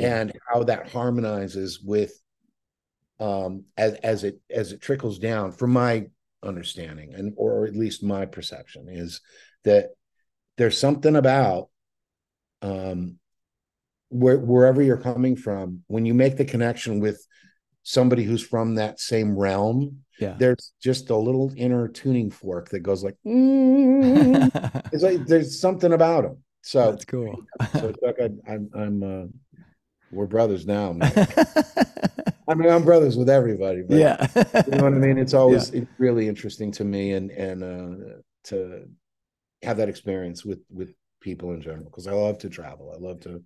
Yeah. 0.00 0.20
and 0.20 0.32
how 0.48 0.64
that 0.64 0.90
harmonizes 0.90 1.80
with 1.80 2.12
um 3.18 3.64
as 3.76 3.94
as 3.94 4.24
it 4.24 4.40
as 4.50 4.72
it 4.72 4.80
trickles 4.80 5.18
down 5.18 5.52
from 5.52 5.72
my 5.72 6.06
understanding 6.42 7.14
and 7.14 7.34
or 7.36 7.66
at 7.66 7.76
least 7.76 8.02
my 8.02 8.24
perception 8.24 8.88
is 8.88 9.20
that 9.64 9.90
there's 10.56 10.78
something 10.78 11.16
about 11.16 11.68
um 12.62 13.18
where 14.08 14.38
wherever 14.38 14.82
you're 14.82 14.96
coming 14.96 15.36
from 15.36 15.82
when 15.86 16.06
you 16.06 16.14
make 16.14 16.36
the 16.36 16.44
connection 16.44 16.98
with 16.98 17.26
somebody 17.82 18.24
who's 18.24 18.42
from 18.42 18.76
that 18.76 18.98
same 18.98 19.36
realm 19.36 19.98
yeah. 20.18 20.34
there's 20.38 20.72
just 20.82 21.10
a 21.10 21.16
little 21.16 21.52
inner 21.56 21.88
tuning 21.88 22.30
fork 22.30 22.68
that 22.70 22.80
goes 22.80 23.04
like 23.04 23.16
"Mm." 23.26 24.50
it's 24.92 25.02
like 25.02 25.26
there's 25.26 25.60
something 25.60 25.92
about 25.92 26.22
them 26.22 26.38
so 26.62 26.90
That's 26.90 27.04
cool. 27.04 27.42
so 27.72 27.92
Chuck, 27.92 28.16
I, 28.20 28.30
I'm 28.50 28.70
I'm 28.74 29.02
uh 29.02 29.26
we're 30.10 30.26
brothers 30.26 30.66
now. 30.66 30.96
I 32.48 32.54
mean 32.54 32.68
I'm 32.68 32.84
brothers 32.84 33.16
with 33.16 33.30
everybody 33.30 33.82
but 33.82 33.96
yeah. 33.96 34.26
you 34.66 34.72
know 34.72 34.84
what 34.84 34.92
I 34.92 34.98
mean 34.98 35.18
it's 35.18 35.34
always 35.34 35.70
it's 35.70 35.90
really 35.98 36.26
interesting 36.26 36.72
to 36.72 36.84
me 36.84 37.12
and 37.12 37.30
and 37.30 37.62
uh 37.62 38.14
to 38.44 38.88
have 39.62 39.76
that 39.76 39.88
experience 39.88 40.44
with 40.44 40.58
with 40.68 40.92
people 41.20 41.52
in 41.52 41.60
general 41.60 41.84
because 41.84 42.08
I 42.08 42.12
love 42.12 42.38
to 42.38 42.48
travel 42.48 42.92
I 42.92 42.98
love 42.98 43.20
to 43.20 43.40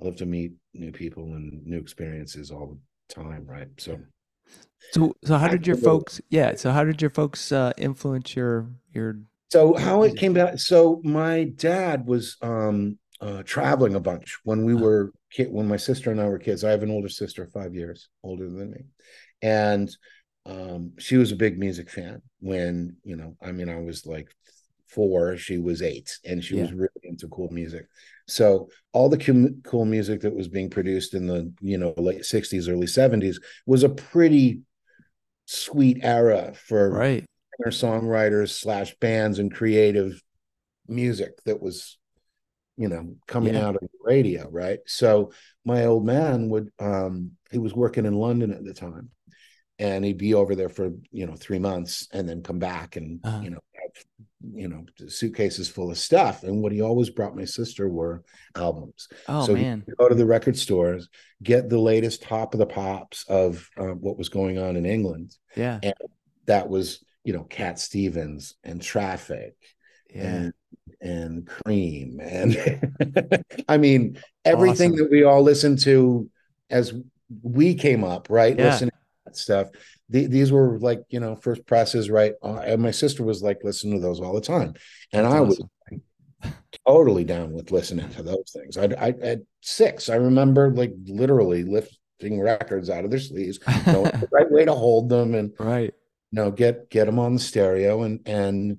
I 0.00 0.04
love 0.04 0.16
to 0.16 0.26
meet 0.26 0.52
new 0.72 0.90
people 0.90 1.24
and 1.24 1.66
new 1.66 1.78
experiences 1.78 2.50
all 2.50 2.78
the 3.08 3.14
time 3.14 3.46
right 3.46 3.68
so 3.76 3.98
So, 4.92 5.14
so 5.24 5.36
how 5.36 5.48
did 5.48 5.66
your 5.66 5.76
folks? 5.76 6.20
Yeah. 6.30 6.54
So, 6.54 6.70
how 6.70 6.84
did 6.84 7.00
your 7.00 7.10
folks 7.10 7.52
uh, 7.52 7.72
influence 7.76 8.36
your 8.36 8.68
your? 8.92 9.18
So 9.50 9.74
how 9.74 10.02
it 10.02 10.16
came 10.16 10.32
back. 10.32 10.58
So 10.58 11.00
my 11.04 11.44
dad 11.44 12.06
was 12.06 12.36
um 12.42 12.98
uh 13.20 13.42
traveling 13.44 13.94
a 13.94 14.00
bunch 14.00 14.38
when 14.44 14.64
we 14.64 14.74
were 14.74 15.12
kid 15.30 15.50
when 15.50 15.66
my 15.68 15.76
sister 15.76 16.10
and 16.10 16.20
I 16.20 16.28
were 16.28 16.38
kids. 16.38 16.64
I 16.64 16.70
have 16.70 16.82
an 16.82 16.90
older 16.90 17.08
sister, 17.08 17.46
five 17.46 17.74
years 17.74 18.08
older 18.22 18.48
than 18.48 18.70
me. 18.70 18.80
And 19.42 19.90
um 20.44 20.92
she 20.98 21.16
was 21.16 21.32
a 21.32 21.36
big 21.36 21.58
music 21.58 21.90
fan 21.90 22.22
when, 22.40 22.96
you 23.04 23.16
know, 23.16 23.36
I 23.42 23.52
mean, 23.52 23.68
I 23.68 23.80
was 23.80 24.06
like 24.06 24.28
four, 24.86 25.36
she 25.36 25.58
was 25.58 25.82
eight, 25.82 26.18
and 26.24 26.42
she 26.42 26.54
was 26.54 26.72
really 26.72 26.90
into 27.02 27.28
cool 27.28 27.48
music. 27.50 27.86
So 28.28 28.68
all 28.92 29.08
the 29.08 29.18
cum- 29.18 29.60
cool 29.64 29.84
music 29.84 30.20
that 30.20 30.34
was 30.34 30.48
being 30.48 30.70
produced 30.70 31.14
in 31.14 31.26
the, 31.26 31.52
you 31.60 31.78
know, 31.78 31.94
late 31.96 32.24
60s, 32.24 32.68
early 32.68 32.86
70s 32.86 33.40
was 33.66 33.82
a 33.82 33.88
pretty 33.88 34.60
sweet 35.46 35.98
era 36.02 36.52
for 36.54 36.90
Right. 36.90 37.24
singer 37.58 37.70
songwriters 37.72 38.50
slash 38.50 38.94
bands 39.00 39.38
and 39.38 39.52
creative 39.52 40.22
music 40.88 41.42
that 41.44 41.60
was 41.60 41.98
you 42.76 42.88
know 42.88 43.14
coming 43.26 43.54
Yeah. 43.54 43.66
out 43.68 43.74
of 43.76 43.80
the 43.82 43.88
radio 44.04 44.48
right 44.50 44.80
so 44.86 45.32
my 45.64 45.84
old 45.86 46.04
man 46.04 46.48
would 46.50 46.70
um 46.78 47.32
he 47.50 47.58
was 47.58 47.74
working 47.74 48.06
in 48.06 48.14
london 48.14 48.52
at 48.52 48.64
the 48.64 48.74
time 48.74 49.10
and 49.78 50.04
he'd 50.04 50.18
be 50.18 50.34
over 50.34 50.54
there 50.54 50.68
for 50.68 50.92
you 51.10 51.26
know 51.26 51.34
three 51.36 51.58
months 51.58 52.08
and 52.12 52.28
then 52.28 52.42
come 52.42 52.58
back 52.58 52.96
and 52.96 53.20
Uh-huh. 53.24 53.40
you 53.42 53.50
know 53.50 53.60
have, 53.74 54.04
you 54.54 54.68
know 54.68 54.84
suitcases 55.08 55.68
full 55.68 55.90
of 55.90 55.98
stuff 55.98 56.42
and 56.44 56.62
what 56.62 56.72
he 56.72 56.80
always 56.82 57.10
brought 57.10 57.34
my 57.36 57.44
sister 57.44 57.88
were 57.88 58.22
albums 58.54 59.08
Oh 59.28 59.46
so 59.46 59.54
man. 59.54 59.84
go 59.98 60.08
to 60.08 60.14
the 60.14 60.26
record 60.26 60.56
stores 60.56 61.08
get 61.42 61.68
the 61.68 61.78
latest 61.78 62.22
top 62.22 62.54
of 62.54 62.58
the 62.60 62.66
pops 62.66 63.24
of 63.28 63.68
uh, 63.78 63.84
what 64.04 64.18
was 64.18 64.28
going 64.28 64.58
on 64.58 64.76
in 64.76 64.86
england 64.86 65.34
Yeah. 65.56 65.78
And 65.82 65.94
that 66.46 66.68
was 66.68 67.04
you 67.24 67.32
know 67.32 67.42
Cat 67.44 67.78
Stevens 67.80 68.54
and 68.62 68.80
Traffic 68.80 69.54
Yeah. 70.14 70.22
and 70.36 70.52
and 71.00 71.46
Cream 71.46 72.20
and 72.22 72.80
I 73.68 73.78
mean 73.78 74.18
everything 74.44 74.92
Awesome. 74.92 75.04
that 75.04 75.10
we 75.10 75.24
all 75.24 75.42
listened 75.42 75.80
to 75.80 76.30
as 76.70 76.94
we 77.42 77.74
came 77.74 78.04
up, 78.04 78.28
right? 78.30 78.56
Yeah. 78.56 78.66
Listening 78.66 78.90
to 78.90 79.24
that 79.26 79.36
stuff. 79.36 79.68
The, 80.08 80.26
these 80.26 80.52
were 80.52 80.78
like 80.78 81.02
you 81.08 81.20
know 81.20 81.36
first 81.36 81.66
presses, 81.66 82.10
right? 82.10 82.34
Uh, 82.42 82.58
and 82.58 82.80
my 82.80 82.92
sister 82.92 83.24
was 83.24 83.42
like 83.42 83.58
listening 83.64 83.94
to 83.94 84.00
those 84.00 84.20
all 84.20 84.34
the 84.34 84.40
time, 84.40 84.74
and 85.12 85.26
That's 85.26 85.34
I 85.34 85.40
was 85.40 85.60
awesome. 85.60 86.02
totally 86.86 87.24
down 87.24 87.52
with 87.52 87.72
listening 87.72 88.08
to 88.10 88.22
those 88.22 88.52
things. 88.52 88.76
I, 88.76 88.84
I 88.84 89.08
at 89.20 89.40
six, 89.62 90.08
I 90.08 90.16
remember 90.16 90.70
like 90.70 90.92
literally 91.06 91.64
lifting 91.64 92.40
records 92.40 92.88
out 92.88 93.04
of 93.04 93.10
their 93.10 93.20
sleeves, 93.20 93.58
knowing 93.86 94.04
the 94.20 94.28
right 94.30 94.50
way 94.50 94.64
to 94.64 94.74
hold 94.74 95.08
them, 95.08 95.34
and 95.34 95.52
right. 95.58 95.92
you 96.30 96.36
know 96.36 96.52
get 96.52 96.88
get 96.88 97.06
them 97.06 97.18
on 97.18 97.34
the 97.34 97.40
stereo 97.40 98.02
and 98.02 98.20
and 98.26 98.78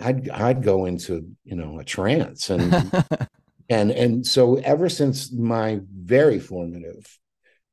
i'd 0.00 0.28
i'd 0.30 0.62
go 0.62 0.84
into 0.84 1.26
you 1.44 1.56
know 1.56 1.78
a 1.78 1.84
trance 1.84 2.50
and 2.50 2.72
and 3.68 3.90
and 3.90 4.26
so 4.26 4.56
ever 4.56 4.88
since 4.88 5.32
my 5.32 5.80
very 5.94 6.38
formative 6.38 7.18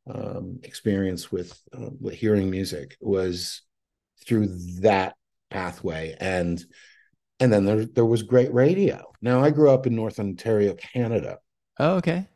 um, 0.10 0.60
experience 0.64 1.32
with, 1.32 1.58
uh, 1.74 1.90
with 2.00 2.16
hearing 2.16 2.50
music 2.50 2.98
was 3.00 3.62
through 4.26 4.48
that 4.82 5.16
pathway 5.50 6.16
and 6.20 6.64
and 7.40 7.52
then 7.52 7.66
there 7.66 7.86
there 7.86 8.06
was 8.06 8.24
great 8.24 8.54
radio. 8.54 9.04
Now 9.22 9.44
i 9.44 9.52
grew 9.52 9.70
up 9.70 9.86
in 9.86 9.96
north 9.96 10.20
ontario 10.20 10.74
canada. 10.74 11.40
Oh 11.80 11.96
okay. 11.96 12.28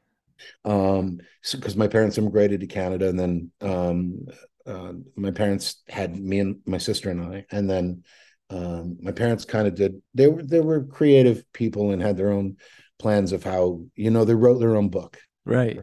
Um 0.66 1.20
because 1.52 1.74
so, 1.74 1.80
my 1.80 1.88
parents 1.88 2.18
immigrated 2.18 2.60
to 2.60 2.68
canada 2.68 3.10
and 3.10 3.20
then 3.20 3.52
um 3.62 4.28
uh, 4.66 4.94
my 5.16 5.32
parents 5.32 5.82
had 5.88 6.20
me 6.20 6.40
and 6.40 6.58
my 6.66 6.78
sister 6.78 7.10
and 7.10 7.22
i 7.22 7.46
and 7.52 7.70
then 7.70 8.04
um 8.50 8.98
my 9.02 9.12
parents 9.12 9.44
kind 9.46 9.68
of 9.68 9.76
did 9.76 10.02
they 10.14 10.28
were 10.28 10.44
they 10.44 10.60
were 10.60 10.84
creative 10.84 11.44
people 11.54 11.92
and 11.92 12.02
had 12.02 12.16
their 12.16 12.32
own 12.32 12.56
plans 12.98 13.32
of 13.32 13.44
how 13.44 13.82
you 13.96 14.10
know 14.10 14.26
they 14.26 14.36
wrote 14.36 14.60
their 14.60 14.76
own 14.76 14.90
book 14.90 15.20
right 15.46 15.82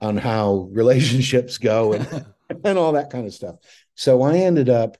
on 0.00 0.16
how 0.16 0.68
relationships 0.72 1.58
go 1.58 1.92
and 1.92 2.26
and 2.64 2.78
all 2.78 2.92
that 2.92 3.10
kind 3.10 3.26
of 3.26 3.34
stuff 3.34 3.56
so 3.94 4.22
i 4.22 4.36
ended 4.36 4.68
up 4.68 4.96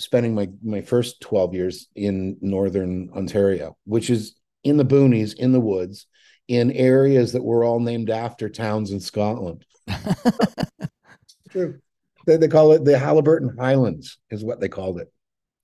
spending 0.00 0.34
my 0.34 0.48
my 0.62 0.80
first 0.80 1.20
12 1.20 1.54
years 1.54 1.86
in 1.94 2.36
northern 2.40 3.10
Ontario, 3.14 3.76
which 3.84 4.10
is 4.10 4.34
in 4.64 4.76
the 4.76 4.84
boonies, 4.84 5.34
in 5.34 5.52
the 5.52 5.60
woods, 5.60 6.06
in 6.48 6.72
areas 6.72 7.32
that 7.32 7.44
were 7.44 7.64
all 7.64 7.80
named 7.80 8.10
after 8.10 8.48
towns 8.48 8.90
in 8.90 9.00
Scotland. 9.00 9.64
true. 11.50 11.78
They, 12.26 12.36
they 12.36 12.48
call 12.48 12.72
it 12.72 12.84
the 12.84 12.92
Haliburton 12.92 13.58
Highlands, 13.58 14.18
is 14.30 14.44
what 14.44 14.60
they 14.60 14.68
called 14.68 15.00
it. 15.00 15.12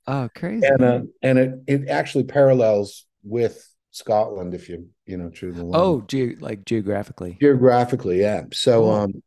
Oh, 0.06 0.28
crazy! 0.34 0.66
And 0.66 0.82
uh, 0.82 1.00
and 1.22 1.38
it 1.38 1.54
it 1.66 1.88
actually 1.88 2.24
parallels 2.24 3.06
with 3.22 3.66
Scotland 3.90 4.54
if 4.54 4.68
you 4.68 4.88
you 5.06 5.16
know 5.16 5.30
the 5.30 5.70
oh 5.74 6.02
ge- 6.02 6.40
like 6.40 6.64
geographically 6.64 7.38
geographically 7.40 8.20
yeah 8.20 8.42
so 8.52 8.82
cool. 8.82 8.90
um 8.90 9.22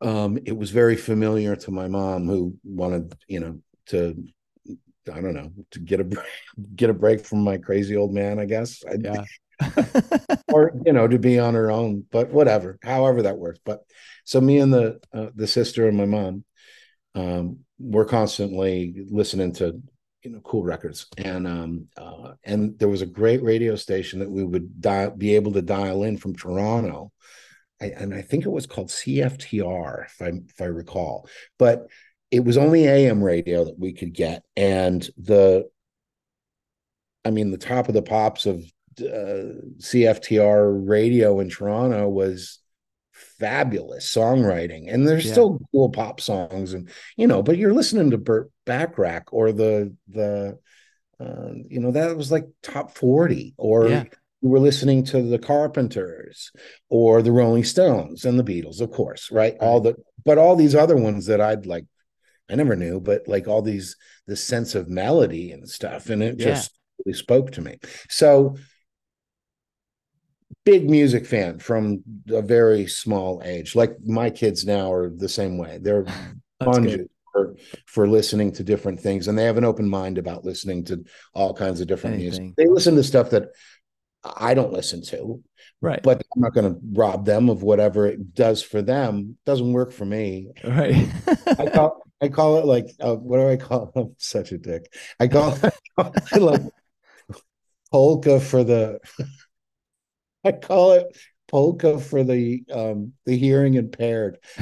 um 0.00 0.38
it 0.46 0.56
was 0.56 0.70
very 0.70 0.96
familiar 0.96 1.54
to 1.54 1.70
my 1.70 1.86
mom 1.86 2.26
who 2.26 2.56
wanted 2.64 3.14
you 3.28 3.40
know 3.40 3.60
to 3.86 4.16
I 5.12 5.20
don't 5.20 5.34
know 5.34 5.52
to 5.72 5.80
get 5.80 6.00
a 6.00 6.04
get 6.76 6.90
a 6.90 6.94
break 6.94 7.24
from 7.24 7.42
my 7.42 7.58
crazy 7.58 7.96
old 7.96 8.12
man. 8.12 8.38
I 8.38 8.44
guess. 8.44 8.82
Yeah. 8.98 9.24
or 10.52 10.72
you 10.86 10.92
know 10.92 11.06
to 11.06 11.18
be 11.18 11.38
on 11.38 11.54
her 11.54 11.70
own, 11.70 12.04
but 12.10 12.30
whatever. 12.30 12.78
However 12.82 13.22
that 13.22 13.38
works. 13.38 13.60
But 13.64 13.82
so 14.24 14.40
me 14.40 14.58
and 14.58 14.72
the 14.72 15.00
uh, 15.12 15.28
the 15.34 15.46
sister 15.46 15.86
and 15.86 15.96
my 15.96 16.06
mom, 16.06 16.44
um, 17.14 17.58
we're 17.78 18.06
constantly 18.06 19.04
listening 19.10 19.52
to 19.54 19.82
you 20.22 20.30
know 20.30 20.40
cool 20.40 20.62
records 20.62 21.06
and 21.18 21.46
um 21.46 21.88
uh, 21.96 22.32
and 22.44 22.78
there 22.78 22.88
was 22.88 23.02
a 23.02 23.06
great 23.06 23.42
radio 23.42 23.74
station 23.76 24.18
that 24.18 24.30
we 24.30 24.44
would 24.44 24.80
be 25.18 25.34
able 25.34 25.52
to 25.52 25.62
dial 25.62 26.04
in 26.04 26.16
from 26.16 26.36
Toronto. 26.36 27.12
I, 27.80 27.86
and 27.86 28.14
I 28.14 28.22
think 28.22 28.44
it 28.44 28.50
was 28.50 28.66
called 28.66 28.88
CFTR, 28.88 30.04
if 30.06 30.20
I 30.20 30.26
if 30.26 30.60
I 30.60 30.66
recall. 30.66 31.28
But 31.58 31.86
it 32.30 32.44
was 32.44 32.56
only 32.56 32.86
AM 32.86 33.22
radio 33.24 33.64
that 33.64 33.78
we 33.78 33.92
could 33.92 34.12
get, 34.12 34.44
and 34.56 35.08
the, 35.16 35.68
I 37.24 37.30
mean, 37.30 37.50
the 37.50 37.58
top 37.58 37.88
of 37.88 37.94
the 37.94 38.02
pops 38.02 38.46
of 38.46 38.62
uh, 39.00 39.56
CFTR 39.78 40.88
radio 40.88 41.40
in 41.40 41.48
Toronto 41.48 42.08
was 42.08 42.58
fabulous 43.40 44.14
songwriting, 44.14 44.92
and 44.92 45.08
there's 45.08 45.26
yeah. 45.26 45.32
still 45.32 45.60
cool 45.72 45.90
pop 45.90 46.20
songs, 46.20 46.74
and 46.74 46.88
you 47.16 47.26
know, 47.26 47.42
but 47.42 47.56
you're 47.56 47.74
listening 47.74 48.10
to 48.10 48.18
Burt 48.18 48.50
Bacharach 48.66 49.32
or 49.32 49.50
the 49.50 49.96
the, 50.08 50.58
uh, 51.18 51.50
you 51.68 51.80
know, 51.80 51.90
that 51.90 52.16
was 52.16 52.30
like 52.30 52.46
top 52.62 52.96
forty, 52.96 53.54
or 53.56 53.88
yeah. 53.88 54.04
we 54.42 54.50
were 54.50 54.60
listening 54.60 55.04
to 55.06 55.22
the 55.22 55.38
Carpenters 55.38 56.52
or 56.88 57.22
the 57.22 57.32
Rolling 57.32 57.64
Stones 57.64 58.24
and 58.24 58.38
the 58.38 58.44
Beatles, 58.44 58.80
of 58.80 58.92
course, 58.92 59.30
right? 59.32 59.54
right. 59.54 59.60
All 59.60 59.80
the, 59.80 59.96
but 60.24 60.38
all 60.38 60.54
these 60.54 60.74
other 60.74 60.96
ones 60.96 61.26
that 61.26 61.40
I'd 61.40 61.66
like 61.66 61.86
I 62.50 62.56
never 62.56 62.76
knew, 62.76 63.00
but 63.00 63.28
like 63.28 63.46
all 63.48 63.62
these 63.62 63.96
the 64.26 64.36
sense 64.36 64.74
of 64.74 64.88
melody 64.88 65.52
and 65.52 65.68
stuff, 65.68 66.10
and 66.10 66.22
it 66.22 66.38
yeah. 66.38 66.46
just 66.46 66.78
really 67.04 67.16
spoke 67.16 67.52
to 67.52 67.60
me. 67.60 67.78
So 68.08 68.56
big 70.64 70.88
music 70.88 71.26
fan 71.26 71.58
from 71.58 72.02
a 72.28 72.42
very 72.42 72.86
small 72.86 73.42
age. 73.44 73.74
Like 73.74 73.96
my 74.04 74.30
kids 74.30 74.64
now 74.64 74.92
are 74.92 75.10
the 75.10 75.28
same 75.28 75.58
way. 75.58 75.78
They're 75.80 76.06
sponges 76.62 77.06
for, 77.32 77.54
for 77.86 78.08
listening 78.08 78.52
to 78.52 78.64
different 78.64 79.00
things, 79.00 79.28
and 79.28 79.38
they 79.38 79.44
have 79.44 79.58
an 79.58 79.64
open 79.64 79.88
mind 79.88 80.18
about 80.18 80.44
listening 80.44 80.84
to 80.86 81.04
all 81.34 81.54
kinds 81.54 81.80
of 81.80 81.86
different 81.86 82.16
Anything. 82.16 82.42
music. 82.42 82.56
They 82.56 82.66
listen 82.66 82.96
to 82.96 83.04
stuff 83.04 83.30
that 83.30 83.48
I 84.22 84.54
don't 84.54 84.72
listen 84.72 85.02
to. 85.04 85.42
Right. 85.80 86.02
But 86.02 86.22
I'm 86.34 86.42
not 86.42 86.52
going 86.52 86.74
to 86.74 86.80
rob 86.92 87.24
them 87.24 87.48
of 87.48 87.62
whatever 87.62 88.06
it 88.06 88.34
does 88.34 88.62
for 88.62 88.82
them. 88.82 89.36
It 89.38 89.46
doesn't 89.46 89.72
work 89.72 89.92
for 89.92 90.04
me. 90.04 90.50
Right. 90.62 91.08
I 91.58 91.66
call 91.74 92.02
I 92.20 92.28
call 92.28 92.58
it 92.58 92.66
like 92.66 92.86
uh, 93.00 93.14
what 93.14 93.38
do 93.38 93.48
I 93.48 93.56
call? 93.56 93.90
I'm 93.96 94.14
such 94.18 94.52
a 94.52 94.58
dick. 94.58 94.92
I 95.18 95.28
call 95.28 95.56
it, 95.98 96.40
like 96.40 96.62
polka 97.90 98.40
for 98.40 98.62
the. 98.62 99.00
I 100.44 100.52
call 100.52 100.92
it 100.92 101.16
polka 101.48 101.98
for 101.98 102.22
the 102.22 102.62
um 102.72 103.12
the 103.26 103.36
hearing 103.36 103.74
impaired. 103.74 104.38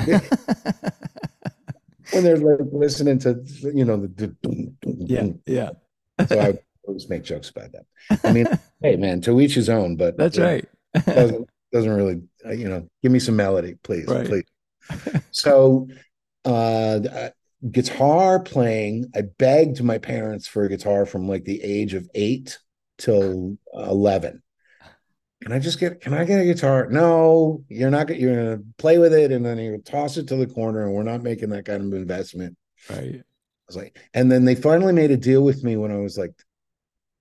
when 2.13 2.25
they're 2.25 2.39
like 2.39 2.69
listening 2.73 3.19
to 3.21 3.43
you 3.75 3.85
know 3.85 4.07
the 4.07 4.35
yeah 4.85 5.29
yeah. 5.47 5.71
so 6.27 6.41
I 6.41 6.59
always 6.87 7.09
make 7.09 7.25
jokes 7.25 7.51
about 7.51 7.73
that. 7.73 7.87
I 8.25 8.33
mean, 8.33 8.47
hey 8.83 8.97
man, 8.97 9.21
to 9.23 9.41
each 9.41 9.55
his 9.55 9.69
own. 9.69 9.97
But 9.97 10.17
that's 10.17 10.39
right. 10.39 10.65
doesn't 11.07 11.49
doesn't 11.73 11.93
really 11.93 12.23
uh, 12.47 12.53
you 12.53 12.69
know 12.69 12.89
give 13.03 13.13
me 13.13 13.19
some 13.19 13.37
melody, 13.37 13.77
please, 13.83 14.07
right. 14.07 14.27
please. 14.27 14.45
So 15.31 15.89
uh 16.45 17.31
guitar 17.73 18.39
playing 18.39 19.11
i 19.17 19.23
begged 19.39 19.83
my 19.83 19.99
parents 19.99 20.47
for 20.47 20.65
a 20.65 20.69
guitar 20.69 21.05
from 21.05 21.29
like 21.29 21.45
the 21.45 21.61
age 21.61 21.93
of 21.93 22.09
eight 22.15 22.57
till 22.99 23.59
11 23.75 24.41
can 25.43 25.53
i 25.53 25.59
just 25.59 25.79
get 25.79 26.01
can 26.01 26.15
i 26.15 26.25
get 26.25 26.41
a 26.41 26.45
guitar 26.45 26.89
no 26.91 27.63
you're 27.69 27.91
not 27.91 28.15
you're 28.17 28.35
gonna 28.35 28.63
play 28.77 28.99
with 28.99 29.13
it 29.13 29.33
and 29.33 29.45
then 29.45 29.59
you 29.59 29.79
toss 29.85 30.17
it 30.17 30.27
to 30.27 30.37
the 30.37 30.47
corner 30.47 30.85
and 30.85 30.93
we're 30.93 31.03
not 31.03 31.23
making 31.23 31.51
that 31.51 31.65
kind 31.65 31.83
of 31.83 31.99
investment 31.99 32.57
right 32.91 33.17
i 33.17 33.23
was 33.67 33.77
like 33.77 33.99
and 34.15 34.31
then 34.31 34.45
they 34.45 34.55
finally 34.55 34.93
made 34.93 35.11
a 35.11 35.17
deal 35.17 35.43
with 35.43 35.63
me 35.63 35.77
when 35.77 35.93
i 35.93 35.97
was 35.97 36.19
like 36.19 36.33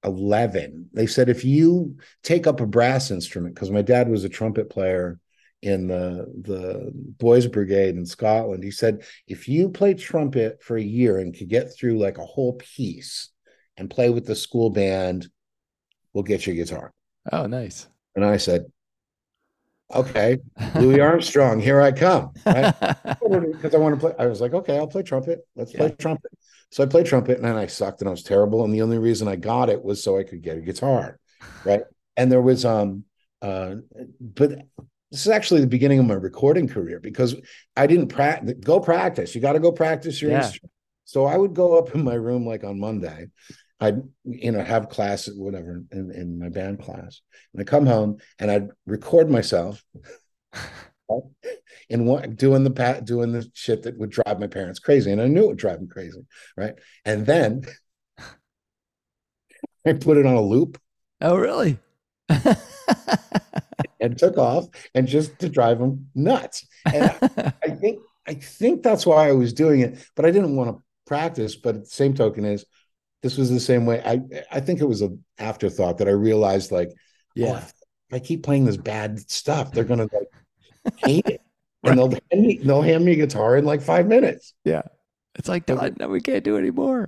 11 0.03 0.89
they 0.93 1.07
said 1.07 1.30
if 1.30 1.43
you 1.43 1.97
take 2.24 2.47
up 2.47 2.61
a 2.61 2.65
brass 2.65 3.11
instrument 3.11 3.53
because 3.53 3.72
my 3.72 3.82
dad 3.82 4.09
was 4.09 4.24
a 4.24 4.30
trumpet 4.30 4.70
player 4.70 5.20
in 5.61 5.88
the 5.88 6.26
the 6.41 6.91
boys 6.93 7.47
brigade 7.47 7.95
in 7.95 8.05
Scotland. 8.05 8.63
He 8.63 8.72
said 8.72 9.03
if 9.28 9.47
you 9.47 9.70
play 9.70 9.93
trumpet 9.93 10.61
for 10.61 10.78
a 10.78 10.82
year 10.82 11.18
and 11.18 11.36
could 11.36 11.49
get 11.49 11.76
through 11.76 11.97
like 11.97 12.18
a 12.18 12.26
whole 12.26 12.53
piece 12.53 13.30
and 13.76 13.89
play 13.89 14.09
with 14.09 14.26
the 14.26 14.36
school 14.36 14.70
band, 14.70 15.28
we'll 16.13 16.24
get 16.24 16.45
you 16.45 16.53
a 16.53 16.55
guitar. 16.55 16.93
Oh, 17.32 17.47
nice. 17.47 17.88
And 18.18 18.26
I 18.26 18.38
said, 18.38 18.65
okay, 19.93 20.39
Louis 20.74 20.99
Armstrong, 20.99 21.59
here 21.59 21.80
I 21.80 21.91
come. 21.91 22.32
Because 23.28 23.63
right? 23.63 23.76
I 23.76 23.78
want 23.78 23.95
to 23.95 23.99
play. 23.99 24.13
I 24.18 24.26
was 24.26 24.41
like, 24.41 24.53
okay, 24.53 24.78
I'll 24.78 24.88
play 24.88 25.03
trumpet. 25.03 25.45
Let's 25.55 25.72
yeah. 25.74 25.80
play 25.80 25.95
trumpet. 25.99 26.32
So 26.72 26.84
I 26.84 26.88
played 26.88 27.05
trumpet 27.05 27.38
and 27.38 27.45
then 27.45 27.55
I 27.55 27.68
sucked 27.68 28.01
and 28.01 28.07
I 28.07 28.11
was 28.11 28.24
terrible. 28.24 28.63
And 28.63 28.74
the 28.74 28.82
only 28.82 28.97
reason 28.97 29.28
I 29.28 29.36
got 29.36 29.70
it 29.70 29.84
was 29.84 30.03
so 30.03 30.18
I 30.18 30.24
could 30.24 30.41
get 30.41 30.57
a 30.57 30.61
guitar. 30.61 31.20
Right. 31.63 31.82
And 32.15 32.32
there 32.32 32.41
was 32.41 32.65
um 32.65 33.03
uh 33.41 33.76
but 34.20 34.51
this 35.11 35.26
is 35.26 35.28
actually 35.28 35.61
the 35.61 35.68
beginning 35.68 35.99
of 35.99 36.05
my 36.05 36.15
recording 36.15 36.68
career 36.68 36.99
because 36.99 37.36
I 37.76 37.86
didn't 37.86 38.07
practice. 38.07 38.55
Go 38.61 38.80
practice. 38.80 39.36
You 39.36 39.41
got 39.41 39.53
to 39.53 39.59
go 39.59 39.72
practice 39.72 40.22
your 40.22 40.32
yeah. 40.32 40.43
instrument. 40.45 40.72
So 41.05 41.26
I 41.26 41.38
would 41.38 41.53
go 41.53 41.78
up 41.78 41.93
in 41.93 42.03
my 42.03 42.15
room 42.15 42.45
like 42.45 42.63
on 42.63 42.80
Monday. 42.80 43.28
I'd 43.80 44.01
you 44.23 44.51
know 44.51 44.63
have 44.63 44.89
class 44.89 45.30
whatever 45.30 45.84
in, 45.91 46.11
in 46.11 46.39
my 46.39 46.49
band 46.49 46.82
class, 46.82 47.21
and 47.53 47.61
I 47.61 47.63
come 47.63 47.86
home 47.86 48.17
and 48.39 48.49
I'd 48.49 48.69
record 48.86 49.30
myself. 49.30 49.84
in 51.89 52.05
what 52.05 52.36
doing 52.36 52.65
the 52.65 52.71
pat 52.71 53.05
doing 53.05 53.32
the 53.32 53.49
shit 53.53 53.84
that 53.84 53.97
would 53.97 54.09
drive 54.09 54.41
my 54.41 54.47
parents 54.47 54.78
crazy 54.78 55.09
and 55.09 55.21
i 55.21 55.25
knew 55.25 55.45
it 55.45 55.47
would 55.47 55.57
drive 55.57 55.80
them 55.80 55.88
crazy 55.88 56.19
right 56.57 56.73
and 57.05 57.25
then 57.25 57.61
i 59.86 59.93
put 59.93 60.17
it 60.17 60.25
on 60.25 60.36
a 60.36 60.41
loop 60.41 60.78
oh 61.21 61.38
really 61.38 61.80
and 63.99 64.17
took 64.17 64.38
off 64.38 64.67
and 64.93 65.07
just 65.07 65.38
to 65.39 65.49
drive 65.49 65.80
them 65.80 66.09
nuts. 66.15 66.65
And 66.86 67.05
I, 67.05 67.53
I 67.63 67.69
think 67.69 67.99
I 68.28 68.34
think 68.34 68.84
that's 68.84 69.05
why 69.05 69.30
I 69.30 69.34
was 69.34 69.53
doing 69.53 69.82
it, 69.82 70.05
but 70.15 70.25
I 70.25 70.32
didn't 70.32 70.55
want 70.55 70.75
to 70.75 70.84
practice. 71.05 71.55
But 71.55 71.75
at 71.75 71.84
the 71.86 71.89
same 71.89 72.13
token 72.13 72.45
is 72.45 72.65
this 73.24 73.38
was 73.38 73.49
the 73.49 73.59
same 73.59 73.86
way. 73.86 74.01
I 74.05 74.22
I 74.51 74.59
think 74.59 74.82
it 74.82 74.86
was 74.88 75.01
an 75.01 75.24
afterthought 75.38 75.97
that 75.99 76.07
I 76.07 76.11
realized 76.11 76.72
like, 76.72 76.89
oh, 76.89 76.93
yeah, 77.36 77.61
oh, 77.63 77.68
if 77.68 77.74
I 78.13 78.20
keep 78.20 78.43
playing 78.43 78.65
this 78.65 78.78
bad 78.78 79.20
stuff, 79.30 79.72
they're 79.72 79.84
gonna 79.84 80.07
like 80.11 80.93
hate 80.97 81.28
it. 81.28 81.41
And 81.84 81.97
they'll 81.97 82.09
hand 82.09 82.22
me 82.32 82.59
they'll 82.63 82.82
hand 82.82 83.05
me 83.05 83.13
a 83.13 83.15
guitar 83.15 83.57
in 83.57 83.65
like 83.65 83.82
five 83.82 84.07
minutes. 84.07 84.53
Yeah. 84.63 84.84
It's 85.38 85.47
like, 85.47 85.68
no, 85.68 85.91
no, 85.99 86.07
we 86.07 86.20
can't 86.20 86.43
do 86.43 86.55
it 86.55 86.59
anymore. 86.59 87.07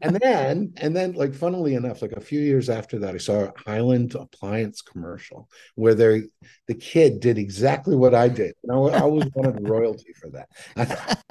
and 0.00 0.16
then, 0.16 0.72
and 0.78 0.96
then, 0.96 1.12
like, 1.12 1.34
funnily 1.34 1.74
enough, 1.74 2.00
like 2.00 2.12
a 2.12 2.20
few 2.20 2.40
years 2.40 2.70
after 2.70 2.98
that, 3.00 3.14
I 3.14 3.18
saw 3.18 3.44
a 3.44 3.52
Highland 3.66 4.14
appliance 4.14 4.80
commercial 4.80 5.46
where 5.74 5.94
they, 5.94 6.22
the 6.68 6.74
kid 6.74 7.20
did 7.20 7.36
exactly 7.36 7.96
what 7.96 8.14
I 8.14 8.28
did. 8.28 8.54
And 8.64 8.72
I, 8.72 8.76
I 8.76 9.00
always 9.00 9.26
wanted 9.34 9.68
royalty 9.68 10.14
for 10.14 10.30
that. 10.30 10.48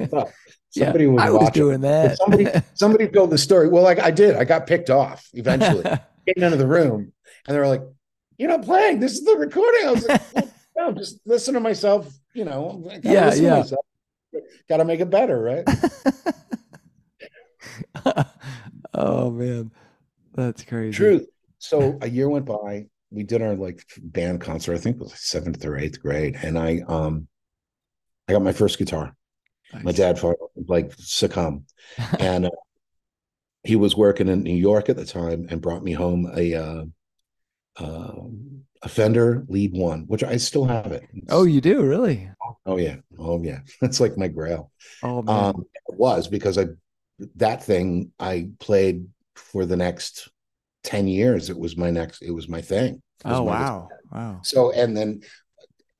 I 0.00 0.06
thought, 0.06 0.30
somebody 0.70 1.04
yeah, 1.04 1.10
was, 1.10 1.22
I 1.22 1.30
was 1.30 1.50
doing 1.50 1.80
that. 1.82 2.16
somebody, 2.18 2.46
somebody 2.74 3.08
told 3.08 3.30
the 3.30 3.38
story. 3.38 3.68
Well, 3.68 3.82
like 3.82 3.98
I 3.98 4.10
did, 4.10 4.36
I 4.36 4.44
got 4.44 4.66
picked 4.66 4.90
off 4.90 5.28
eventually. 5.32 5.82
Getting 6.26 6.42
into 6.42 6.56
the 6.58 6.66
room, 6.66 7.12
and 7.46 7.54
they 7.54 7.58
were 7.58 7.66
like, 7.66 7.82
"You're 8.36 8.50
not 8.50 8.62
playing. 8.62 9.00
This 9.00 9.12
is 9.12 9.24
the 9.24 9.36
recording." 9.36 9.86
I 9.86 9.90
was 9.90 10.06
like, 10.06 10.22
"No, 10.76 10.92
just 10.92 11.18
listen 11.24 11.54
to 11.54 11.60
myself." 11.60 12.12
You 12.34 12.44
know, 12.44 12.88
yeah, 13.02 13.34
yeah 13.34 13.64
got 14.68 14.76
to 14.78 14.84
make 14.84 15.00
it 15.00 15.10
better, 15.10 15.40
right? 15.40 15.64
oh 18.94 19.30
man, 19.30 19.70
that's 20.34 20.64
crazy. 20.64 20.96
True. 20.96 21.26
So 21.58 21.98
a 22.00 22.08
year 22.08 22.28
went 22.28 22.46
by. 22.46 22.86
We 23.10 23.24
did 23.24 23.42
our 23.42 23.56
like 23.56 23.84
band 23.98 24.40
concert. 24.40 24.74
I 24.74 24.78
think 24.78 24.96
it 24.96 25.02
was 25.02 25.18
seventh 25.18 25.64
or 25.64 25.76
eighth 25.76 26.00
grade, 26.00 26.38
and 26.42 26.58
I 26.58 26.82
um, 26.86 27.26
I 28.28 28.32
got 28.32 28.42
my 28.42 28.52
first 28.52 28.78
guitar. 28.78 29.16
Nice. 29.72 29.84
My 29.84 29.92
dad 29.92 30.18
fought 30.18 30.36
like 30.68 30.92
succumb, 30.98 31.64
and 32.18 32.46
uh, 32.46 32.50
he 33.62 33.76
was 33.76 33.96
working 33.96 34.28
in 34.28 34.42
New 34.42 34.54
York 34.54 34.88
at 34.88 34.96
the 34.96 35.04
time 35.04 35.46
and 35.50 35.60
brought 35.60 35.84
me 35.84 35.92
home 35.92 36.30
a 36.36 36.54
uh, 36.54 36.84
uh, 37.78 38.12
a 38.82 38.88
Fender 38.88 39.44
Lead 39.48 39.72
One, 39.72 40.04
which 40.06 40.24
I 40.24 40.38
still 40.38 40.64
have 40.64 40.92
it. 40.92 41.04
It's, 41.12 41.26
oh, 41.30 41.44
you 41.44 41.60
do 41.60 41.82
really? 41.82 42.30
Oh 42.66 42.78
yeah, 42.78 42.96
oh 43.18 43.42
yeah. 43.42 43.60
That's 43.80 44.00
like 44.00 44.16
my 44.16 44.28
grail. 44.28 44.70
Oh 45.02 45.22
man, 45.22 45.54
um, 45.54 45.64
it 45.88 45.96
was 45.96 46.28
because 46.28 46.58
I 46.58 46.66
that 47.36 47.62
thing 47.62 48.12
I 48.18 48.48
played 48.58 49.06
for 49.34 49.66
the 49.66 49.76
next 49.76 50.30
ten 50.82 51.06
years. 51.06 51.50
It 51.50 51.58
was 51.58 51.76
my 51.76 51.90
next. 51.90 52.22
It 52.22 52.30
was 52.30 52.48
my 52.48 52.60
thing. 52.60 53.02
oh 53.24 53.42
wow, 53.42 53.88
wow. 54.10 54.40
So 54.42 54.72
and 54.72 54.96
then 54.96 55.20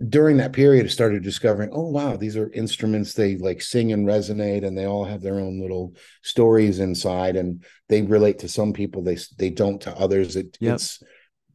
during 0.09 0.39
that 0.39 0.53
period, 0.53 0.87
I 0.87 0.89
started 0.89 1.23
discovering, 1.23 1.71
oh 1.73 1.89
wow, 1.89 2.17
these 2.17 2.37
are 2.37 2.51
instruments. 2.53 3.13
They 3.13 3.37
like 3.37 3.61
sing 3.61 3.93
and 3.93 4.07
resonate, 4.07 4.67
and 4.67 4.77
they 4.77 4.87
all 4.87 5.05
have 5.05 5.21
their 5.21 5.39
own 5.39 5.61
little 5.61 5.95
stories 6.23 6.81
inside, 6.81 7.37
and 7.37 7.65
they 7.89 8.03
relate 8.03 8.39
to 8.41 8.49
some 8.49 8.73
people. 8.73 9.03
They 9.03 9.19
they 9.37 9.51
don't 9.51 9.81
to 9.83 9.97
others. 9.97 10.37
It, 10.37 10.57
yep. 10.61 10.77
It's 10.77 11.03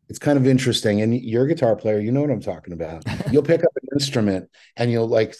it's 0.07 0.19
kind 0.19 0.37
of 0.37 0.45
interesting. 0.45 1.01
And 1.01 1.19
you're 1.19 1.45
a 1.45 1.47
guitar 1.47 1.75
player, 1.75 1.99
you 1.99 2.11
know 2.11 2.21
what 2.21 2.29
I'm 2.29 2.41
talking 2.41 2.73
about. 2.73 3.03
You'll 3.31 3.43
pick 3.43 3.63
up 3.63 3.71
an 3.81 3.89
instrument 3.93 4.49
and 4.77 4.91
you'll 4.91 5.07
like 5.07 5.35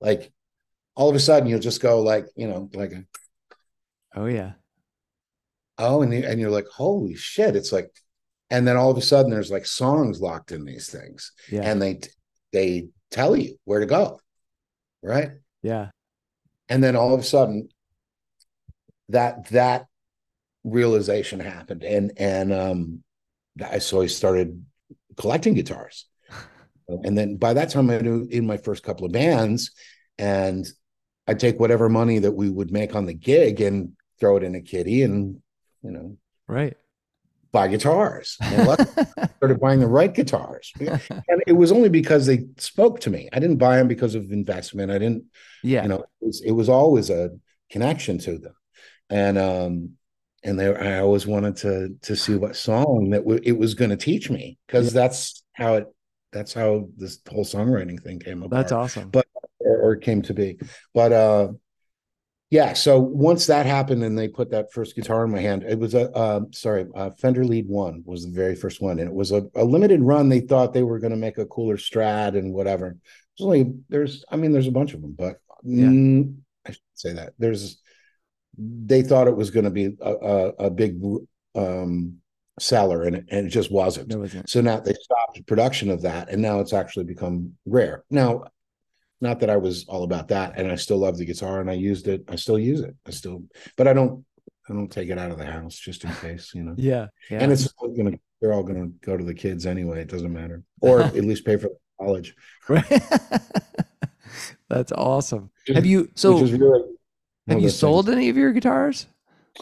like 0.00 0.32
all 0.96 1.08
of 1.08 1.14
a 1.14 1.20
sudden 1.20 1.48
you'll 1.48 1.60
just 1.60 1.80
go 1.80 2.02
like, 2.02 2.26
you 2.34 2.48
know, 2.48 2.68
like 2.74 2.92
oh 4.14 4.26
yeah. 4.26 4.52
Oh, 5.80 6.02
and 6.02 6.12
you, 6.12 6.24
and 6.24 6.40
you're 6.40 6.50
like, 6.50 6.66
holy 6.66 7.14
shit. 7.14 7.54
It's 7.54 7.70
like, 7.70 7.88
and 8.50 8.66
then 8.66 8.76
all 8.76 8.90
of 8.90 8.96
a 8.96 9.02
sudden 9.02 9.30
there's 9.30 9.52
like 9.52 9.64
songs 9.64 10.20
locked 10.20 10.50
in 10.50 10.64
these 10.64 10.90
things. 10.90 11.30
Yeah. 11.52 11.62
And 11.62 11.80
they 11.80 12.00
they 12.52 12.88
tell 13.10 13.36
you 13.36 13.56
where 13.64 13.80
to 13.80 13.86
go. 13.86 14.20
Right. 15.02 15.30
Yeah. 15.62 15.90
And 16.68 16.82
then 16.82 16.96
all 16.96 17.14
of 17.14 17.20
a 17.20 17.24
sudden 17.24 17.68
that 19.08 19.48
that 19.50 19.86
realization 20.64 21.40
happened. 21.40 21.82
And 21.82 22.12
and 22.16 22.52
um 22.52 23.02
I 23.64 23.78
so 23.78 24.02
I 24.02 24.06
started 24.06 24.64
collecting 25.16 25.54
guitars. 25.54 26.06
and 26.88 27.16
then 27.16 27.36
by 27.36 27.54
that 27.54 27.70
time 27.70 27.90
I 27.90 27.98
knew 27.98 28.26
in 28.30 28.46
my 28.46 28.56
first 28.56 28.82
couple 28.82 29.06
of 29.06 29.12
bands 29.12 29.70
and 30.18 30.66
I'd 31.26 31.40
take 31.40 31.60
whatever 31.60 31.88
money 31.88 32.18
that 32.20 32.32
we 32.32 32.50
would 32.50 32.72
make 32.72 32.94
on 32.94 33.06
the 33.06 33.14
gig 33.14 33.60
and 33.60 33.92
throw 34.18 34.36
it 34.36 34.42
in 34.42 34.54
a 34.54 34.60
kitty 34.60 35.02
and 35.02 35.40
you 35.82 35.90
know 35.90 36.16
right 36.48 36.76
buy 37.58 37.68
guitars 37.68 38.36
and 38.40 38.62
started 39.36 39.58
buying 39.60 39.80
the 39.80 39.86
right 39.86 40.14
guitars 40.14 40.72
and 40.80 41.42
it 41.46 41.52
was 41.52 41.72
only 41.72 41.88
because 41.88 42.26
they 42.26 42.46
spoke 42.56 43.00
to 43.00 43.10
me 43.10 43.28
i 43.32 43.38
didn't 43.38 43.56
buy 43.56 43.76
them 43.76 43.88
because 43.88 44.14
of 44.14 44.30
investment 44.30 44.90
i 44.90 44.98
didn't 44.98 45.24
yeah 45.62 45.82
you 45.82 45.88
know 45.88 46.00
it 46.00 46.26
was, 46.26 46.42
it 46.42 46.52
was 46.52 46.68
always 46.68 47.10
a 47.10 47.30
connection 47.70 48.18
to 48.18 48.38
them 48.38 48.54
and 49.10 49.36
um 49.38 49.90
and 50.44 50.58
they, 50.58 50.74
I 50.74 51.00
always 51.00 51.26
wanted 51.26 51.56
to 51.58 51.96
to 52.02 52.14
see 52.14 52.36
what 52.36 52.56
song 52.56 53.10
that 53.10 53.24
w- 53.24 53.40
it 53.42 53.58
was 53.58 53.74
going 53.74 53.90
to 53.90 53.96
teach 53.96 54.30
me 54.30 54.58
because 54.66 54.94
yeah. 54.94 55.02
that's 55.02 55.42
how 55.52 55.74
it 55.74 55.86
that's 56.32 56.52
how 56.52 56.88
this 56.96 57.18
whole 57.28 57.44
songwriting 57.44 58.00
thing 58.00 58.20
came 58.20 58.42
about. 58.42 58.56
That's 58.56 58.72
awesome. 58.72 59.10
But 59.10 59.26
or, 59.58 59.80
or 59.80 59.96
came 59.96 60.22
to 60.22 60.34
be. 60.34 60.58
But 60.94 61.12
uh 61.12 61.48
yeah, 62.50 62.72
so 62.72 62.98
once 62.98 63.46
that 63.46 63.66
happened 63.66 64.02
and 64.02 64.18
they 64.18 64.28
put 64.28 64.50
that 64.50 64.72
first 64.72 64.96
guitar 64.96 65.24
in 65.24 65.30
my 65.30 65.40
hand, 65.40 65.64
it 65.64 65.78
was 65.78 65.94
a 65.94 66.10
uh, 66.12 66.40
sorry, 66.52 66.86
uh, 66.94 67.10
Fender 67.18 67.44
Lead 67.44 67.68
One 67.68 68.02
was 68.06 68.24
the 68.24 68.30
very 68.30 68.54
first 68.54 68.80
one, 68.80 68.98
and 68.98 69.08
it 69.08 69.14
was 69.14 69.32
a, 69.32 69.46
a 69.54 69.64
limited 69.64 70.00
run. 70.00 70.28
They 70.28 70.40
thought 70.40 70.72
they 70.72 70.82
were 70.82 70.98
going 70.98 71.10
to 71.10 71.16
make 71.16 71.36
a 71.36 71.46
cooler 71.46 71.76
Strat 71.76 72.38
and 72.38 72.54
whatever. 72.54 72.96
There's 73.38 73.46
only 73.46 73.74
there's 73.90 74.24
I 74.30 74.36
mean 74.36 74.52
there's 74.52 74.66
a 74.66 74.72
bunch 74.72 74.94
of 74.94 75.02
them, 75.02 75.14
but 75.18 75.40
yeah. 75.62 75.86
mm, 75.86 76.36
I 76.66 76.70
should 76.70 76.80
say 76.94 77.12
that 77.12 77.34
there's 77.38 77.82
they 78.56 79.02
thought 79.02 79.28
it 79.28 79.36
was 79.36 79.50
going 79.50 79.64
to 79.64 79.70
be 79.70 79.96
a, 80.00 80.12
a, 80.12 80.48
a 80.66 80.70
big 80.70 81.00
um, 81.54 82.16
seller 82.58 83.04
and 83.04 83.16
it, 83.16 83.24
and 83.30 83.46
it 83.46 83.50
just 83.50 83.70
wasn't. 83.70 84.14
wasn't. 84.14 84.48
So 84.48 84.60
now 84.60 84.80
they 84.80 84.94
stopped 84.94 85.46
production 85.46 85.90
of 85.90 86.02
that 86.02 86.28
and 86.30 86.42
now 86.42 86.60
it's 86.60 86.72
actually 86.72 87.04
become 87.04 87.52
rare. 87.66 88.04
Now, 88.10 88.44
not 89.20 89.40
that 89.40 89.50
I 89.50 89.56
was 89.56 89.84
all 89.88 90.04
about 90.04 90.28
that 90.28 90.58
and 90.58 90.70
I 90.70 90.76
still 90.76 90.98
love 90.98 91.18
the 91.18 91.24
guitar 91.24 91.60
and 91.60 91.70
I 91.70 91.74
used 91.74 92.08
it. 92.08 92.24
I 92.28 92.36
still 92.36 92.58
use 92.58 92.80
it. 92.80 92.94
I 93.06 93.10
still, 93.10 93.42
but 93.76 93.88
I 93.88 93.92
don't, 93.92 94.24
I 94.68 94.72
don't 94.74 94.90
take 94.90 95.08
it 95.08 95.18
out 95.18 95.30
of 95.30 95.38
the 95.38 95.46
house 95.46 95.76
just 95.76 96.04
in 96.04 96.12
case, 96.14 96.52
you 96.54 96.62
know? 96.62 96.74
Yeah. 96.78 97.06
yeah. 97.30 97.38
And 97.40 97.50
it's 97.50 97.72
all 97.78 97.88
going 97.88 98.12
to, 98.12 98.20
they're 98.40 98.52
all 98.52 98.62
going 98.62 98.80
to 98.82 99.06
go 99.06 99.16
to 99.16 99.24
the 99.24 99.34
kids 99.34 99.66
anyway. 99.66 100.00
It 100.00 100.08
doesn't 100.08 100.32
matter. 100.32 100.62
Or 100.80 101.00
at 101.00 101.14
least 101.14 101.44
pay 101.44 101.56
for 101.56 101.70
college. 102.00 102.36
Right. 102.68 102.84
That's 104.68 104.92
awesome. 104.92 105.50
Have 105.66 105.86
you, 105.86 106.10
so, 106.14 106.38
really, 106.38 106.82
have 107.48 107.60
you 107.60 107.68
sold 107.68 108.06
things. 108.06 108.16
any 108.16 108.28
of 108.28 108.36
your 108.36 108.52
guitars? 108.52 109.06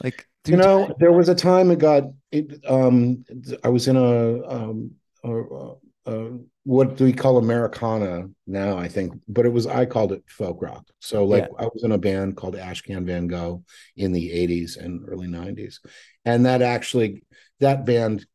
Like 0.02 0.28
you 0.46 0.56
know, 0.56 0.94
there 0.98 1.12
was 1.12 1.28
a 1.28 1.34
time 1.34 1.70
it 1.70 1.78
got 1.78 2.04
it. 2.30 2.64
Um, 2.68 3.24
I 3.64 3.68
was 3.68 3.88
in 3.88 3.96
a 3.96 4.48
um, 4.48 4.92
a, 5.24 5.74
a, 6.06 6.38
what 6.64 6.96
do 6.96 7.04
we 7.04 7.12
call 7.12 7.38
Americana 7.38 8.28
now? 8.46 8.78
I 8.78 8.88
think, 8.88 9.12
but 9.28 9.46
it 9.46 9.52
was 9.52 9.66
I 9.66 9.86
called 9.86 10.12
it 10.12 10.22
folk 10.28 10.60
rock. 10.60 10.84
So 11.00 11.24
like 11.24 11.44
yeah. 11.44 11.64
I 11.64 11.68
was 11.72 11.82
in 11.84 11.92
a 11.92 11.98
band 11.98 12.36
called 12.36 12.54
Ashcan 12.54 13.04
Van 13.04 13.26
Gogh 13.26 13.64
in 13.96 14.12
the 14.12 14.30
'80s 14.30 14.76
and 14.76 15.04
early 15.08 15.28
'90s, 15.28 15.76
and 16.24 16.46
that 16.46 16.62
actually 16.62 17.24
that 17.60 17.84
band 17.84 18.26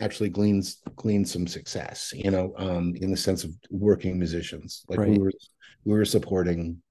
actually 0.00 0.28
gleans 0.28 0.78
gleaned 0.96 1.28
some 1.28 1.46
success. 1.46 2.12
You 2.14 2.30
know, 2.30 2.54
um, 2.56 2.94
in 2.96 3.10
the 3.10 3.16
sense 3.16 3.44
of 3.44 3.52
working 3.70 4.18
musicians. 4.18 4.84
Like 4.88 5.00
right. 5.00 5.10
we 5.10 5.18
were 5.18 5.32
we 5.84 5.94
were 5.94 6.04
supporting 6.04 6.82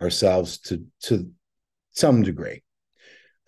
ourselves 0.00 0.58
to 0.58 0.84
to 1.02 1.30
some 1.92 2.22
degree 2.22 2.62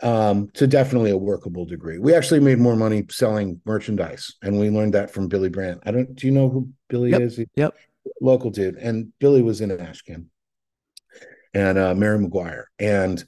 um, 0.02 0.48
to 0.54 0.66
definitely 0.66 1.10
a 1.10 1.16
workable 1.16 1.64
degree. 1.64 1.98
We 1.98 2.14
actually 2.14 2.40
made 2.40 2.58
more 2.58 2.76
money 2.76 3.04
selling 3.10 3.60
merchandise, 3.64 4.34
and 4.42 4.58
we 4.58 4.70
learned 4.70 4.94
that 4.94 5.10
from 5.10 5.28
Billy 5.28 5.48
Brandt. 5.48 5.82
I 5.84 5.90
don't. 5.90 6.14
Do 6.14 6.26
you 6.26 6.32
know 6.32 6.48
who 6.48 6.70
Billy 6.88 7.10
yep. 7.10 7.20
is? 7.20 7.36
He, 7.36 7.46
yep. 7.54 7.74
Local 8.20 8.50
dude, 8.50 8.76
and 8.76 9.12
Billy 9.18 9.42
was 9.42 9.60
in 9.60 9.70
Ashcan, 9.70 10.26
and 11.52 11.78
uh, 11.78 11.94
Mary 11.94 12.18
McGuire, 12.18 12.64
and 12.78 13.22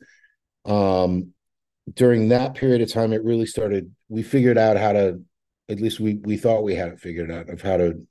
um, 0.65 1.33
during 1.93 2.29
that 2.29 2.55
period 2.55 2.81
of 2.81 2.91
time, 2.91 3.13
it 3.13 3.23
really 3.23 3.47
started. 3.47 3.95
We 4.09 4.23
figured 4.23 4.59
out 4.59 4.77
how 4.77 4.93
to. 4.93 5.21
At 5.69 5.81
least 5.81 6.01
we 6.01 6.15
we 6.15 6.37
thought 6.37 6.65
we 6.65 6.75
had 6.75 6.89
it 6.89 7.01
figured 7.01 7.31
out 7.31 7.51
of 7.51 7.61
how 7.61 7.77
to. 7.77 8.07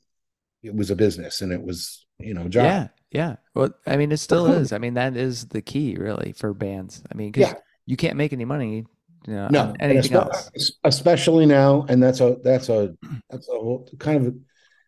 It 0.63 0.75
was 0.75 0.91
a 0.91 0.95
business, 0.95 1.41
and 1.41 1.51
it 1.51 1.61
was 1.61 2.05
you 2.19 2.35
know 2.35 2.47
job. 2.47 2.65
Yeah, 2.65 2.87
yeah. 3.11 3.35
Well, 3.55 3.71
I 3.87 3.97
mean, 3.97 4.11
it 4.11 4.17
still 4.17 4.45
is. 4.45 4.71
I 4.71 4.77
mean, 4.77 4.93
that 4.93 5.17
is 5.17 5.47
the 5.47 5.61
key, 5.61 5.95
really, 5.95 6.33
for 6.33 6.53
bands. 6.53 7.03
I 7.11 7.15
mean, 7.15 7.31
because 7.31 7.49
yeah. 7.53 7.59
You 7.85 7.97
can't 7.97 8.17
make 8.17 8.33
any 8.33 8.45
money. 8.45 8.85
You 9.27 9.33
know, 9.33 9.47
no, 9.49 9.73
anything 9.79 10.13
else. 10.13 10.49
Especially 10.83 11.45
now, 11.45 11.85
and 11.87 12.01
that's 12.01 12.21
a 12.21 12.37
that's 12.43 12.69
a 12.69 12.95
that's 13.29 13.47
a 13.49 13.97
kind 13.97 14.25
of 14.25 14.35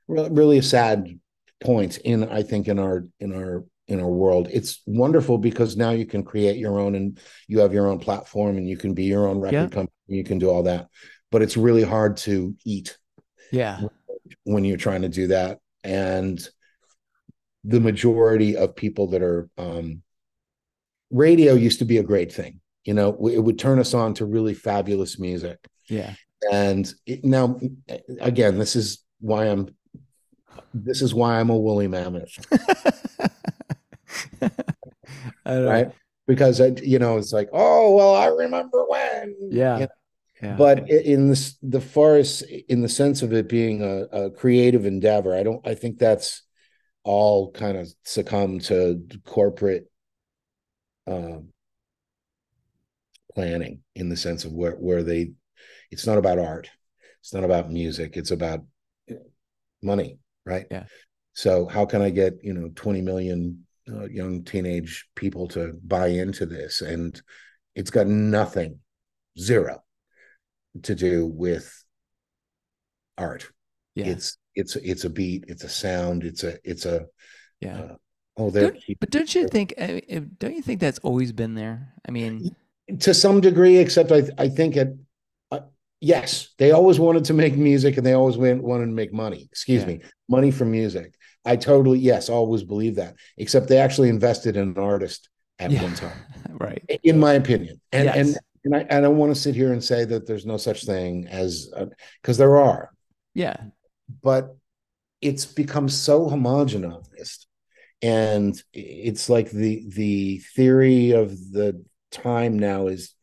really 0.07 0.57
a 0.57 0.63
sad 0.63 1.19
point 1.61 1.97
in 1.99 2.27
I 2.29 2.43
think 2.43 2.67
in 2.67 2.79
our 2.79 3.05
in 3.19 3.33
our 3.33 3.65
in 3.87 3.99
our 3.99 4.09
world. 4.09 4.47
It's 4.51 4.81
wonderful 4.87 5.37
because 5.37 5.77
now 5.77 5.91
you 5.91 6.05
can 6.05 6.23
create 6.23 6.57
your 6.57 6.79
own 6.79 6.95
and 6.95 7.19
you 7.47 7.59
have 7.59 7.73
your 7.73 7.87
own 7.87 7.99
platform 7.99 8.57
and 8.57 8.67
you 8.67 8.77
can 8.77 8.93
be 8.93 9.03
your 9.03 9.27
own 9.27 9.39
record 9.39 9.55
yeah. 9.55 9.67
company. 9.67 9.91
You 10.07 10.23
can 10.23 10.39
do 10.39 10.49
all 10.49 10.63
that, 10.63 10.87
but 11.31 11.41
it's 11.41 11.57
really 11.57 11.83
hard 11.83 12.17
to 12.17 12.55
eat. 12.65 12.97
Yeah, 13.51 13.81
when 14.45 14.65
you're 14.65 14.77
trying 14.77 15.03
to 15.03 15.09
do 15.09 15.27
that, 15.27 15.59
and 15.83 16.41
the 17.63 17.79
majority 17.79 18.57
of 18.57 18.75
people 18.75 19.07
that 19.11 19.21
are 19.21 19.47
um, 19.57 20.01
radio 21.11 21.53
used 21.53 21.79
to 21.79 21.85
be 21.85 21.99
a 21.99 22.03
great 22.03 22.33
thing 22.33 22.59
you 22.85 22.93
know 22.93 23.27
it 23.27 23.39
would 23.39 23.59
turn 23.59 23.79
us 23.79 23.93
on 23.93 24.13
to 24.13 24.25
really 24.25 24.53
fabulous 24.53 25.19
music 25.19 25.59
yeah 25.89 26.13
and 26.51 26.93
it, 27.05 27.23
now 27.23 27.59
again 28.19 28.57
this 28.57 28.75
is 28.75 29.03
why 29.19 29.45
i'm 29.45 29.73
this 30.73 31.01
is 31.01 31.13
why 31.13 31.39
i'm 31.39 31.49
a 31.49 31.57
woolly 31.57 31.87
mammoth 31.87 32.45
right? 35.45 35.91
Because 36.27 36.61
I, 36.61 36.67
you 36.81 36.99
know, 36.99 37.17
it's 37.17 37.33
like, 37.33 37.49
oh 37.53 37.95
well, 37.95 38.15
I 38.15 38.27
remember 38.27 38.85
when. 38.87 39.35
Yeah. 39.51 39.75
You 39.75 39.81
know? 39.81 39.87
yeah. 40.41 40.55
But 40.55 40.89
in 40.89 41.29
this, 41.29 41.57
the 41.61 41.81
forest, 41.81 42.43
in 42.69 42.81
the 42.81 42.89
sense 42.89 43.21
of 43.21 43.33
it 43.33 43.49
being 43.49 43.81
a, 43.81 44.25
a 44.25 44.31
creative 44.31 44.85
endeavor, 44.85 45.35
I 45.35 45.43
don't. 45.43 45.65
I 45.67 45.75
think 45.75 45.97
that's 45.97 46.43
all 47.03 47.51
kind 47.51 47.77
of 47.77 47.93
succumb 48.03 48.59
to 48.59 49.05
corporate 49.25 49.89
um, 51.05 51.49
planning 53.35 53.81
in 53.95 54.09
the 54.09 54.17
sense 54.17 54.45
of 54.45 54.51
where 54.53 54.73
where 54.73 55.03
they. 55.03 55.31
It's 55.91 56.07
not 56.07 56.17
about 56.17 56.39
art. 56.39 56.69
It's 57.21 57.33
not 57.33 57.43
about 57.43 57.71
music. 57.71 58.17
It's 58.17 58.31
about 58.31 58.61
money, 59.81 60.17
right? 60.45 60.65
Yeah. 60.71 60.85
So 61.33 61.67
how 61.67 61.85
can 61.85 62.01
I 62.01 62.09
get 62.09 62.33
you 62.43 62.53
know 62.53 62.69
twenty 62.75 63.01
million 63.01 63.65
uh, 63.87 64.05
young 64.05 64.43
teenage 64.43 65.07
people 65.15 65.47
to 65.49 65.73
buy 65.83 66.07
into 66.07 66.45
this? 66.45 66.81
And 66.81 67.21
it's 67.75 67.91
got 67.91 68.07
nothing, 68.07 68.79
zero, 69.39 69.83
to 70.83 70.95
do 70.95 71.25
with 71.25 71.83
art. 73.17 73.49
yeah. 73.95 74.05
It's 74.05 74.37
it's 74.55 74.75
it's 74.75 75.03
a 75.05 75.09
beat, 75.09 75.45
it's 75.47 75.63
a 75.63 75.69
sound, 75.69 76.23
it's 76.23 76.43
a 76.43 76.57
it's 76.63 76.85
a 76.85 77.05
yeah. 77.59 77.79
uh, 77.79 77.95
oh 78.37 78.49
there. 78.49 78.75
But 78.99 79.09
don't 79.09 79.33
you 79.33 79.47
think? 79.47 79.73
Don't 79.77 80.55
you 80.55 80.61
think 80.61 80.79
that's 80.79 80.99
always 80.99 81.31
been 81.31 81.55
there? 81.55 81.93
I 82.07 82.11
mean, 82.11 82.55
to 82.99 83.13
some 83.13 83.41
degree, 83.41 83.77
except 83.77 84.11
I 84.11 84.23
I 84.37 84.49
think 84.49 84.75
it. 84.75 84.95
Uh, 85.51 85.61
yes, 86.01 86.53
they 86.57 86.71
always 86.71 86.99
wanted 86.99 87.25
to 87.25 87.33
make 87.33 87.55
music, 87.55 87.97
and 87.97 88.05
they 88.05 88.13
always 88.13 88.37
went, 88.37 88.63
wanted 88.63 88.85
to 88.85 88.91
make 88.91 89.13
money. 89.13 89.47
Excuse 89.51 89.81
Yeah. 89.83 89.87
me, 89.87 90.01
money 90.29 90.51
from 90.51 90.71
music. 90.71 91.13
I 91.45 91.55
totally 91.57 91.99
yes, 91.99 92.29
always 92.29 92.63
believe 92.63 92.95
that. 92.95 93.15
Except 93.37 93.67
they 93.67 93.77
actually 93.77 94.09
invested 94.09 94.55
in 94.57 94.69
an 94.69 94.77
artist 94.77 95.29
at 95.59 95.71
Yeah. 95.71 95.83
one 95.83 95.95
time, 95.95 96.17
right. 96.59 96.83
in 97.03 97.19
my 97.19 97.33
opinion. 97.33 97.81
And 97.91 98.05
Yes. 98.05 98.15
and 98.17 98.37
and 98.65 98.75
I, 98.77 98.97
I 98.97 99.01
don't 99.01 99.17
want 99.17 99.35
to 99.35 99.41
sit 99.41 99.55
here 99.55 99.73
and 99.73 99.83
say 99.83 100.05
that 100.05 100.25
there's 100.25 100.45
no 100.45 100.55
such 100.57 100.85
thing 100.85 101.27
as 101.27 101.69
because 102.21 102.37
there 102.37 102.57
are, 102.57 102.91
Yeah. 103.33 103.57
but 104.21 104.55
it's 105.21 105.45
become 105.45 105.87
so 105.89 106.29
homogenized 106.29 107.45
and 108.01 108.61
it's 108.73 109.29
like 109.29 109.49
the 109.51 109.85
the 109.89 110.39
theory 110.55 111.11
of 111.11 111.29
the 111.51 111.81
time 112.13 112.57
now 112.57 112.87
is 112.87 113.13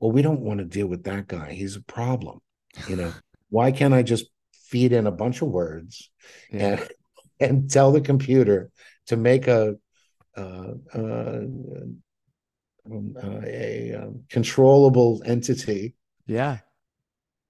well 0.00 0.10
we 0.10 0.22
don't 0.22 0.40
want 0.40 0.58
to 0.58 0.64
deal 0.64 0.86
with 0.86 1.04
that 1.04 1.26
guy 1.28 1.52
he's 1.52 1.76
a 1.76 1.82
problem 1.82 2.40
you 2.88 2.96
know 2.96 3.12
why 3.50 3.70
can't 3.70 3.94
i 3.94 4.02
just 4.02 4.26
feed 4.70 4.92
in 4.92 5.06
a 5.06 5.12
bunch 5.12 5.42
of 5.42 5.48
words 5.48 6.10
Yeah. 6.50 6.80
and 6.80 6.88
and 7.40 7.70
tell 7.70 7.92
the 7.92 8.00
computer 8.00 8.70
to 9.06 9.16
make 9.16 9.46
a 9.48 9.76
uh, 10.36 10.72
uh, 10.94 11.40
um, 12.90 13.16
uh, 13.22 13.40
a 13.44 13.94
um, 13.94 14.24
controllable 14.30 15.22
entity 15.24 15.94
Yeah. 16.26 16.58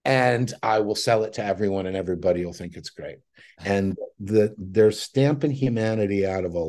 and 0.05 0.53
I 0.63 0.81
will 0.81 0.95
sell 0.95 1.25
it 1.25 1.35
to 1.35 1.45
everyone, 1.45 1.87
and 1.87 1.97
everybody 1.97 2.45
will 2.45 2.53
think 2.61 2.77
it's 2.77 2.91
great. 2.91 3.19
And 3.59 3.97
the 4.19 4.55
they're 4.59 4.91
stamping 4.93 5.51
humanity 5.51 6.27
out 6.27 6.45
of 6.45 6.55
a 6.55 6.65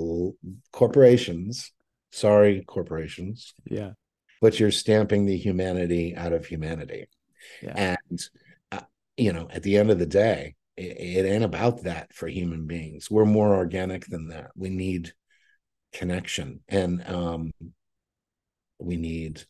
corporations. 0.71 1.71
Sorry, 2.11 2.63
corporations, 2.67 3.53
Yeah. 3.65 3.91
But 4.41 4.59
you're 4.59 4.71
stamping 4.71 5.25
the 5.25 5.37
humanity 5.37 6.15
out 6.15 6.33
of 6.33 6.45
humanity. 6.45 7.07
Yeah. 7.61 7.97
And 8.09 8.21
uh, 8.71 8.81
you 9.17 9.33
know, 9.33 9.47
at 9.51 9.63
the 9.63 9.77
end 9.77 9.91
of 9.91 9.99
the 9.99 10.05
day, 10.05 10.55
it, 10.77 10.97
it 10.97 11.25
ain't 11.25 11.43
about 11.43 11.83
that 11.83 12.13
for 12.13 12.27
human 12.27 12.67
beings. 12.67 13.09
We're 13.09 13.25
more 13.25 13.55
organic 13.55 14.05
than 14.05 14.29
that. 14.29 14.51
We 14.55 14.69
need 14.69 15.13
connection, 15.93 16.61
and 16.67 17.05
um, 17.07 17.51
we 18.79 18.95
need 18.95 19.43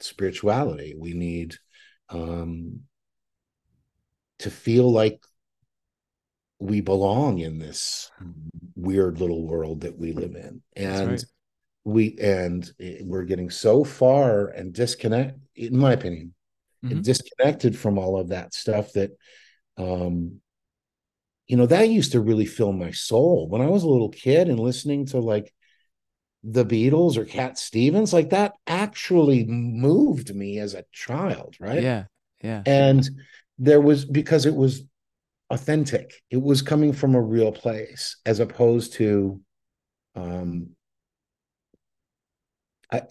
spirituality. 0.00 0.94
We 0.96 1.14
need 1.14 1.56
um, 2.10 2.80
to 4.40 4.50
feel 4.50 4.90
like 4.90 5.20
we 6.58 6.80
belong 6.80 7.38
in 7.38 7.58
this 7.58 8.10
weird 8.74 9.20
little 9.20 9.46
world 9.46 9.82
that 9.82 9.98
we 9.98 10.12
live 10.12 10.34
in 10.34 10.62
and. 10.76 11.24
We 11.84 12.16
and 12.20 12.70
we're 13.02 13.24
getting 13.24 13.50
so 13.50 13.84
far 13.84 14.48
and 14.48 14.72
disconnect 14.72 15.38
in 15.54 15.76
my 15.76 15.92
opinion 15.92 16.34
Mhm. 16.82 17.02
disconnected 17.02 17.78
from 17.78 17.98
all 17.98 18.18
of 18.18 18.28
that 18.28 18.52
stuff 18.54 18.92
that 18.92 19.10
um 19.76 20.40
you 21.46 21.56
know 21.56 21.66
that 21.66 21.88
used 21.88 22.12
to 22.12 22.20
really 22.20 22.46
fill 22.46 22.72
my 22.72 22.90
soul 22.90 23.48
when 23.48 23.60
i 23.60 23.66
was 23.66 23.82
a 23.82 23.88
little 23.88 24.08
kid 24.08 24.48
and 24.48 24.58
listening 24.60 25.06
to 25.06 25.18
like 25.18 25.52
the 26.42 26.64
beatles 26.64 27.16
or 27.16 27.24
cat 27.24 27.58
stevens 27.58 28.12
like 28.12 28.30
that 28.30 28.52
actually 28.66 29.44
moved 29.44 30.34
me 30.34 30.58
as 30.58 30.74
a 30.74 30.84
child 30.92 31.56
right 31.58 31.82
Yeah. 31.82 32.04
Yeah. 32.42 32.62
and 32.66 33.08
there 33.58 33.80
was 33.80 34.04
because 34.04 34.44
it 34.46 34.54
was 34.54 34.82
authentic 35.50 36.22
it 36.30 36.40
was 36.40 36.62
coming 36.62 36.92
from 36.92 37.14
a 37.14 37.22
real 37.22 37.52
place 37.52 38.16
as 38.26 38.40
opposed 38.40 38.94
to 38.94 39.40
um 40.16 40.70
I, 42.92 43.02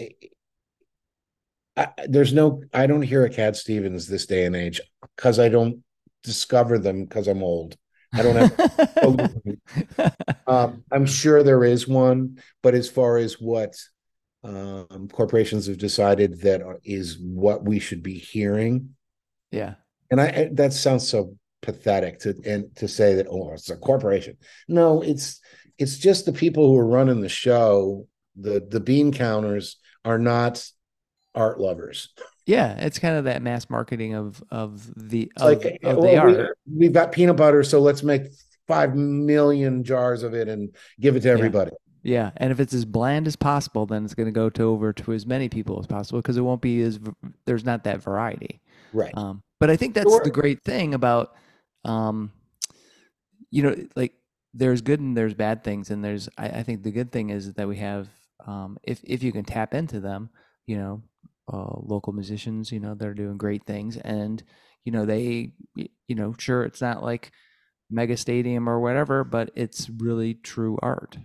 I 1.76 1.88
there's 2.08 2.34
no 2.34 2.62
i 2.74 2.88
don't 2.88 3.02
hear 3.02 3.26
a 3.26 3.30
cat 3.30 3.56
stevens 3.56 4.08
this 4.08 4.26
day 4.26 4.46
and 4.46 4.56
age 4.56 4.82
because 5.16 5.40
i 5.40 5.50
don't 5.50 5.84
discover 6.24 6.78
them 6.78 7.04
because 7.04 7.28
i'm 7.28 7.44
old 7.44 7.76
i 8.14 8.22
don't 8.22 8.36
have 8.36 10.14
um, 10.48 10.84
i'm 10.92 11.06
sure 11.06 11.44
there 11.44 11.64
is 11.64 11.88
one 11.88 12.40
but 12.62 12.76
as 12.76 12.90
far 12.90 13.18
as 13.18 13.40
what 13.40 13.76
um, 14.44 15.08
corporations 15.12 15.68
have 15.68 15.78
decided 15.78 16.42
that 16.42 16.62
is 16.84 17.18
what 17.20 17.64
we 17.64 17.80
should 17.80 18.04
be 18.04 18.18
hearing 18.18 18.96
yeah. 19.52 19.76
and 20.12 20.20
I, 20.20 20.26
I 20.26 20.50
that 20.54 20.74
sounds 20.74 21.08
so 21.08 21.36
pathetic 21.64 22.20
to 22.20 22.36
and 22.46 22.76
to 22.76 22.88
say 22.88 23.16
that 23.16 23.28
oh 23.30 23.54
it's 23.54 23.70
a 23.72 23.78
corporation. 23.78 24.38
No, 24.68 25.02
it's 25.02 25.40
it's 25.80 25.98
just 25.98 26.26
the 26.26 26.34
people 26.34 26.68
who 26.68 26.78
are 26.78 26.86
running 26.86 27.22
the 27.22 27.30
show. 27.30 28.08
The 28.36 28.66
the 28.68 28.80
bean 28.80 29.12
counters 29.12 29.78
are 30.06 30.20
not 30.20 30.68
art 31.36 31.60
lovers. 31.60 32.10
Yeah. 32.46 32.76
It's 32.78 33.00
kind 33.00 33.16
of 33.16 33.24
that 33.26 33.42
mass 33.42 33.70
marketing 33.70 34.14
of 34.16 34.44
of 34.52 34.92
the 35.10 35.32
of, 35.38 35.44
like 35.64 35.80
of 35.84 35.98
well, 35.98 36.02
the 36.02 36.08
we, 36.08 36.16
art. 36.16 36.58
we've 36.78 36.94
got 36.94 37.12
peanut 37.12 37.38
butter, 37.38 37.64
so 37.64 37.80
let's 37.80 38.04
make 38.04 38.24
five 38.68 38.96
million 38.96 39.84
jars 39.84 40.24
of 40.24 40.34
it 40.34 40.48
and 40.48 40.76
give 41.00 41.16
it 41.16 41.22
to 41.22 41.30
everybody. 41.30 41.72
Yeah, 42.02 42.32
and 42.38 42.52
if 42.52 42.60
it's 42.60 42.74
as 42.74 42.84
bland 42.84 43.28
as 43.28 43.38
possible, 43.38 43.86
then 43.86 44.04
it's 44.04 44.14
going 44.14 44.26
to 44.28 44.32
go 44.34 44.50
to 44.50 44.64
over 44.64 44.92
to 44.92 45.14
as 45.14 45.26
many 45.26 45.48
people 45.48 45.80
as 45.80 45.88
possible 45.88 46.20
because 46.20 46.36
it 46.36 46.42
won't 46.42 46.62
be 46.62 46.82
as 46.82 47.00
there's 47.46 47.64
not 47.64 47.86
that 47.86 48.04
variety. 48.04 48.60
Right. 48.92 49.16
Um, 49.18 49.42
but 49.60 49.70
I 49.70 49.78
think 49.78 49.94
that's 49.94 50.10
Sure. 50.10 50.22
the 50.22 50.30
great 50.30 50.62
thing 50.64 50.94
about, 50.94 51.34
um, 51.86 52.32
you 53.52 53.64
know, 53.64 53.76
like 53.96 54.14
there's 54.54 54.82
good 54.82 55.00
and 55.00 55.16
there's 55.16 55.34
bad 55.34 55.64
things, 55.64 55.90
and 55.92 56.04
there's 56.04 56.28
I, 56.38 56.50
I 56.50 56.64
think 56.64 56.84
the 56.84 56.92
good 56.92 57.12
thing 57.12 57.30
is 57.30 57.54
that 57.54 57.68
we 57.70 57.78
have 57.78 58.10
um, 58.48 58.78
if 58.84 59.02
if 59.04 59.24
you 59.24 59.32
can 59.32 59.46
tap 59.46 59.74
into 59.74 60.00
them, 60.00 60.30
you 60.66 60.78
know, 60.78 61.02
uh, 61.52 61.80
local 61.82 62.14
musicians, 62.14 62.72
you 62.72 62.80
know, 62.80 62.96
they're 62.96 63.14
doing 63.14 63.38
great 63.38 63.66
things, 63.66 63.98
and 63.98 64.41
you 64.86 64.91
know 64.91 65.06
they, 65.06 65.52
you 65.76 66.16
know, 66.16 66.34
sure 66.38 66.64
it's 66.64 66.82
not 66.82 67.04
like 67.04 67.32
mega 67.89 68.18
stadium 68.18 68.68
or 68.68 68.80
whatever, 68.80 69.24
but 69.24 69.52
it's 69.56 69.89
really 69.89 70.34
true 70.36 70.78
art. 70.82 71.18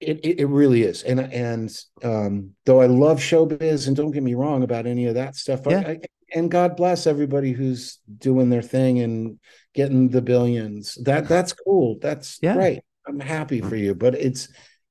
It, 0.00 0.20
it 0.24 0.40
it 0.40 0.46
really 0.46 0.82
is, 0.82 1.02
and 1.02 1.20
and 1.20 1.74
um, 2.02 2.50
though 2.66 2.80
I 2.82 2.86
love 2.86 3.18
showbiz, 3.18 3.86
and 3.86 3.96
don't 3.96 4.10
get 4.10 4.22
me 4.22 4.34
wrong 4.34 4.62
about 4.62 4.86
any 4.86 5.06
of 5.06 5.14
that 5.14 5.36
stuff. 5.36 5.62
Yeah. 5.66 5.82
I, 5.86 6.00
and 6.34 6.50
God 6.50 6.76
bless 6.76 7.06
everybody 7.06 7.52
who's 7.52 7.98
doing 8.18 8.50
their 8.50 8.62
thing 8.62 9.00
and 9.00 9.38
getting 9.74 10.08
the 10.08 10.20
billions. 10.20 10.96
That 11.04 11.28
that's 11.28 11.52
cool. 11.52 11.98
That's 12.00 12.38
Yeah. 12.42 12.54
great. 12.54 12.80
I'm 13.06 13.20
happy 13.20 13.60
for 13.60 13.76
you, 13.76 13.94
but 13.94 14.14
it's 14.16 14.48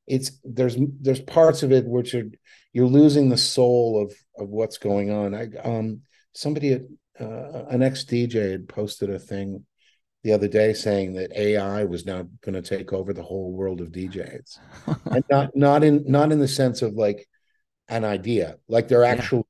it's 0.08 0.32
there's 0.44 0.78
there's 1.02 1.22
parts 1.22 1.64
of 1.64 1.72
it 1.72 1.86
which 1.86 2.14
are 2.16 2.30
you're 2.74 2.88
losing 2.88 3.30
the 3.30 3.38
soul 3.38 4.02
of 4.02 4.14
of 4.42 4.50
what's 4.50 4.78
going 4.78 5.12
on. 5.12 5.34
I 5.34 5.48
um 5.64 6.02
somebody 6.34 6.74
at 6.74 6.82
uh, 7.20 7.66
an 7.70 7.82
ex 7.82 8.04
DJ 8.04 8.52
had 8.52 8.68
posted 8.68 9.10
a 9.10 9.18
thing 9.20 9.66
the 10.24 10.34
other 10.34 10.48
day 10.48 10.74
saying 10.74 11.14
that 11.14 11.32
AI 11.38 11.84
was 11.86 12.06
now 12.06 12.28
going 12.44 12.56
to 12.56 12.62
take 12.62 12.92
over 12.92 13.14
the 13.14 13.24
whole 13.24 13.54
world 13.54 13.80
of 13.80 13.90
DJs 13.92 14.58
and 15.06 15.24
not 15.30 15.56
not 15.56 15.84
in 15.84 16.04
not 16.08 16.32
in 16.32 16.40
the 16.40 16.48
sense 16.48 16.82
of 16.82 16.94
like 16.96 17.28
an 17.88 18.04
idea 18.04 18.58
like 18.68 18.88
they're 18.88 19.04
Yeah. 19.04 19.12
actually 19.12 19.44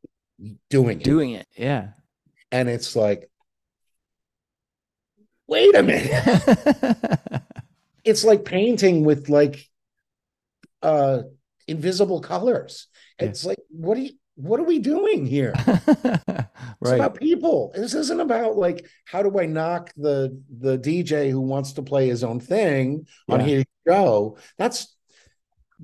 doing 0.69 0.99
it 0.99 1.03
Doing 1.05 1.31
it, 1.31 1.47
yeah. 1.55 1.91
and 2.51 2.67
it's 2.69 2.95
like 2.95 3.29
wait 5.47 5.73
a 5.75 5.83
minute 5.83 7.41
it's 8.03 8.23
like 8.23 8.43
painting 8.45 9.03
with 9.05 9.29
like 9.29 9.67
uh 10.85 11.23
invisible 11.67 12.21
colors 12.21 12.87
Yeah. 13.19 13.27
it's 13.27 13.43
like 13.45 13.59
what 13.69 13.97
are 13.97 14.01
you 14.01 14.11
what 14.35 14.59
are 14.59 14.63
we 14.63 14.79
doing 14.79 15.25
here 15.25 15.53
it's 15.67 16.91
about 16.91 17.15
people 17.19 17.71
this 17.73 17.93
isn't 17.93 18.19
about 18.19 18.57
like 18.57 18.85
how 19.05 19.23
do 19.23 19.39
i 19.39 19.45
knock 19.45 19.91
the 19.95 20.37
the 20.59 20.77
dj 20.77 21.31
who 21.31 21.41
wants 21.41 21.73
to 21.73 21.81
play 21.81 22.07
his 22.07 22.23
own 22.23 22.39
thing 22.39 23.07
on 23.29 23.39
Yeah. 23.39 23.45
his 23.45 23.65
show 23.87 24.37
that's 24.57 24.95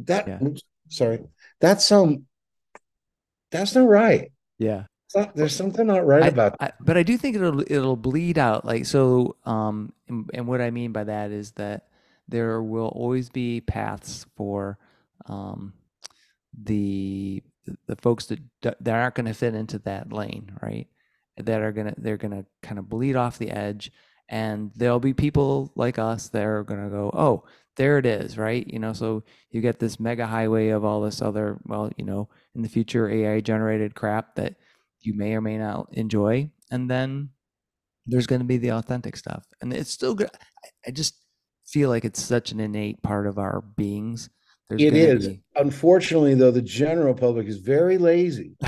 that 0.08 0.28
Yeah. 0.28 0.40
oops, 0.44 0.62
sorry 0.90 1.20
that's 1.60 1.92
um 1.92 2.26
that's 3.52 3.76
not 3.76 3.88
right. 3.88 4.32
Yeah. 4.58 4.84
Not, 5.14 5.36
there's 5.36 5.56
something 5.56 5.88
not 5.88 6.06
right 6.08 6.24
I, 6.24 6.28
about 6.28 6.56
I, 6.62 6.72
but 6.80 6.96
I 6.96 7.04
do 7.04 7.18
think 7.18 7.36
it'll 7.36 7.60
it'll 7.62 7.98
bleed 7.98 8.38
out. 8.38 8.64
Like 8.64 8.86
so, 8.86 9.36
um, 9.44 9.92
and, 10.08 10.30
and, 10.34 10.48
what 10.48 10.62
I 10.62 10.72
mean 10.72 10.94
by 10.94 11.04
that 11.04 11.32
is 11.32 11.52
that 11.54 11.88
there 12.30 12.64
will 12.64 12.88
always 12.88 13.30
be 13.30 13.60
paths 13.60 14.26
for, 14.38 14.78
um, 15.28 15.74
the 16.64 17.44
the 17.88 17.96
folks 17.98 18.26
that 18.28 18.40
that 18.62 18.88
aren't 18.90 19.16
going 19.16 19.26
to 19.26 19.34
fit 19.34 19.56
into 19.56 19.80
that 19.80 20.12
lane, 20.12 20.52
right? 20.62 20.88
That 21.38 21.62
are 21.62 21.72
gonna 21.72 21.94
they're 21.98 22.18
gonna 22.18 22.46
kind 22.62 22.80
of 22.80 22.90
bleed 22.90 23.16
off 23.16 23.38
the 23.38 23.52
edge, 23.52 23.92
and 24.30 24.72
there'll 24.76 25.00
be 25.00 25.14
people 25.14 25.72
like 25.76 26.00
us 26.00 26.30
that 26.30 26.44
are 26.46 26.64
gonna 26.64 26.90
go, 26.90 27.12
oh, 27.14 27.44
there 27.78 27.98
it 27.98 28.06
is, 28.06 28.38
right? 28.38 28.66
You 28.68 28.80
know, 28.80 28.94
so 28.94 29.24
you 29.52 29.62
get 29.62 29.80
this 29.80 30.00
mega 30.00 30.28
highway 30.28 30.70
of 30.70 30.84
all 30.84 31.02
this 31.02 31.22
other, 31.22 31.58
well, 31.66 31.92
you 31.98 32.06
know, 32.06 32.30
in 32.56 32.62
the 32.62 32.70
future 32.70 33.10
AI 33.10 33.40
generated 33.42 33.96
crap 33.96 34.36
that 34.36 34.56
you 35.02 35.14
may 35.16 35.34
or 35.36 35.42
may 35.42 35.58
not 35.58 35.88
enjoy, 35.94 36.50
and 36.72 36.90
then 36.90 37.30
there's 38.06 38.28
going 38.28 38.42
to 38.42 38.46
be 38.48 38.58
the 38.58 38.72
authentic 38.72 39.16
stuff, 39.16 39.46
and 39.62 39.74
it's 39.74 39.92
still 39.92 40.16
good. 40.16 40.30
I 40.86 40.92
just 40.92 41.16
feel 41.66 41.90
like 41.90 42.06
it's 42.06 42.22
such 42.22 42.52
an 42.52 42.60
innate 42.60 43.02
part 43.04 43.28
of 43.28 43.38
our 43.38 43.62
beings. 43.62 44.30
There's 44.78 44.82
it 44.82 44.94
is. 44.94 45.28
Be... 45.28 45.42
Unfortunately, 45.56 46.34
though, 46.34 46.52
the 46.52 46.62
general 46.62 47.14
public 47.14 47.48
is 47.48 47.58
very 47.58 47.98
lazy. 47.98 48.56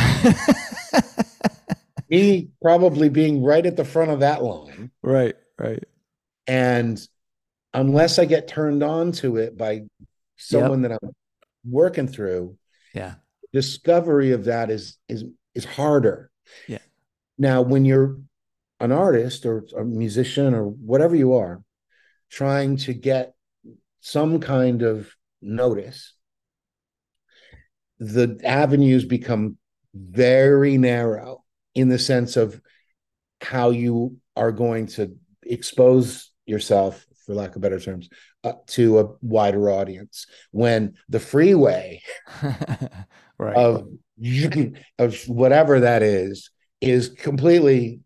Me 2.10 2.50
probably 2.62 3.10
being 3.10 3.42
right 3.42 3.66
at 3.66 3.78
the 3.78 3.86
front 3.86 4.12
of 4.12 4.20
that 4.20 4.44
line. 4.44 4.92
Right, 5.02 5.36
right. 5.58 5.84
And 6.46 7.00
unless 7.74 8.20
I 8.20 8.26
get 8.26 8.50
turned 8.50 8.84
on 8.84 9.14
to 9.14 9.38
it 9.38 9.58
by 9.58 9.84
someone 10.36 10.84
yep. 10.84 10.92
that 10.92 11.00
I'm 11.02 11.16
working 11.68 12.08
through, 12.08 12.58
yeah, 12.94 13.16
discovery 13.54 14.32
of 14.32 14.46
that 14.46 14.70
is 14.70 14.98
is 15.08 15.24
is 15.56 15.66
harder. 15.66 16.30
Yeah. 16.68 16.80
Now, 17.38 17.62
when 17.62 17.86
you're 17.86 18.18
an 18.82 18.92
artist 18.92 19.46
or 19.46 19.66
a 19.76 19.86
musician 19.86 20.54
or 20.54 20.66
whatever 20.66 21.16
you 21.16 21.34
are, 21.34 21.64
trying 22.30 22.76
to 22.78 22.94
get 22.94 23.34
some 24.02 24.42
kind 24.42 24.82
of 24.82 25.16
notice, 25.44 26.14
the 28.00 28.40
avenues 28.44 29.06
become 29.06 29.58
very 29.94 30.78
narrow 30.78 31.44
in 31.76 31.90
the 31.90 32.00
sense 32.00 32.38
of 32.38 32.60
how 33.42 33.70
you 33.70 34.18
are 34.36 34.52
going 34.52 34.88
to 34.88 35.16
expose 35.44 36.32
yourself, 36.46 37.06
for 37.26 37.34
lack 37.34 37.56
of 37.56 37.62
better 37.62 37.80
terms, 37.80 38.10
uh, 38.44 38.54
to 38.68 39.00
a 39.00 39.08
wider 39.22 39.70
audience. 39.70 40.26
When 40.52 40.96
the 41.10 41.20
freeway 41.20 42.02
right. 43.38 43.56
of 43.56 43.88
of 45.00 45.18
whatever 45.28 45.82
that 45.82 46.04
is 46.04 46.50
is 46.82 47.10
completely 47.10 48.02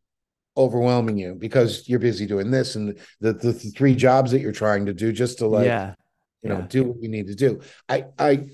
overwhelming 0.56 1.18
you 1.18 1.36
because 1.36 1.88
you're 1.88 2.00
busy 2.00 2.26
doing 2.26 2.50
this 2.50 2.76
and 2.76 2.98
the, 3.22 3.34
the, 3.34 3.52
the 3.52 3.54
three 3.54 3.94
jobs 3.94 4.32
that 4.32 4.42
you're 4.42 4.52
trying 4.52 4.88
to 4.88 4.94
do 4.94 5.12
just 5.12 5.38
to 5.38 5.48
like 5.48 5.66
yeah 5.66 5.94
you 6.42 6.50
know 6.50 6.60
yeah. 6.60 6.68
do 6.68 6.84
what 6.84 7.02
you 7.02 7.10
need 7.10 7.28
to 7.28 7.36
do 7.36 7.62
i 7.90 8.06
i 8.20 8.48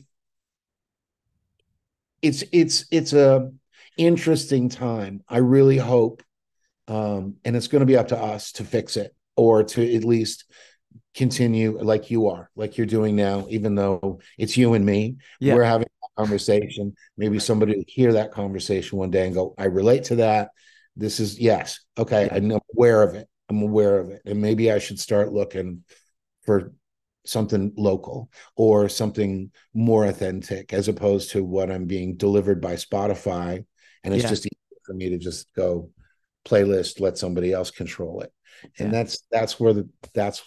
it's 2.22 2.44
it's 2.52 2.86
it's 2.92 3.14
a 3.14 3.52
interesting 3.98 4.70
time 4.70 5.22
i 5.30 5.38
really 5.38 5.78
hope 5.78 6.24
um 6.88 7.36
and 7.46 7.56
it's 7.56 7.68
going 7.68 7.82
to 7.82 7.86
be 7.86 7.98
up 7.98 8.08
to 8.08 8.18
us 8.18 8.52
to 8.54 8.64
fix 8.64 8.98
it 8.98 9.16
or 9.36 9.64
to 9.64 9.96
at 9.96 10.04
least 10.04 10.46
continue 11.14 11.78
like 11.80 12.10
you 12.10 12.28
are 12.28 12.50
like 12.56 12.78
you're 12.78 12.88
doing 12.88 13.16
now 13.16 13.46
even 13.50 13.76
though 13.76 14.20
it's 14.38 14.58
you 14.58 14.74
and 14.74 14.86
me 14.86 15.16
yeah. 15.40 15.54
we're 15.54 15.64
having 15.64 15.88
a 16.04 16.22
conversation. 16.22 16.96
Maybe 17.18 17.40
somebody 17.40 17.76
will 17.76 17.84
hear 17.88 18.14
that 18.14 18.32
conversation 18.32 18.98
one 18.98 19.12
day 19.12 19.26
and 19.26 19.34
go, 19.34 19.54
I 19.58 19.66
relate 19.66 20.06
to 20.06 20.18
that. 20.18 20.50
This 20.96 21.20
is 21.20 21.40
yes. 21.40 21.80
Okay. 21.98 22.30
I'm 22.32 22.52
aware 22.76 23.02
of 23.02 23.16
it. 23.16 23.28
I'm 23.50 23.62
aware 23.62 24.00
of 24.00 24.10
it. 24.10 24.22
And 24.26 24.42
maybe 24.42 24.72
I 24.72 24.80
should 24.80 25.00
start 25.00 25.34
looking 25.34 25.84
for 26.44 26.74
something 27.26 27.74
local 27.78 28.30
or 28.56 28.90
something 28.90 29.52
more 29.74 30.06
authentic 30.06 30.74
as 30.74 30.88
opposed 30.88 31.32
to 31.32 31.44
what 31.44 31.72
I'm 31.72 31.86
being 31.86 32.16
delivered 32.16 32.62
by 32.62 32.74
Spotify. 32.74 33.66
And 34.04 34.14
it's 34.14 34.24
yeah. 34.24 34.30
just 34.30 34.46
easy 34.46 34.82
for 34.86 34.94
me 34.94 35.10
to 35.10 35.18
just 35.18 35.54
go 35.56 35.90
playlist, 36.46 37.00
let 37.00 37.18
somebody 37.18 37.54
else 37.54 37.72
control 37.72 38.22
it. 38.22 38.34
And 38.80 38.92
yeah. 38.92 39.00
that's 39.00 39.24
that's 39.32 39.60
where 39.60 39.74
the 39.74 39.90
that's 40.14 40.44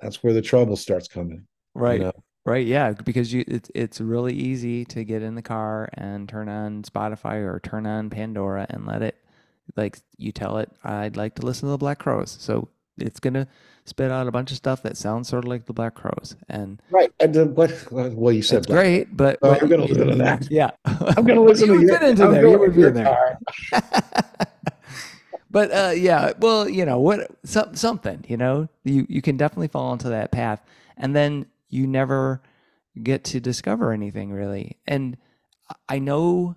that's 0.00 0.22
where 0.22 0.32
the 0.32 0.42
trouble 0.42 0.76
starts 0.76 1.08
coming. 1.08 1.46
Right. 1.74 2.00
You 2.00 2.06
know? 2.06 2.12
Right, 2.46 2.66
yeah, 2.66 2.92
because 2.92 3.32
you 3.32 3.42
it's 3.48 3.70
it's 3.74 4.02
really 4.02 4.34
easy 4.34 4.84
to 4.86 5.02
get 5.02 5.22
in 5.22 5.34
the 5.34 5.40
car 5.40 5.88
and 5.94 6.28
turn 6.28 6.50
on 6.50 6.82
Spotify 6.82 7.36
or 7.36 7.58
turn 7.58 7.86
on 7.86 8.10
Pandora 8.10 8.66
and 8.68 8.84
let 8.84 9.00
it 9.00 9.16
like 9.76 9.98
you 10.18 10.30
tell 10.30 10.58
it 10.58 10.70
I'd 10.84 11.16
like 11.16 11.36
to 11.36 11.46
listen 11.46 11.68
to 11.68 11.70
the 11.70 11.78
Black 11.78 11.98
Crowes. 11.98 12.36
So 12.38 12.68
it's 12.98 13.20
gonna 13.20 13.46
spit 13.84 14.10
out 14.10 14.26
a 14.26 14.30
bunch 14.30 14.50
of 14.50 14.56
stuff 14.56 14.82
that 14.82 14.96
sounds 14.96 15.28
sort 15.28 15.44
of 15.44 15.48
like 15.48 15.66
the 15.66 15.72
Black 15.72 15.94
Crowes. 15.94 16.36
And 16.48 16.80
right, 16.90 17.12
and 17.20 17.56
what 17.56 17.72
well 17.90 18.32
you 18.32 18.42
said 18.42 18.66
great, 18.66 19.16
but, 19.16 19.38
oh, 19.42 19.56
I'm 19.60 19.68
gonna 19.68 19.84
listen 19.84 20.08
to 20.08 20.16
that. 20.16 20.48
Yeah, 20.50 20.70
I'm 20.84 21.24
gonna 21.24 21.42
listen 21.42 21.68
to 21.68 21.80
you. 21.80 21.94
Into 21.94 22.28
there. 22.28 22.48
You 22.48 22.58
would 22.58 22.74
be 22.74 22.82
in 22.82 22.94
there. 22.94 23.38
but 25.50 25.70
uh, 25.70 25.92
yeah, 25.94 26.32
well, 26.38 26.68
you 26.68 26.84
know 26.84 26.98
what, 27.00 27.30
some, 27.44 27.74
something, 27.74 28.24
you 28.28 28.36
know, 28.36 28.68
you 28.84 29.06
you 29.08 29.22
can 29.22 29.36
definitely 29.36 29.68
fall 29.68 29.92
into 29.92 30.08
that 30.10 30.32
path, 30.32 30.62
and 30.96 31.14
then 31.14 31.46
you 31.68 31.86
never 31.86 32.42
get 33.02 33.24
to 33.24 33.40
discover 33.40 33.92
anything 33.92 34.32
really. 34.32 34.78
And 34.86 35.16
I 35.88 35.98
know, 35.98 36.56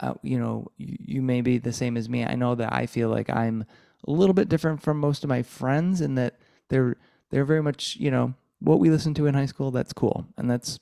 uh, 0.00 0.14
you 0.22 0.38
know, 0.38 0.68
you, 0.76 0.96
you 1.00 1.22
may 1.22 1.40
be 1.40 1.58
the 1.58 1.72
same 1.72 1.96
as 1.96 2.08
me. 2.08 2.24
I 2.24 2.34
know 2.34 2.54
that 2.54 2.72
I 2.72 2.86
feel 2.86 3.08
like 3.08 3.30
I'm 3.30 3.64
a 4.06 4.10
little 4.10 4.34
bit 4.34 4.48
different 4.48 4.82
from 4.82 4.98
most 4.98 5.24
of 5.24 5.28
my 5.28 5.42
friends 5.42 6.00
in 6.00 6.14
that 6.16 6.36
they're 6.68 6.96
they're 7.30 7.44
very 7.44 7.62
much 7.62 7.96
you 7.96 8.10
know 8.10 8.34
what 8.60 8.78
we 8.78 8.90
listened 8.90 9.16
to 9.16 9.26
in 9.26 9.34
high 9.34 9.46
school. 9.46 9.70
That's 9.70 9.92
cool, 9.92 10.26
and 10.36 10.50
that's 10.50 10.78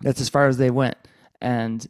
that's 0.00 0.20
as 0.20 0.28
far 0.28 0.48
as 0.48 0.56
they 0.58 0.70
went. 0.70 0.96
And 1.40 1.86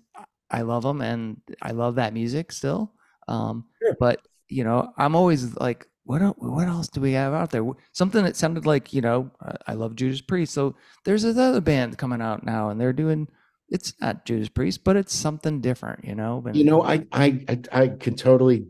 I 0.50 0.62
love 0.62 0.82
them, 0.82 1.00
and 1.00 1.40
I 1.60 1.72
love 1.72 1.96
that 1.96 2.14
music 2.14 2.52
still. 2.52 2.92
Um, 3.28 3.66
sure. 3.82 3.96
But 3.98 4.26
you 4.48 4.64
know, 4.64 4.92
I'm 4.96 5.14
always 5.14 5.54
like 5.56 5.88
what 6.04 6.20
what 6.38 6.68
else 6.68 6.88
do 6.88 7.00
we 7.00 7.12
have 7.12 7.32
out 7.32 7.50
there? 7.50 7.64
Something 7.92 8.24
that 8.24 8.36
sounded 8.36 8.66
like 8.66 8.92
you 8.92 9.00
know 9.00 9.30
I 9.66 9.74
love 9.74 9.96
Judas 9.96 10.20
Priest. 10.20 10.52
So 10.52 10.74
there's 11.04 11.24
another 11.24 11.60
band 11.60 11.98
coming 11.98 12.20
out 12.20 12.44
now, 12.44 12.70
and 12.70 12.80
they're 12.80 12.92
doing 12.92 13.28
it's 13.68 13.94
not 14.00 14.26
Judas 14.26 14.48
Priest, 14.48 14.84
but 14.84 14.96
it's 14.96 15.14
something 15.14 15.60
different, 15.60 16.04
you 16.04 16.14
know. 16.14 16.44
you 16.52 16.64
know, 16.64 16.82
I 16.82 17.06
I, 17.12 17.60
I 17.72 17.88
can 17.88 18.16
totally 18.16 18.66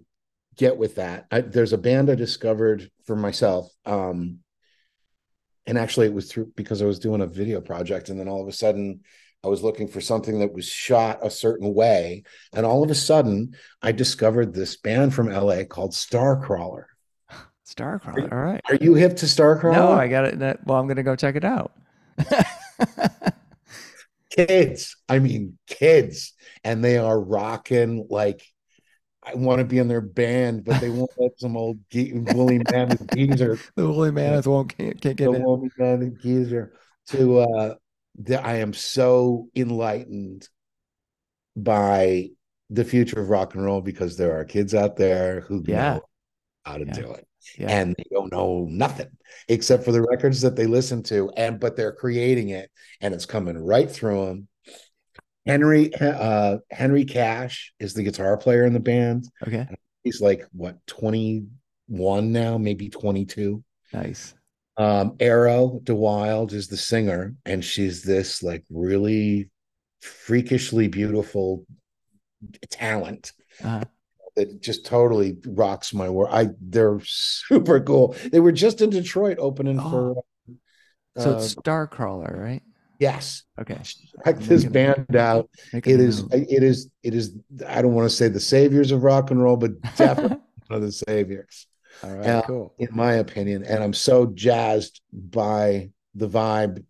get 0.57 0.77
with 0.77 0.97
that. 0.97 1.27
I, 1.31 1.41
there's 1.41 1.73
a 1.73 1.79
band 1.79 2.11
I 2.11 2.15
discovered 2.15 2.91
for 3.05 3.17
myself, 3.17 3.71
um, 3.87 4.39
and 5.67 5.79
actually 5.79 6.07
it 6.07 6.15
was 6.15 6.31
through 6.31 6.53
because 6.57 6.83
I 6.83 6.87
was 6.87 6.99
doing 6.99 7.21
a 7.21 7.27
video 7.27 7.61
project, 7.61 8.09
and 8.09 8.19
then 8.19 8.29
all 8.29 8.43
of 8.43 8.49
a 8.49 8.53
sudden 8.53 9.01
I 9.45 9.49
was 9.49 9.63
looking 9.63 9.89
for 9.89 10.01
something 10.01 10.39
that 10.41 10.53
was 10.53 10.67
shot 10.67 11.19
a 11.23 11.31
certain 11.31 11.75
way, 11.75 12.25
and 12.53 12.67
all 12.67 12.83
of 12.83 12.91
a 12.91 12.95
sudden 12.95 13.57
I 13.81 13.93
discovered 13.93 14.55
this 14.55 14.77
band 14.77 15.15
from 15.15 15.31
LA 15.31 15.65
called 15.65 15.93
Starcrawler 15.93 16.85
Starcrawler. 17.75 18.33
All 18.33 18.39
right. 18.39 18.61
Are 18.69 18.77
you 18.77 18.95
hip 18.95 19.17
to 19.17 19.27
Starcrawler? 19.27 19.73
No, 19.73 19.93
I 19.93 20.09
got 20.09 20.25
it. 20.25 20.39
Well, 20.65 20.79
I'm 20.79 20.87
going 20.87 20.97
to 20.97 21.03
go 21.03 21.17
check 21.17 21.37
it 21.37 21.45
out. 21.45 21.73
kids, 24.31 24.97
I 25.09 25.19
mean, 25.19 25.59
kids, 25.67 26.35
and 26.65 26.85
they 26.85 26.99
are 26.99 27.19
rocking 27.19 28.07
like 28.11 28.43
I 29.25 29.35
want 29.35 29.61
to 29.61 29.65
be 29.65 29.79
in 29.79 29.89
their 29.89 30.01
band, 30.01 30.65
but 30.65 30.81
they 30.81 30.91
won't 30.91 31.11
let 31.17 31.39
some 31.39 31.57
old 31.57 31.79
ge- 31.91 32.13
woolly 32.13 32.61
mammoth 32.71 33.07
geezer. 33.15 33.59
The 33.77 33.87
woolly 33.87 34.11
mammoth 34.11 34.47
won't 34.47 34.77
can't, 34.77 35.01
can't 35.01 35.17
get 35.17 35.31
the 35.31 35.37
in. 35.37 35.45
woolly 35.45 35.71
mammoth 35.79 36.21
geezer. 36.21 36.73
To 37.09 37.39
uh, 37.41 37.75
the, 38.19 38.45
I 38.45 38.57
am 38.57 38.73
so 38.73 39.49
enlightened 39.55 40.49
by 41.57 42.31
the 42.71 42.85
future 42.85 43.21
of 43.21 43.29
rock 43.29 43.55
and 43.55 43.65
roll 43.65 43.81
because 43.81 44.17
there 44.17 44.39
are 44.39 44.45
kids 44.45 44.75
out 44.75 44.97
there 44.97 45.43
who 45.43 45.63
yeah. 45.67 45.95
know 45.95 46.01
how 46.65 46.79
to 46.79 46.87
yeah. 46.87 46.93
do 46.93 47.13
it 47.13 47.27
yeah. 47.59 47.69
and 47.69 47.95
they 47.97 48.05
don't 48.11 48.33
know 48.33 48.67
nothing 48.71 49.11
except 49.49 49.85
for 49.85 49.93
the 49.93 50.03
records 50.03 50.41
that 50.41 50.57
they 50.57 50.67
listen 50.67 51.03
to 51.03 51.31
and 51.37 51.61
but 51.61 51.77
they're 51.77 51.93
creating 51.93 52.51
it 52.51 52.71
and 53.01 53.15
it's 53.15 53.27
coming 53.27 53.59
right 53.59 53.91
through 53.91 54.27
them 54.27 54.49
henry 55.47 55.95
uh 55.95 56.59
Henri 56.71 57.05
Cash 57.05 57.73
is 57.79 57.95
the 57.95 58.03
guitar 58.03 58.37
player 58.37 58.65
in 58.65 58.73
the 58.73 58.81
band 58.81 59.29
okay 59.47 59.67
he's 60.05 60.21
like 60.21 60.47
what 60.53 60.77
21 60.87 62.33
now 62.33 62.59
maybe 62.59 62.89
22 62.89 63.63
nice 63.93 64.35
um 64.77 65.17
Arrow 65.21 65.81
de 65.83 65.95
Wilde 65.95 66.53
is 66.53 66.69
the 66.69 66.77
singer 66.77 67.35
and 67.45 67.65
she's 67.65 68.03
this 68.03 68.43
like 68.43 68.65
really 68.71 69.51
freakishly 70.01 70.89
beautiful 70.89 71.67
talent 72.71 73.33
uh-huh 73.63 73.85
that 74.37 74.61
just 74.61 74.87
totally 74.87 75.39
rocks 75.47 75.93
my 75.93 76.09
world. 76.09 76.31
I 76.33 76.49
they're 76.61 77.01
super 77.05 77.81
cool. 77.81 78.15
They 78.31 78.41
were 78.41 78.53
just 78.53 78.81
in 78.81 78.91
Detroit 78.91 79.39
opening 79.39 79.79
oh. 79.81 79.91
for. 79.91 80.19
Uh, 81.17 81.23
so 81.23 81.37
it's 81.37 81.55
Starcrawler, 81.55 82.37
right? 82.37 82.63
Yes. 83.03 83.43
Okay. 83.61 83.81
Check 84.25 84.39
this 84.39 84.65
band 84.65 85.17
out. 85.17 85.51
It 85.73 85.89
is, 85.89 86.21
it 86.31 86.63
is, 86.63 86.89
it 87.03 87.15
is, 87.15 87.35
I 87.67 87.83
don't 87.83 87.95
want 87.95 88.09
to 88.09 88.15
say 88.15 88.29
the 88.29 88.39
saviors 88.39 88.93
of 88.93 89.03
rock 89.03 89.33
and 89.33 89.43
roll, 89.43 89.57
but 89.57 89.81
definitely 89.97 90.39
one 90.69 90.77
of 90.77 90.83
the 90.83 90.93
saviors. 90.93 91.67
All 92.05 92.15
right, 92.15 92.29
uh, 92.29 92.43
cool. 92.43 92.75
In 92.79 92.91
my 92.93 93.15
opinion. 93.15 93.65
And 93.65 93.83
I'm 93.83 93.93
so 93.93 94.27
jazzed 94.27 95.01
by 95.13 95.91
the 96.15 96.29
vibe 96.29 96.85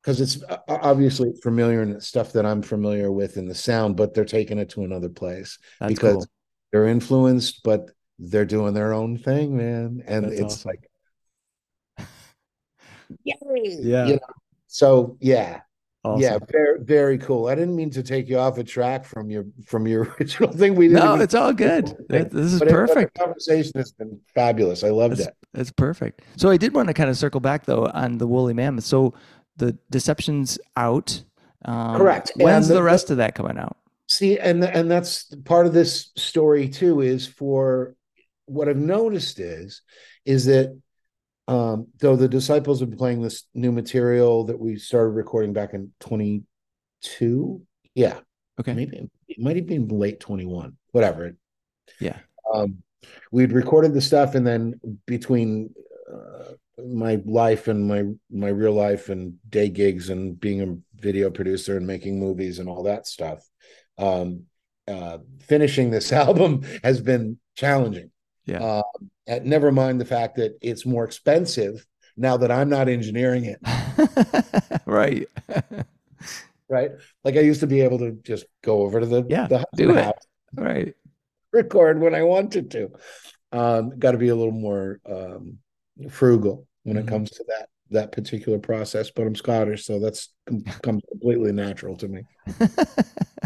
because 0.00 0.20
it's 0.20 0.40
uh, 0.44 0.58
obviously 0.68 1.32
familiar 1.42 1.82
and 1.82 2.00
stuff 2.00 2.32
that 2.34 2.46
I'm 2.46 2.62
familiar 2.62 3.10
with 3.10 3.36
in 3.36 3.48
the 3.48 3.54
sound, 3.56 3.96
but 3.96 4.14
they're 4.14 4.24
taking 4.24 4.58
it 4.58 4.68
to 4.70 4.84
another 4.84 5.08
place 5.08 5.58
That's 5.80 5.92
because 5.92 6.14
cool. 6.14 6.26
they're 6.72 6.86
influenced, 6.86 7.64
but 7.64 7.90
they're 8.20 8.44
doing 8.44 8.74
their 8.74 8.92
own 8.92 9.18
thing, 9.18 9.56
man. 9.56 10.04
And 10.06 10.26
That's 10.26 10.40
it's 10.40 10.54
awesome. 10.54 10.70
like, 11.98 12.08
Yeah. 13.24 14.06
you 14.06 14.12
know, 14.14 14.20
so 14.66 15.16
yeah, 15.20 15.60
Awesome. 16.04 16.22
yeah, 16.22 16.38
very 16.50 16.78
very 16.82 17.18
cool. 17.18 17.48
I 17.48 17.54
didn't 17.54 17.74
mean 17.76 17.90
to 17.90 18.02
take 18.02 18.28
you 18.28 18.38
off 18.38 18.58
a 18.58 18.64
track 18.64 19.04
from 19.04 19.30
your 19.30 19.44
from 19.64 19.86
your 19.86 20.04
original 20.20 20.52
thing. 20.52 20.74
We 20.74 20.88
didn't 20.88 21.04
No, 21.04 21.14
it's 21.20 21.34
all 21.34 21.52
good. 21.52 21.86
That- 22.08 22.30
This 22.30 22.52
is 22.52 22.58
but 22.60 22.68
it- 22.68 22.70
the 22.72 22.76
perfect. 22.76 23.18
conversation 23.18 23.72
has 23.76 23.92
been 23.92 24.20
fabulous. 24.34 24.84
I 24.84 24.90
loved 24.90 25.16
That's, 25.18 25.28
it. 25.28 25.36
that's 25.52 25.72
perfect. 25.72 26.22
So 26.36 26.48
I 26.50 26.56
did 26.56 26.74
want 26.74 26.88
to 26.88 26.94
kind 26.94 27.10
of 27.10 27.16
circle 27.16 27.40
back 27.40 27.66
though 27.66 27.86
on 27.86 28.18
the 28.18 28.26
woolly 28.26 28.54
mammoth. 28.54 28.84
So 28.84 29.14
the 29.56 29.76
deception's 29.90 30.58
out. 30.76 31.22
Um, 31.64 31.96
Correct. 31.96 32.30
When's 32.36 32.68
the, 32.68 32.74
the- 32.74 32.82
rest 32.82 33.10
of 33.10 33.16
that 33.16 33.34
coming 33.34 33.58
out? 33.58 33.76
See, 34.08 34.38
and 34.38 34.62
and 34.62 34.88
that's 34.88 35.34
part 35.44 35.66
of 35.66 35.72
this 35.72 36.10
story 36.16 36.68
too. 36.68 37.00
Is 37.00 37.26
for 37.26 37.96
what 38.44 38.68
I've 38.68 38.76
noticed 38.76 39.40
is 39.40 39.82
is 40.24 40.44
that 40.44 40.80
um, 41.48 41.88
though 42.00 42.16
the 42.16 42.28
disciples 42.28 42.80
have 42.80 42.90
been 42.90 42.98
playing 42.98 43.22
this 43.22 43.44
new 43.54 43.72
material 43.72 44.44
that 44.44 44.58
we 44.58 44.76
started 44.78 45.10
recording 45.10 45.52
back 45.52 45.74
in 45.74 45.92
twenty 46.00 46.42
two, 47.02 47.62
yeah, 47.94 48.20
Okay. 48.60 48.74
maybe 48.74 49.08
it 49.28 49.38
might 49.38 49.56
have 49.56 49.66
been 49.66 49.88
late 49.88 50.20
twenty 50.20 50.46
one, 50.46 50.76
whatever. 50.92 51.36
Yeah. 52.00 52.18
um, 52.52 52.82
we'd 53.30 53.52
recorded 53.52 53.94
the 53.94 54.00
stuff, 54.00 54.34
and 54.34 54.46
then 54.46 54.80
between 55.06 55.72
uh, 56.12 56.52
my 56.84 57.20
life 57.24 57.68
and 57.68 57.86
my 57.86 58.04
my 58.30 58.48
real 58.48 58.72
life 58.72 59.08
and 59.08 59.34
day 59.48 59.68
gigs 59.68 60.10
and 60.10 60.38
being 60.38 60.62
a 60.62 61.00
video 61.00 61.30
producer 61.30 61.76
and 61.76 61.86
making 61.86 62.18
movies 62.18 62.58
and 62.58 62.68
all 62.68 62.82
that 62.84 63.06
stuff, 63.06 63.44
um, 63.98 64.42
uh, 64.88 65.18
finishing 65.40 65.90
this 65.90 66.12
album 66.24 66.62
has 66.82 67.00
been 67.00 67.38
challenging. 67.54 68.10
Yeah. 68.46 68.58
Um, 68.80 69.10
and 69.26 69.44
never 69.46 69.72
mind 69.72 70.00
the 70.00 70.04
fact 70.04 70.36
that 70.36 70.56
it's 70.60 70.86
more 70.86 71.04
expensive 71.04 71.84
now 72.16 72.36
that 72.38 72.50
I'm 72.50 72.68
not 72.68 72.88
engineering 72.88 73.44
it. 73.46 73.60
right. 74.86 75.28
Right, 76.68 76.90
like 77.22 77.36
I 77.36 77.40
used 77.40 77.60
to 77.60 77.68
be 77.68 77.80
able 77.82 78.00
to 78.00 78.10
just 78.24 78.44
go 78.64 78.80
over 78.82 78.98
to 78.98 79.06
the 79.06 79.24
Yeah, 79.28 79.46
the 79.46 79.64
do 79.76 79.90
it. 79.96 80.02
house 80.04 80.14
right. 80.56 80.96
record 81.52 82.00
when 82.00 82.12
I 82.12 82.22
wanted 82.24 82.72
to. 82.72 82.90
Um, 83.52 83.96
got 84.00 84.12
to 84.12 84.18
be 84.18 84.30
a 84.30 84.34
little 84.34 84.50
more 84.52 84.98
um, 85.08 85.58
frugal 86.10 86.66
when 86.82 86.96
Mhm. 86.96 87.00
it 87.02 87.06
comes 87.06 87.30
to 87.30 87.44
that 87.46 87.68
that 87.90 88.10
particular 88.10 88.58
process. 88.58 89.12
But 89.12 89.28
I'm 89.28 89.36
Scottish, 89.36 89.84
so 89.86 90.00
that's 90.00 90.30
com- 90.48 90.64
comes 90.82 91.02
completely 91.08 91.52
natural 91.52 91.96
to 91.98 92.08
me. 92.08 92.22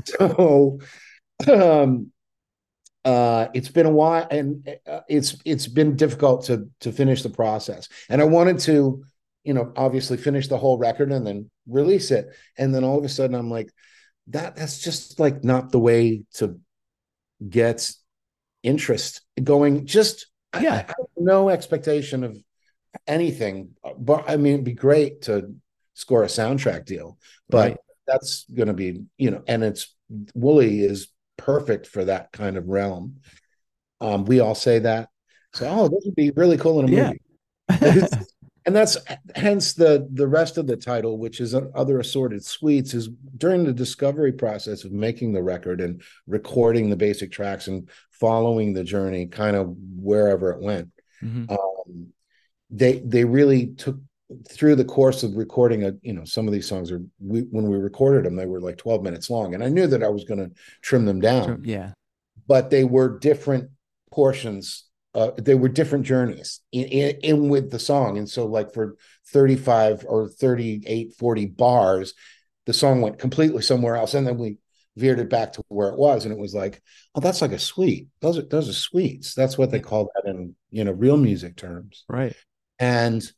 So, 0.07 0.79
um, 1.47 2.11
uh, 3.05 3.49
it's 3.55 3.69
been 3.69 3.87
a 3.87 3.91
while, 3.91 4.27
and 4.31 4.69
uh, 4.87 5.01
it's 5.09 5.37
it's 5.45 5.67
been 5.67 5.97
difficult 5.97 6.45
to 6.47 6.69
to 6.81 6.93
finish 6.93 7.23
the 7.23 7.31
process. 7.31 7.89
And 8.09 8.21
I 8.21 8.25
wanted 8.25 8.59
to, 8.61 9.05
you 9.45 9.55
know, 9.55 9.73
obviously 9.77 10.17
finish 10.17 10.49
the 10.49 10.59
whole 10.59 10.79
record 10.79 11.13
and 11.13 11.27
then 11.27 11.51
release 11.67 12.11
it. 12.11 12.29
And 12.59 12.75
then 12.75 12.85
all 12.85 12.99
of 12.99 13.05
a 13.05 13.09
sudden, 13.09 13.35
I'm 13.37 13.51
like, 13.51 13.73
that 14.29 14.57
that's 14.57 14.81
just 14.81 15.19
like 15.19 15.45
not 15.45 15.73
the 15.73 15.79
way 15.79 16.25
to 16.35 16.61
get 17.49 17.91
interest 18.63 19.23
going. 19.43 19.87
Just 19.87 20.27
Yeah. 20.61 20.75
I, 20.75 20.93
I 20.93 20.95
no 21.17 21.49
expectation 21.49 22.25
of 22.25 22.37
anything, 23.07 23.71
but 23.99 24.29
I 24.29 24.37
mean, 24.37 24.55
it'd 24.55 24.65
be 24.65 24.73
great 24.75 25.23
to 25.23 25.55
score 25.95 26.23
a 26.23 26.27
soundtrack 26.27 26.85
deal, 26.85 27.19
but 27.49 27.71
Right. 27.71 27.77
that's 28.07 28.45
going 28.53 28.69
to 28.69 28.75
be, 28.75 29.05
you 29.17 29.31
know, 29.31 29.43
and 29.47 29.63
it's 29.65 29.95
Wooly 30.35 30.81
is 30.81 31.09
perfect 31.45 31.87
for 31.87 32.05
that 32.05 32.33
kind 32.33 32.57
of 32.57 32.69
realm. 32.69 33.17
Um, 34.01 34.25
we 34.25 34.41
all 34.41 34.55
say 34.55 34.81
that. 34.81 35.09
So, 35.55 35.69
oh, 35.69 35.89
this 35.89 36.03
would 36.05 36.15
be 36.15 36.31
really 36.31 36.57
cool 36.57 36.81
in 36.81 36.89
a 36.89 36.93
Yeah. 36.97 37.13
movie. 37.13 38.07
and 38.67 38.77
that's 38.77 38.97
hence 39.35 39.73
the 39.73 40.07
the 40.13 40.29
rest 40.29 40.59
of 40.59 40.67
the 40.67 40.77
title, 40.77 41.19
which 41.19 41.41
is 41.41 41.55
other 41.55 41.99
assorted 41.99 42.45
sweets, 42.45 42.95
is 42.95 43.09
during 43.37 43.65
the 43.65 43.73
discovery 43.73 44.33
process 44.33 44.85
of 44.85 44.93
making 44.93 45.33
the 45.33 45.43
record 45.43 45.81
and 45.81 46.03
recording 46.27 46.91
the 46.91 46.97
basic 46.97 47.33
tracks 47.33 47.69
and 47.69 47.89
following 48.11 48.73
the 48.73 48.85
journey, 48.85 49.27
kind 49.27 49.57
of 49.57 49.75
wherever 49.97 50.53
it 50.53 50.61
went 50.61 50.91
Mhm. 51.23 51.51
um, 51.51 52.07
they 52.71 52.99
they 53.01 53.25
really 53.25 53.69
took 53.69 53.99
through 54.49 54.77
the 54.77 54.85
course 54.85 55.23
of 55.23 55.37
recording 55.37 55.85
a 55.85 55.93
you 56.03 56.13
know 56.13 56.25
some 56.25 56.47
of 56.47 56.53
these 56.53 56.69
songs 56.69 56.93
are 56.93 57.03
we 57.19 57.41
when 57.51 57.69
we 57.69 57.77
recorded 57.77 58.25
them 58.25 58.37
they 58.37 58.47
were 58.47 58.61
like 58.61 58.77
12 58.77 59.03
minutes 59.03 59.29
long 59.31 59.55
and 59.55 59.65
i 59.65 59.69
knew 59.69 59.87
that 59.87 60.03
i 60.03 60.09
was 60.09 60.25
going 60.25 60.39
to 60.39 60.51
trim 60.83 61.05
them 61.05 61.21
down. 61.21 61.63
Yeah. 61.65 61.93
but 62.47 62.71
they 62.71 62.85
were 62.85 63.19
different 63.19 63.71
portions 64.13 64.85
uh, 65.13 65.33
they 65.39 65.57
were 65.57 65.69
different 65.69 66.07
journeys 66.07 66.61
in, 66.71 66.85
in, 66.85 67.17
in 67.23 67.49
with 67.49 67.71
the 67.71 67.81
song 67.81 68.19
and 68.19 68.29
so 68.29 68.47
like 68.47 68.73
for 68.73 68.97
35 69.33 70.05
or 70.09 70.29
38 70.29 71.15
40 71.19 71.47
bars 71.47 72.15
the 72.67 72.73
song 72.73 73.01
went 73.01 73.19
completely 73.19 73.63
somewhere 73.63 73.97
else 73.97 74.15
and 74.15 74.27
then 74.27 74.39
we 74.39 74.59
veered 74.97 75.19
it 75.19 75.31
back 75.31 75.53
to 75.53 75.63
where 75.69 75.89
it 75.89 75.99
was 75.99 76.25
and 76.25 76.33
it 76.33 76.39
was 76.39 76.55
like 76.55 76.81
oh 77.15 77.21
that's 77.21 77.43
like 77.43 77.53
a 77.53 77.59
suite. 77.59 78.09
Those 78.21 78.39
are 78.39 78.43
those 78.43 78.69
are 78.69 78.73
suites. 78.75 79.35
That's 79.35 79.57
what 79.57 79.71
they 79.71 79.81
call 79.81 80.11
that 80.15 80.31
in 80.31 80.55
you 80.71 80.85
know 80.85 80.93
real 80.93 81.17
music 81.17 81.57
terms. 81.57 82.05
Right. 82.09 82.37
and 82.79 83.29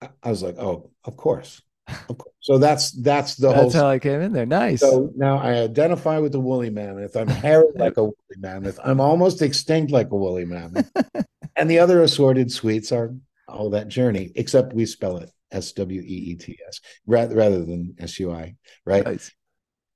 I- 0.00 0.30
was 0.30 0.42
like, 0.42 0.56
oh, 0.58 0.90
of 1.04 1.16
course. 1.16 1.62
Of 2.08 2.18
course. 2.18 2.34
So 2.40 2.58
that's 2.58 2.92
that's 2.92 3.36
the 3.36 3.48
That's 3.48 3.74
whole 3.74 3.82
how 3.82 3.88
I 3.88 3.98
came 3.98 4.20
in 4.20 4.32
there. 4.32 4.46
Nice. 4.46 4.80
so 4.80 5.10
now 5.16 5.38
I 5.38 5.54
identify 5.54 6.18
with 6.18 6.32
the 6.32 6.40
woolly 6.40 6.70
mammoth. 6.70 7.16
I'm 7.16 7.28
hairy 7.28 7.64
like 7.74 7.96
a 7.96 8.04
woolly 8.04 8.36
mammoth. 8.36 8.78
I'm 8.84 9.00
almost 9.00 9.40
extinct 9.42 9.90
like 9.90 10.10
a 10.10 10.16
woolly 10.16 10.44
mammoth. 10.44 10.90
and 11.56 11.70
the 11.70 11.78
other 11.78 12.02
assorted 12.02 12.52
sweets 12.52 12.92
are 12.92 13.14
all 13.48 13.70
that 13.70 13.88
journey, 13.88 14.32
except 14.34 14.74
we 14.74 14.84
spell 14.86 15.16
it 15.16 15.30
S 15.50 15.72
W 15.72 16.00
E 16.00 16.04
E 16.04 16.34
T 16.36 16.58
S 16.68 16.80
rather 17.06 17.34
rather 17.34 17.64
than 17.64 17.94
S 17.98 18.20
U 18.20 18.32
I, 18.32 18.54
right? 18.84 19.04
Nice. 19.04 19.30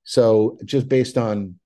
So 0.03 0.57
just 0.65 0.89
based 0.89 1.17
on 1.17 1.59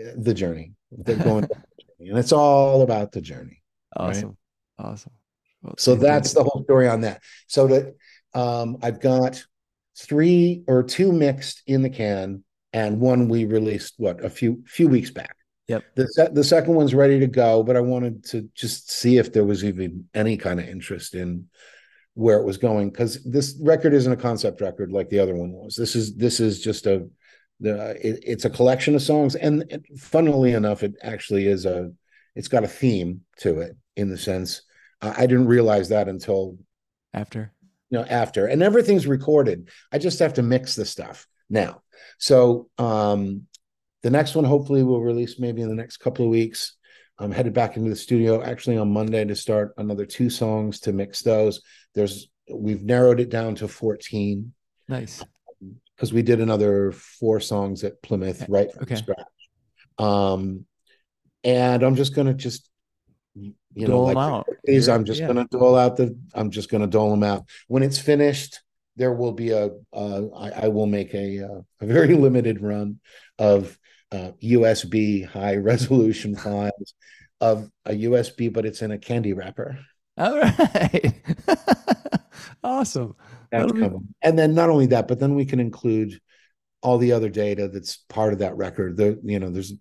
uh, 0.00 0.12
the 0.16 0.34
journey, 0.34 0.72
they're 0.90 1.16
going, 1.16 1.44
and 2.00 2.18
it's 2.18 2.32
all 2.32 2.82
about 2.82 3.12
the 3.12 3.20
journey. 3.20 3.62
Awesome. 3.96 4.36
Awesome. 4.78 5.12
So 5.78 5.94
that's 5.94 6.32
the 6.32 6.42
whole 6.42 6.64
story 6.64 6.88
on 6.88 7.02
that. 7.02 7.22
So 7.46 7.66
that 7.68 7.94
um, 8.34 8.78
I've 8.82 9.00
got 9.00 9.44
three 9.96 10.64
or 10.66 10.82
two 10.82 11.12
mixed 11.12 11.62
in 11.66 11.82
the 11.82 11.90
can, 11.90 12.44
and 12.72 13.00
one 13.00 13.28
we 13.28 13.44
released 13.44 13.94
what 13.96 14.24
a 14.24 14.30
few 14.30 14.62
few 14.66 14.88
weeks 14.88 15.10
back. 15.10 15.36
Yep. 15.68 15.84
The 15.94 16.30
the 16.32 16.44
second 16.44 16.74
one's 16.74 16.94
ready 16.94 17.20
to 17.20 17.26
go, 17.26 17.62
but 17.62 17.76
I 17.76 17.80
wanted 17.80 18.24
to 18.26 18.48
just 18.54 18.90
see 18.90 19.18
if 19.18 19.32
there 19.32 19.44
was 19.44 19.64
even 19.64 20.08
any 20.14 20.36
kind 20.36 20.58
of 20.58 20.68
interest 20.68 21.14
in 21.14 21.48
where 22.14 22.38
it 22.38 22.44
was 22.44 22.58
going 22.58 22.90
because 22.90 23.22
this 23.24 23.58
record 23.62 23.94
isn't 23.94 24.12
a 24.12 24.16
concept 24.16 24.60
record 24.60 24.92
like 24.92 25.08
the 25.08 25.18
other 25.18 25.34
one 25.34 25.52
was. 25.52 25.74
This 25.76 25.94
is 25.94 26.14
this 26.16 26.40
is 26.40 26.60
just 26.60 26.86
a 26.86 27.08
the 27.60 27.96
it, 28.06 28.22
it's 28.22 28.44
a 28.44 28.50
collection 28.50 28.94
of 28.94 29.02
songs, 29.02 29.36
and 29.36 29.86
funnily 29.96 30.52
enough, 30.52 30.82
it 30.82 30.94
actually 31.02 31.46
is 31.46 31.64
a 31.64 31.92
it's 32.34 32.48
got 32.48 32.64
a 32.64 32.68
theme 32.68 33.20
to 33.38 33.60
it 33.60 33.76
in 33.96 34.08
the 34.10 34.18
sense 34.18 34.62
I 35.02 35.22
I 35.22 35.26
didn't 35.26 35.46
realize 35.48 35.88
that 35.90 36.08
until 36.08 36.56
after. 37.12 37.52
you 37.90 37.98
know 37.98 38.04
after. 38.04 38.46
And 38.46 38.62
everything's 38.62 39.06
recorded. 39.06 39.68
I 39.92 39.98
just 39.98 40.18
have 40.20 40.34
to 40.34 40.42
mix 40.42 40.74
the 40.74 40.84
stuff 40.86 41.26
now. 41.50 41.82
So 42.18 42.68
um 42.78 43.46
the 44.02 44.10
next 44.10 44.34
one 44.34 44.44
hopefully 44.44 44.82
will 44.82 45.00
release 45.02 45.38
maybe 45.38 45.62
in 45.62 45.68
the 45.68 45.74
next 45.82 45.98
couple 45.98 46.24
of 46.24 46.30
weeks. 46.30 46.76
I'm 47.18 47.30
headed 47.30 47.52
back 47.52 47.76
into 47.76 47.90
the 47.90 47.96
studio 47.96 48.42
actually 48.42 48.78
on 48.78 48.92
monday 48.92 49.24
to 49.24 49.36
start 49.36 49.74
another 49.76 50.06
two 50.06 50.30
songs 50.30 50.80
to 50.80 50.92
mix 50.92 51.22
those. 51.22 51.60
There's 51.94 52.28
we've 52.52 52.82
narrowed 52.82 53.20
it 53.20 53.28
down 53.28 53.54
to 53.56 53.68
14 53.68 54.52
Nice. 54.88 55.22
because 55.94 56.12
we 56.12 56.22
did 56.22 56.40
another 56.40 56.90
four 56.92 57.38
songs 57.38 57.84
at 57.84 58.02
plymouth 58.02 58.44
right 58.48 58.72
from 58.72 58.82
Okay. 58.82 58.96
scratch. 58.96 59.26
Um 59.98 60.66
and 61.44 61.82
i'm 61.82 61.96
just 61.96 62.14
gonna 62.14 62.34
just 62.34 62.68
you 63.74 63.86
know 63.86 63.94
Dole 63.94 64.04
like 64.04 64.16
'em 64.16 64.22
out. 64.22 64.46
these 64.64 64.88
i'm 64.88 65.04
just 65.04 65.20
yeah. 65.20 65.26
gonna 65.28 65.46
dole 65.50 65.76
out 65.76 65.96
the 65.96 66.16
i'm 66.34 66.50
just 66.50 66.68
gonna 66.70 66.86
dole 66.86 67.10
them 67.10 67.22
out 67.22 67.44
when 67.68 67.82
it's 67.82 67.98
finished 67.98 68.60
there 68.96 69.12
will 69.12 69.32
be 69.32 69.50
a 69.50 69.70
uh, 69.94 70.22
I, 70.36 70.50
I 70.64 70.68
will 70.68 70.86
make 70.86 71.14
a 71.14 71.44
uh, 71.44 71.60
a 71.80 71.86
very 71.86 72.14
limited 72.26 72.60
run 72.60 73.00
of 73.38 73.78
uh, 74.12 74.32
usb 74.42 75.26
high 75.26 75.56
resolution 75.72 76.36
files 76.36 76.94
of 77.40 77.70
a 77.86 77.92
usb 77.92 78.52
but 78.52 78.66
it's 78.66 78.82
in 78.82 78.90
a 78.90 78.98
candy 78.98 79.32
wrapper 79.32 79.78
All 80.18 80.38
right. 80.38 81.14
awesome. 82.64 83.14
Be- 83.50 83.88
And 84.22 84.38
then 84.38 84.54
not 84.54 84.68
only 84.70 84.86
that, 84.88 85.08
but 85.08 85.18
then 85.18 85.34
we 85.34 85.44
can 85.46 85.58
include 85.60 86.20
all 86.82 86.98
the 86.98 87.12
other 87.12 87.28
data 87.30 87.68
that's 87.68 87.96
part 88.08 88.32
of 88.32 88.40
that 88.40 88.56
record. 88.56 88.96
The 88.96 89.18
you 89.24 89.38
know, 89.38 89.50
there's 89.50 89.72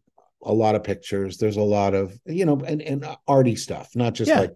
a 0.43 0.53
lot 0.53 0.75
of 0.75 0.83
pictures. 0.83 1.37
There's 1.37 1.57
a 1.57 1.61
lot 1.61 1.93
of 1.93 2.17
you 2.25 2.45
know, 2.45 2.57
and 2.65 2.81
and 2.81 3.05
arty 3.27 3.55
stuff, 3.55 3.89
not 3.95 4.13
just 4.13 4.29
Yeah. 4.29 4.41
like 4.41 4.51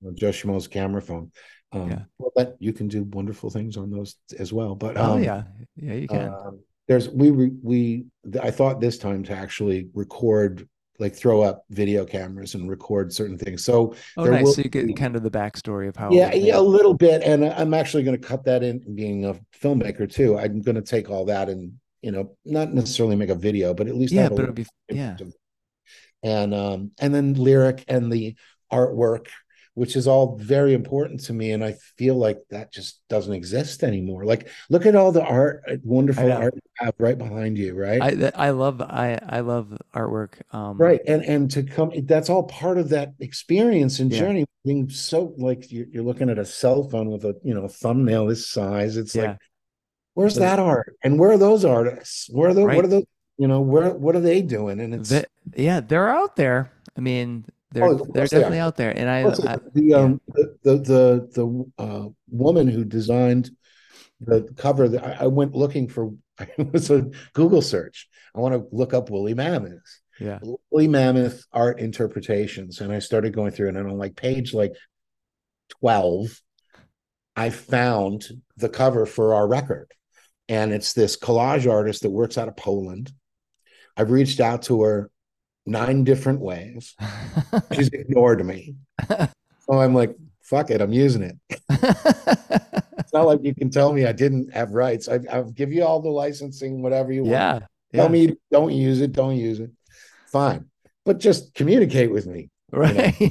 you 0.00 0.08
know, 0.08 0.14
Joe 0.14 0.30
Schmo's 0.30 0.68
camera 0.68 1.02
phone. 1.02 1.30
Um, 1.72 1.90
Yeah. 1.90 2.02
well, 2.18 2.32
but 2.34 2.56
you 2.60 2.72
can 2.72 2.88
do 2.88 3.04
wonderful 3.04 3.50
things 3.50 3.76
on 3.76 3.90
those 3.90 4.16
as 4.38 4.52
well. 4.52 4.74
But 4.74 4.96
Oh 4.96 5.14
um, 5.14 5.22
yeah, 5.22 5.42
yeah, 5.76 5.94
you 5.94 6.08
can. 6.08 6.28
um, 6.28 6.60
there's 6.86 7.08
we 7.08 7.30
we 7.30 8.04
I 8.40 8.50
thought 8.50 8.80
this 8.80 8.98
time 8.98 9.22
to 9.24 9.32
actually 9.32 9.88
record 9.94 10.68
like 11.00 11.14
throw 11.16 11.42
up 11.42 11.64
video 11.70 12.04
cameras 12.04 12.54
and 12.54 12.70
record 12.70 13.12
certain 13.12 13.36
things. 13.36 13.64
So 13.64 13.94
oh, 14.16 14.26
nice. 14.26 14.44
will 14.44 14.52
So 14.52 14.62
you 14.62 14.70
get 14.70 14.96
kind 14.96 15.16
of 15.16 15.22
the 15.24 15.30
backstory 15.30 15.88
of 15.88 15.96
how. 15.96 16.12
yeah, 16.12 16.32
yeah, 16.32 16.58
a 16.58 16.60
little 16.60 16.94
bit, 16.94 17.22
and 17.24 17.44
I'm 17.44 17.74
actually 17.74 18.04
going 18.04 18.20
to 18.20 18.24
cut 18.26 18.44
that 18.44 18.62
in. 18.62 18.94
Being 18.94 19.24
a 19.24 19.34
filmmaker 19.60 20.10
too, 20.10 20.38
I'm 20.38 20.60
going 20.60 20.76
to 20.76 20.82
take 20.82 21.10
all 21.10 21.24
that 21.24 21.48
and 21.48 21.72
you 22.04 22.12
know 22.12 22.36
not 22.44 22.72
necessarily 22.72 23.16
make 23.16 23.30
a 23.30 23.34
video, 23.34 23.74
but 23.74 23.88
at 23.88 23.96
least 23.96 24.12
Yeah, 24.14 24.28
but 24.28 24.40
it'll 24.40 24.54
be 24.54 24.66
yeah. 24.90 25.16
and 26.22 26.54
um 26.54 26.90
and 27.00 27.14
then 27.14 27.34
lyric 27.34 27.84
and 27.88 28.12
the 28.12 28.36
artwork, 28.72 29.26
which 29.74 29.96
is 29.96 30.06
all 30.06 30.36
very 30.38 30.74
important 30.74 31.20
to 31.24 31.32
me, 31.32 31.52
and 31.52 31.64
I 31.64 31.76
feel 31.96 32.16
like 32.16 32.38
that 32.50 32.72
just 32.72 33.00
doesn't 33.08 33.32
exist 33.32 33.82
anymore. 33.82 34.24
Like, 34.24 34.48
look 34.70 34.86
at 34.86 34.96
all 34.96 35.12
the 35.12 35.24
art, 35.24 35.62
uh, 35.68 35.76
wonderful 35.82 36.30
art 36.32 36.54
you 36.54 36.60
have 36.78 36.94
right 36.98 37.18
behind 37.18 37.58
you, 37.58 37.74
right? 37.74 38.02
I 38.02 38.48
I 38.48 38.50
love 38.50 38.80
I 38.80 39.18
I 39.28 39.40
love 39.40 39.76
artwork. 39.94 40.34
Um, 40.52 40.78
right 40.78 41.00
and 41.06 41.22
and 41.24 41.50
to 41.52 41.62
come 41.62 41.92
that's 42.04 42.30
all 42.30 42.44
part 42.44 42.78
of 42.78 42.88
that 42.90 43.14
experience 43.20 44.00
and 44.00 44.10
Yeah. 44.10 44.20
journey 44.20 44.44
being 44.64 44.88
so 44.88 45.34
like 45.38 45.70
you're, 45.70 45.86
you're 45.92 46.02
looking 46.02 46.30
at 46.30 46.38
a 46.38 46.44
cell 46.44 46.88
phone 46.88 47.10
with 47.10 47.24
a 47.24 47.34
you 47.44 47.54
know 47.54 47.68
thumbnail 47.68 48.26
this 48.26 48.48
size 48.50 48.96
it's 48.96 49.14
Yeah. 49.14 49.28
like 49.30 49.38
where's 50.14 50.36
that 50.36 50.58
art? 50.58 50.96
And 51.04 51.18
where 51.18 51.30
are 51.32 51.38
those 51.38 51.64
artists? 51.64 52.28
Where 52.32 52.50
are 52.50 52.54
the 52.54 52.64
Right. 52.64 52.76
what 52.76 52.84
are 52.84 52.88
the 52.88 53.04
you 53.36 53.48
know 53.48 53.60
where 53.60 53.90
what 53.92 54.14
are 54.16 54.20
they 54.20 54.42
doing? 54.42 54.80
And 54.80 54.94
it's 54.94 55.10
The- 55.10 55.26
yeah, 55.56 55.80
they're 55.80 56.08
out 56.08 56.36
there. 56.36 56.70
I 56.96 57.00
mean, 57.00 57.44
they're 57.72 57.84
Oh, 57.84 57.94
they're 57.94 58.06
course 58.06 58.30
they 58.30 58.38
definitely 58.38 58.60
out 58.60 58.76
there. 58.76 58.96
And 58.96 59.08
I, 59.10 59.20
I 59.52 59.58
the 59.74 59.94
um 59.94 60.20
the 60.28 60.56
the 60.62 60.76
the, 60.78 61.28
the 61.34 61.82
uh 61.84 62.08
woman 62.30 62.68
who 62.68 62.84
designed 62.84 63.50
the 64.20 64.42
cover 64.56 64.88
that 64.88 65.04
I, 65.04 65.24
I 65.24 65.26
went 65.26 65.54
looking 65.54 65.88
for 65.88 66.12
it 66.38 66.72
was 66.72 66.90
a 66.90 67.10
google 67.32 67.62
search. 67.62 68.08
I 68.34 68.40
want 68.40 68.54
to 68.54 68.66
look 68.74 68.94
up 68.94 69.10
woolly 69.10 69.34
mammoth. 69.34 70.00
Yeah. 70.20 70.38
woolly 70.70 70.86
mammoth 70.88 71.44
art 71.52 71.80
interpretations. 71.80 72.80
And 72.80 72.92
i 72.92 73.00
started 73.00 73.34
going 73.34 73.50
through 73.50 73.70
it 73.70 73.76
and 73.76 73.88
on 73.90 73.98
like 73.98 74.14
page 74.14 74.54
like 74.54 74.72
12 75.80 76.40
i 77.36 77.50
found 77.50 78.24
the 78.56 78.68
cover 78.68 79.06
for 79.06 79.34
our 79.34 79.48
record 79.48 79.90
and 80.48 80.72
it's 80.72 80.92
this 80.92 81.16
collage 81.16 81.70
artist 81.70 82.02
that 82.02 82.10
works 82.10 82.36
out 82.38 82.48
of 82.48 82.56
poland. 82.56 83.12
I've 83.96 84.10
reached 84.10 84.40
out 84.40 84.62
to 84.64 84.82
her 84.82 85.10
nine 85.66 86.04
different 86.04 86.40
ways. 86.40 86.94
She's 87.72 87.88
ignored 87.92 88.44
me. 88.44 88.74
So 89.08 89.80
i'm 89.80 89.94
like 89.94 90.14
fuck 90.42 90.70
it 90.70 90.80
i'm 90.80 90.92
using 90.92 91.22
it. 91.22 91.36
It's 92.96 93.12
not 93.12 93.26
like 93.26 93.40
you 93.42 93.54
can 93.54 93.70
tell 93.70 93.92
me 93.92 94.06
i 94.06 94.12
didn't 94.12 94.52
have 94.54 94.70
rights. 94.72 95.08
I, 95.08 95.20
i'll 95.30 95.50
give 95.50 95.72
you 95.72 95.84
all 95.84 96.00
the 96.00 96.08
licensing 96.10 96.82
whatever 96.82 97.12
you 97.12 97.22
want. 97.22 97.32
Yeah. 97.32 97.60
tell 97.94 98.08
me 98.08 98.34
don't 98.50 98.72
use 98.72 99.00
it 99.00 99.12
don't 99.12 99.36
use 99.36 99.60
it. 99.60 99.70
Fine. 100.28 100.66
But 101.04 101.18
just 101.18 101.54
communicate 101.54 102.10
with 102.10 102.26
me 102.26 102.50
Right. 102.72 103.14
you 103.20 103.30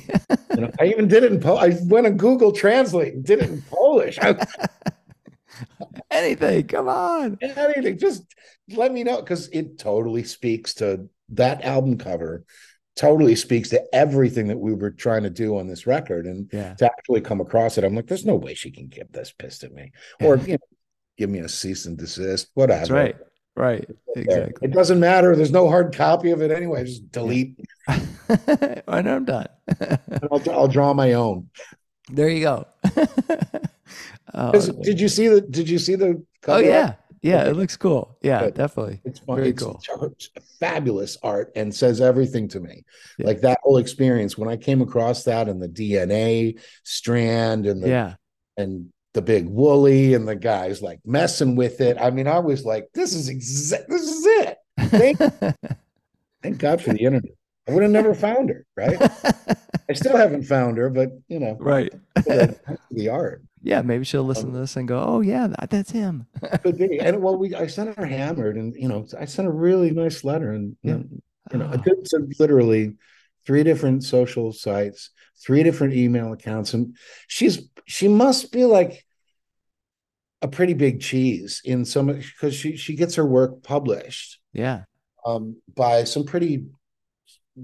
know 0.61 0.71
i 0.79 0.85
even 0.85 1.07
did 1.09 1.23
it 1.23 1.31
in 1.33 1.39
Pol- 1.41 1.57
i 1.57 1.71
went 1.83 2.05
on 2.07 2.15
google 2.17 2.51
translate 2.53 3.13
and 3.13 3.25
did 3.25 3.39
it 3.41 3.49
in 3.49 3.61
polish. 3.69 4.17
I, 4.21 4.35
Anything. 6.11 6.67
Come 6.67 6.87
on. 6.87 7.37
anything 7.41 7.97
just 7.97 8.23
let 8.69 8.91
me 8.93 9.03
know 9.03 9.21
because 9.21 9.47
it 9.49 9.77
totally 9.77 10.23
speaks 10.23 10.73
to 10.75 11.07
that 11.29 11.63
album 11.63 11.97
cover 11.97 12.45
totally 12.95 13.35
speaks 13.35 13.69
to 13.69 13.81
everything 13.93 14.47
that 14.47 14.57
we 14.59 14.73
were 14.73 14.91
trying 14.91 15.23
to 15.23 15.29
do 15.29 15.57
on 15.57 15.67
this 15.67 15.87
record 15.87 16.25
and 16.27 16.49
Yeah. 16.53 16.75
to 16.75 16.85
actually 16.85 17.21
come 17.21 17.41
across 17.41 17.77
it 17.77 17.83
i'm 17.83 17.95
like 17.95 18.07
there's 18.07 18.25
no 18.25 18.35
way 18.35 18.53
she 18.53 18.71
can 18.71 18.87
give 18.87 19.11
this 19.11 19.31
pissed 19.31 19.63
at 19.63 19.73
me 19.73 19.91
or 20.21 20.37
you 20.37 20.53
know 20.53 20.57
give 21.17 21.29
me 21.29 21.39
a 21.39 21.49
cease 21.49 21.85
and 21.87 21.97
desist 21.97 22.47
whatever 22.53 22.79
That's 22.79 22.91
right. 22.91 23.15
Right. 23.55 23.87
Exactly. 24.15 24.67
it 24.67 24.73
doesn't 24.73 24.99
matter 24.99 25.35
there's 25.35 25.51
no 25.51 25.67
hard 25.69 25.95
copy 25.95 26.31
of 26.31 26.41
it 26.41 26.51
anyway 26.51 26.85
just 26.85 27.11
delete 27.11 27.57
I 27.87 29.01
know 29.01 29.15
I'm 29.17 29.25
done. 29.25 29.47
I'll, 30.31 30.51
I'll 30.51 30.67
draw 30.67 30.93
my 30.93 31.13
own 31.13 31.49
there 32.09 32.29
you 32.29 32.41
go. 32.41 32.67
Uh, 34.33 34.47
oh, 34.47 34.51
'Cause 34.51 34.69
did 34.69 34.99
you 34.99 35.07
see 35.07 35.27
the 35.27 35.41
did 35.41 35.69
you 35.69 35.77
see 35.79 35.95
the 35.95 36.07
oh 36.07 36.23
cover 36.41 36.57
art? 36.57 36.65
yeah. 36.65 36.93
Yeah. 37.21 37.41
Okay. 37.43 37.51
It 37.51 37.55
looks 37.55 37.77
cool. 37.77 38.17
Yeah, 38.21 38.41
Good. 38.41 38.55
definitely. 38.55 38.99
It's 39.05 39.19
fun. 39.19 39.37
Very 39.37 39.49
it's 39.49 39.63
cool. 39.63 39.81
fabulous 40.59 41.17
art 41.23 41.53
and 41.55 41.73
says 41.73 42.01
everything 42.01 42.49
to 42.49 42.59
me. 42.59 42.83
Yeah. 43.17 43.27
Like 43.27 43.41
that 43.41 43.59
whole 43.63 43.77
experience 43.77 44.37
when 44.37 44.49
I 44.49 44.57
came 44.57 44.81
across 44.81 45.23
that 45.23 45.47
and 45.47 45.61
the 45.61 45.69
DNA 45.69 46.59
strand 46.83 47.65
and 47.65 47.81
the 47.81 47.87
Yeah. 47.89 48.15
and 48.57 48.89
the 49.13 49.21
big 49.21 49.47
woolly 49.47 50.15
and 50.15 50.27
the 50.27 50.35
guys 50.35 50.81
like 50.81 50.99
messing 51.05 51.55
with 51.55 51.79
it. 51.79 51.97
I 51.97 52.09
mean, 52.09 52.27
I 52.27 52.39
was 52.39 52.65
like, 52.65 52.87
this 52.93 53.13
is 53.13 53.29
exact. 53.29 53.87
This 53.87 54.01
is 54.01 54.25
it. 54.25 54.57
Thank, 54.89 55.17
thank 56.43 56.57
God 56.57 56.81
for 56.81 56.91
the 56.91 56.99
internet. 56.99 57.31
I 57.67 57.71
would 57.71 57.83
have 57.83 57.91
never 57.91 58.13
found 58.13 58.49
her. 58.49 58.65
Right. 58.75 58.99
I 59.89 59.93
still 59.93 60.17
haven't 60.17 60.43
found 60.43 60.77
her, 60.77 60.89
but 60.89 61.09
you 61.29 61.39
know, 61.39 61.55
right. 61.59 61.93
Uh, 62.29 62.47
the 62.91 63.09
art 63.09 63.43
yeah. 63.63 63.81
Maybe 63.81 64.03
she'll 64.03 64.23
listen 64.23 64.49
Um, 64.49 64.53
to 64.53 64.59
this 64.59 64.75
and 64.75 64.87
go, 64.87 65.01
"Oh 65.03 65.21
yeah, 65.21 65.47
that, 65.47 65.69
that's 65.69 65.91
him." 65.91 66.27
could 66.63 66.77
be. 66.77 66.99
And 67.01 67.21
well, 67.21 67.37
we 67.37 67.55
I 67.55 67.67
sent 67.67 67.97
her 67.97 68.05
hammered, 68.05 68.57
and 68.57 68.75
you 68.75 68.87
know, 68.87 69.05
I 69.19 69.25
sent 69.25 69.47
a 69.47 69.51
really 69.51 69.91
nice 69.91 70.23
letter, 70.23 70.51
and 70.51 70.75
you 70.83 70.91
Yeah. 70.91 70.97
you 71.53 71.57
know, 71.59 71.71
Oh. 71.73 72.27
literally 72.39 72.95
three 73.45 73.63
different 73.63 74.03
social 74.03 74.53
sites, 74.53 75.09
three 75.43 75.63
different 75.63 75.93
email 75.93 76.33
accounts, 76.33 76.73
and 76.73 76.95
she's 77.27 77.67
she 77.85 78.07
must 78.07 78.51
be 78.51 78.65
like 78.65 79.05
a 80.41 80.47
pretty 80.47 80.73
big 80.73 81.01
cheese 81.01 81.61
in 81.63 81.85
some 81.85 82.07
because 82.07 82.53
she 82.53 82.75
she 82.75 82.95
gets 82.95 83.15
her 83.15 83.25
work 83.25 83.63
published 83.63 84.39
yeah. 84.51 84.83
um 85.25 85.55
by 85.73 86.03
some 86.03 86.25
pretty 86.25 86.65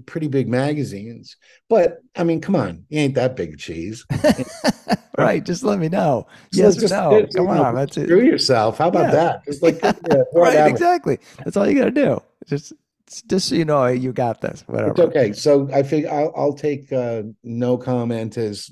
pretty 0.05 0.27
big 0.27 0.47
magazines. 0.47 1.35
But 1.69 1.99
I 2.15 2.23
mean, 2.23 2.41
come 2.41 2.55
on, 2.55 2.85
you 2.89 2.99
ain't 2.99 3.15
that 3.15 3.35
big 3.35 3.57
cheese. 3.57 4.05
right. 5.17 5.43
Just 5.43 5.63
let 5.63 5.79
me 5.79 5.89
know. 5.89 6.27
So 6.51 6.61
yes 6.63 6.75
just- 6.75 6.93
no. 6.93 7.25
Come 7.35 7.47
you 7.47 7.53
know, 7.55 7.63
on. 7.63 7.75
That's 7.75 7.97
it. 7.97 8.05
Screw 8.05 8.21
yourself. 8.21 8.77
How 8.77 8.87
about 8.89 9.05
Yeah. 9.05 9.11
that? 9.11 9.45
Just 9.45 9.63
like 9.63 9.81
yeah, 9.83 9.93
Right. 10.33 10.67
Exactly. 10.69 11.19
That's 11.43 11.57
all 11.57 11.67
you 11.67 11.77
gotta 11.77 11.91
do. 11.91 12.21
Just, 12.47 12.73
just 13.27 13.49
so 13.49 13.55
you 13.55 13.65
know, 13.65 13.85
you 13.87 14.11
got 14.13 14.41
this. 14.41 14.63
Whatever. 14.67 14.91
It's 14.91 14.99
okay. 14.99 15.33
So 15.33 15.69
I 15.73 15.83
think 15.83 16.05
I'll, 16.07 16.31
I'll 16.35 16.53
take 16.53 16.91
uh, 16.93 17.23
no 17.43 17.77
comment 17.77 18.37
as 18.37 18.69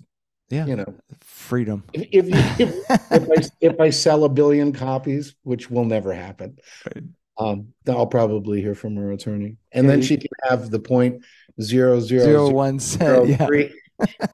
Yeah. 0.49 0.65
you 0.65 0.75
know 0.75 0.93
Freedom. 1.21 1.83
if 1.93 2.07
if, 2.11 2.59
if, 2.59 2.75
if 3.11 3.29
I 3.31 3.49
if 3.61 3.79
I 3.79 3.89
sell 3.89 4.23
a 4.23 4.29
billion 4.29 4.71
copies, 4.73 5.35
which 5.43 5.69
will 5.71 5.85
never 5.85 6.13
happen, 6.13 6.57
Right. 6.85 7.03
Um, 7.39 7.73
I'll 7.87 8.07
probably 8.07 8.61
hear 8.61 8.75
from 8.75 8.95
her 8.95 9.11
attorney, 9.11 9.57
and 9.71 9.89
then 9.89 10.01
she 10.01 10.17
can 10.17 10.29
have 10.43 10.69
the 10.71 10.79
point 10.79 11.23
zero 11.61 11.99
zero 11.99 12.23
Zero 12.23 12.45
zero 12.47 12.49
one 12.49 12.79
zero 12.79 13.25
cent. 13.25 13.29
Yeah. 13.39 13.45
three, 13.45 13.81
the, 13.99 14.29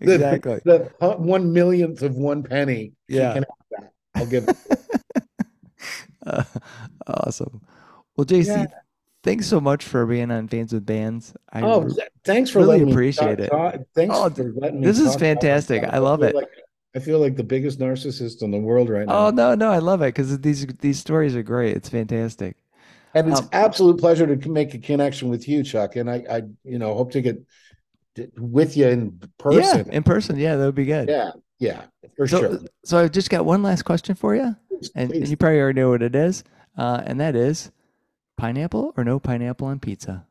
Exactly. 0.14 0.60
the 0.64 0.90
one 1.18 1.52
millionth 1.52 2.02
of 2.02 2.16
one 2.16 2.42
penny. 2.42 2.92
She 3.10 3.16
Yeah. 3.16 3.32
can 3.34 3.44
have 3.44 3.82
that. 3.82 3.92
I'll 4.14 4.26
give. 4.26 4.48
It. 4.48 4.56
Uh, 6.24 6.44
awesome. 7.08 7.60
Well, 8.16 8.24
JC, 8.24 8.46
Yeah. 8.46 8.66
thanks 9.24 9.46
so 9.46 9.60
much 9.60 9.84
for 9.84 10.06
being 10.06 10.30
on 10.30 10.46
Fans 10.46 10.72
with 10.72 10.86
Bands. 10.86 11.34
I 11.52 11.62
Oh, 11.62 11.80
r- 11.82 11.88
th- 11.88 11.98
thanks 12.22 12.48
for 12.48 12.60
really 12.60 12.68
letting 12.74 12.86
me 12.86 12.92
appreciate 12.92 13.38
talk- 13.38 13.40
it. 13.40 13.48
talk- 13.50 13.74
Thanks 13.96 14.14
Oh, 14.16 14.30
for 14.30 14.52
letting 14.56 14.80
me. 14.82 14.86
this 14.86 15.00
is 15.00 15.16
fantastic. 15.16 15.82
I 15.82 15.98
love 15.98 16.22
it. 16.22 16.36
Like, 16.36 16.46
I 16.94 16.98
feel 16.98 17.18
like 17.20 17.36
the 17.36 17.44
biggest 17.44 17.78
narcissist 17.78 18.42
in 18.42 18.50
the 18.50 18.58
world 18.58 18.88
right 18.88 19.06
now. 19.06 19.14
oh 19.14 19.30
no, 19.30 19.54
no, 19.54 19.70
I 19.70 19.78
love 19.78 20.02
it 20.02 20.08
because 20.14 20.38
these 20.40 20.66
these 20.80 20.98
stories 20.98 21.34
are 21.34 21.42
great. 21.42 21.76
It's 21.76 21.88
fantastic. 21.88 22.56
And 23.14 23.28
it's 23.28 23.40
Um, 23.40 23.48
absolute 23.52 23.98
pleasure 23.98 24.36
to 24.36 24.50
make 24.50 24.74
a 24.74 24.78
connection 24.78 25.28
with 25.28 25.46
you, 25.48 25.62
Chuck. 25.62 25.96
And 25.96 26.10
I, 26.10 26.24
I 26.30 26.42
you 26.64 26.78
know, 26.78 26.94
hope 26.94 27.12
to 27.12 27.20
get 27.20 27.42
with 28.36 28.76
you 28.76 28.88
in 28.88 29.18
person. 29.38 29.86
Yeah, 29.86 29.94
in 29.94 30.02
person. 30.02 30.38
Yeah, 30.38 30.56
that 30.56 30.64
would 30.64 30.74
be 30.74 30.84
good. 30.84 31.08
Yeah, 31.08 31.30
yeah, 31.58 31.82
for 32.16 32.26
So, 32.26 32.40
sure. 32.40 32.60
so 32.84 32.98
I've 32.98 33.12
just 33.12 33.30
got 33.30 33.44
one 33.44 33.62
last 33.62 33.82
question 33.84 34.14
for 34.14 34.34
you, 34.34 34.56
Please, 34.68 34.90
and, 34.94 35.12
and 35.12 35.28
you 35.28 35.36
probably 35.36 35.60
already 35.60 35.80
know 35.80 35.90
what 35.90 36.02
it 36.02 36.14
is, 36.14 36.44
uh, 36.76 37.02
and 37.04 37.20
that 37.20 37.36
is 37.36 37.70
pineapple 38.36 38.94
or 38.96 39.04
no 39.04 39.18
pineapple 39.20 39.66
on 39.68 39.78
pizza. 39.78 40.26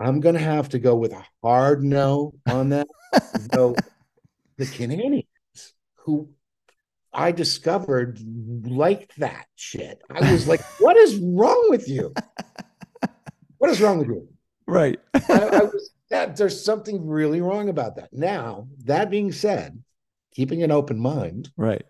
I'm 0.00 0.20
gonna 0.20 0.38
have 0.40 0.68
to 0.70 0.78
go 0.78 0.96
with 0.96 1.12
a 1.12 1.24
hard 1.42 1.82
no 1.82 2.34
on 2.46 2.70
that. 2.70 2.86
so 3.54 3.76
the 4.56 4.66
Canadians 4.66 5.26
who 5.96 6.30
I 7.12 7.32
discovered 7.32 8.18
liked 8.66 9.18
that 9.18 9.46
shit. 9.54 10.02
I 10.10 10.32
was 10.32 10.48
like, 10.48 10.62
what 10.80 10.96
is 10.96 11.16
wrong 11.16 11.66
with 11.70 11.88
you? 11.88 12.12
What 13.58 13.70
is 13.70 13.80
wrong 13.80 13.96
with 13.96 14.08
you? 14.08 14.28
Right. 14.66 15.00
I, 15.14 15.20
I 15.30 15.62
was 15.62 15.90
that 16.10 16.36
there's 16.36 16.62
something 16.62 17.06
really 17.06 17.40
wrong 17.40 17.70
about 17.70 17.96
that. 17.96 18.12
Now, 18.12 18.68
that 18.84 19.08
being 19.08 19.32
said, 19.32 19.82
keeping 20.34 20.62
an 20.62 20.70
open 20.70 20.98
mind. 20.98 21.50
Right. 21.56 21.84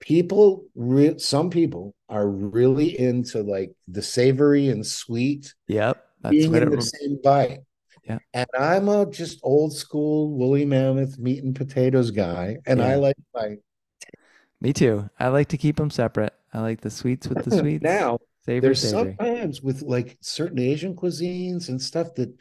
People, 0.00 0.66
re- 0.74 1.18
some 1.18 1.48
people 1.48 1.94
are 2.10 2.28
really 2.28 2.98
into 2.98 3.42
like 3.42 3.72
the 3.88 4.02
savory 4.02 4.68
and 4.68 4.86
sweet 4.86 5.54
Yep. 5.68 6.06
That's 6.20 6.30
being 6.34 6.52
what 6.52 6.62
in 6.62 6.70
the 6.70 6.76
rem- 6.76 6.82
same 6.82 7.18
bite. 7.24 7.60
Yeah. 8.10 8.18
And 8.34 8.48
I'm 8.58 8.88
a 8.88 9.06
just 9.06 9.40
old 9.42 9.72
school 9.72 10.32
woolly 10.32 10.64
mammoth 10.64 11.18
meat 11.18 11.44
and 11.44 11.54
potatoes 11.54 12.10
guy, 12.10 12.56
and 12.66 12.82
I 12.82 12.96
like 12.96 13.16
my 13.34 13.56
Me 14.60 14.72
too. 14.72 15.08
I 15.18 15.28
like 15.28 15.48
to 15.48 15.58
keep 15.58 15.76
them 15.76 15.90
separate. 15.90 16.34
I 16.52 16.60
like 16.60 16.80
the 16.80 16.90
sweets 16.90 17.28
with 17.28 17.44
the 17.44 17.50
sweets. 17.58 17.82
now. 17.82 18.18
savory, 18.44 18.60
There's 18.60 18.82
savory. 18.82 19.16
sometimes 19.18 19.62
with 19.62 19.82
like 19.82 20.18
certain 20.20 20.58
Asian 20.58 20.96
cuisines 20.96 21.68
and 21.68 21.80
stuff 21.80 22.14
that 22.16 22.34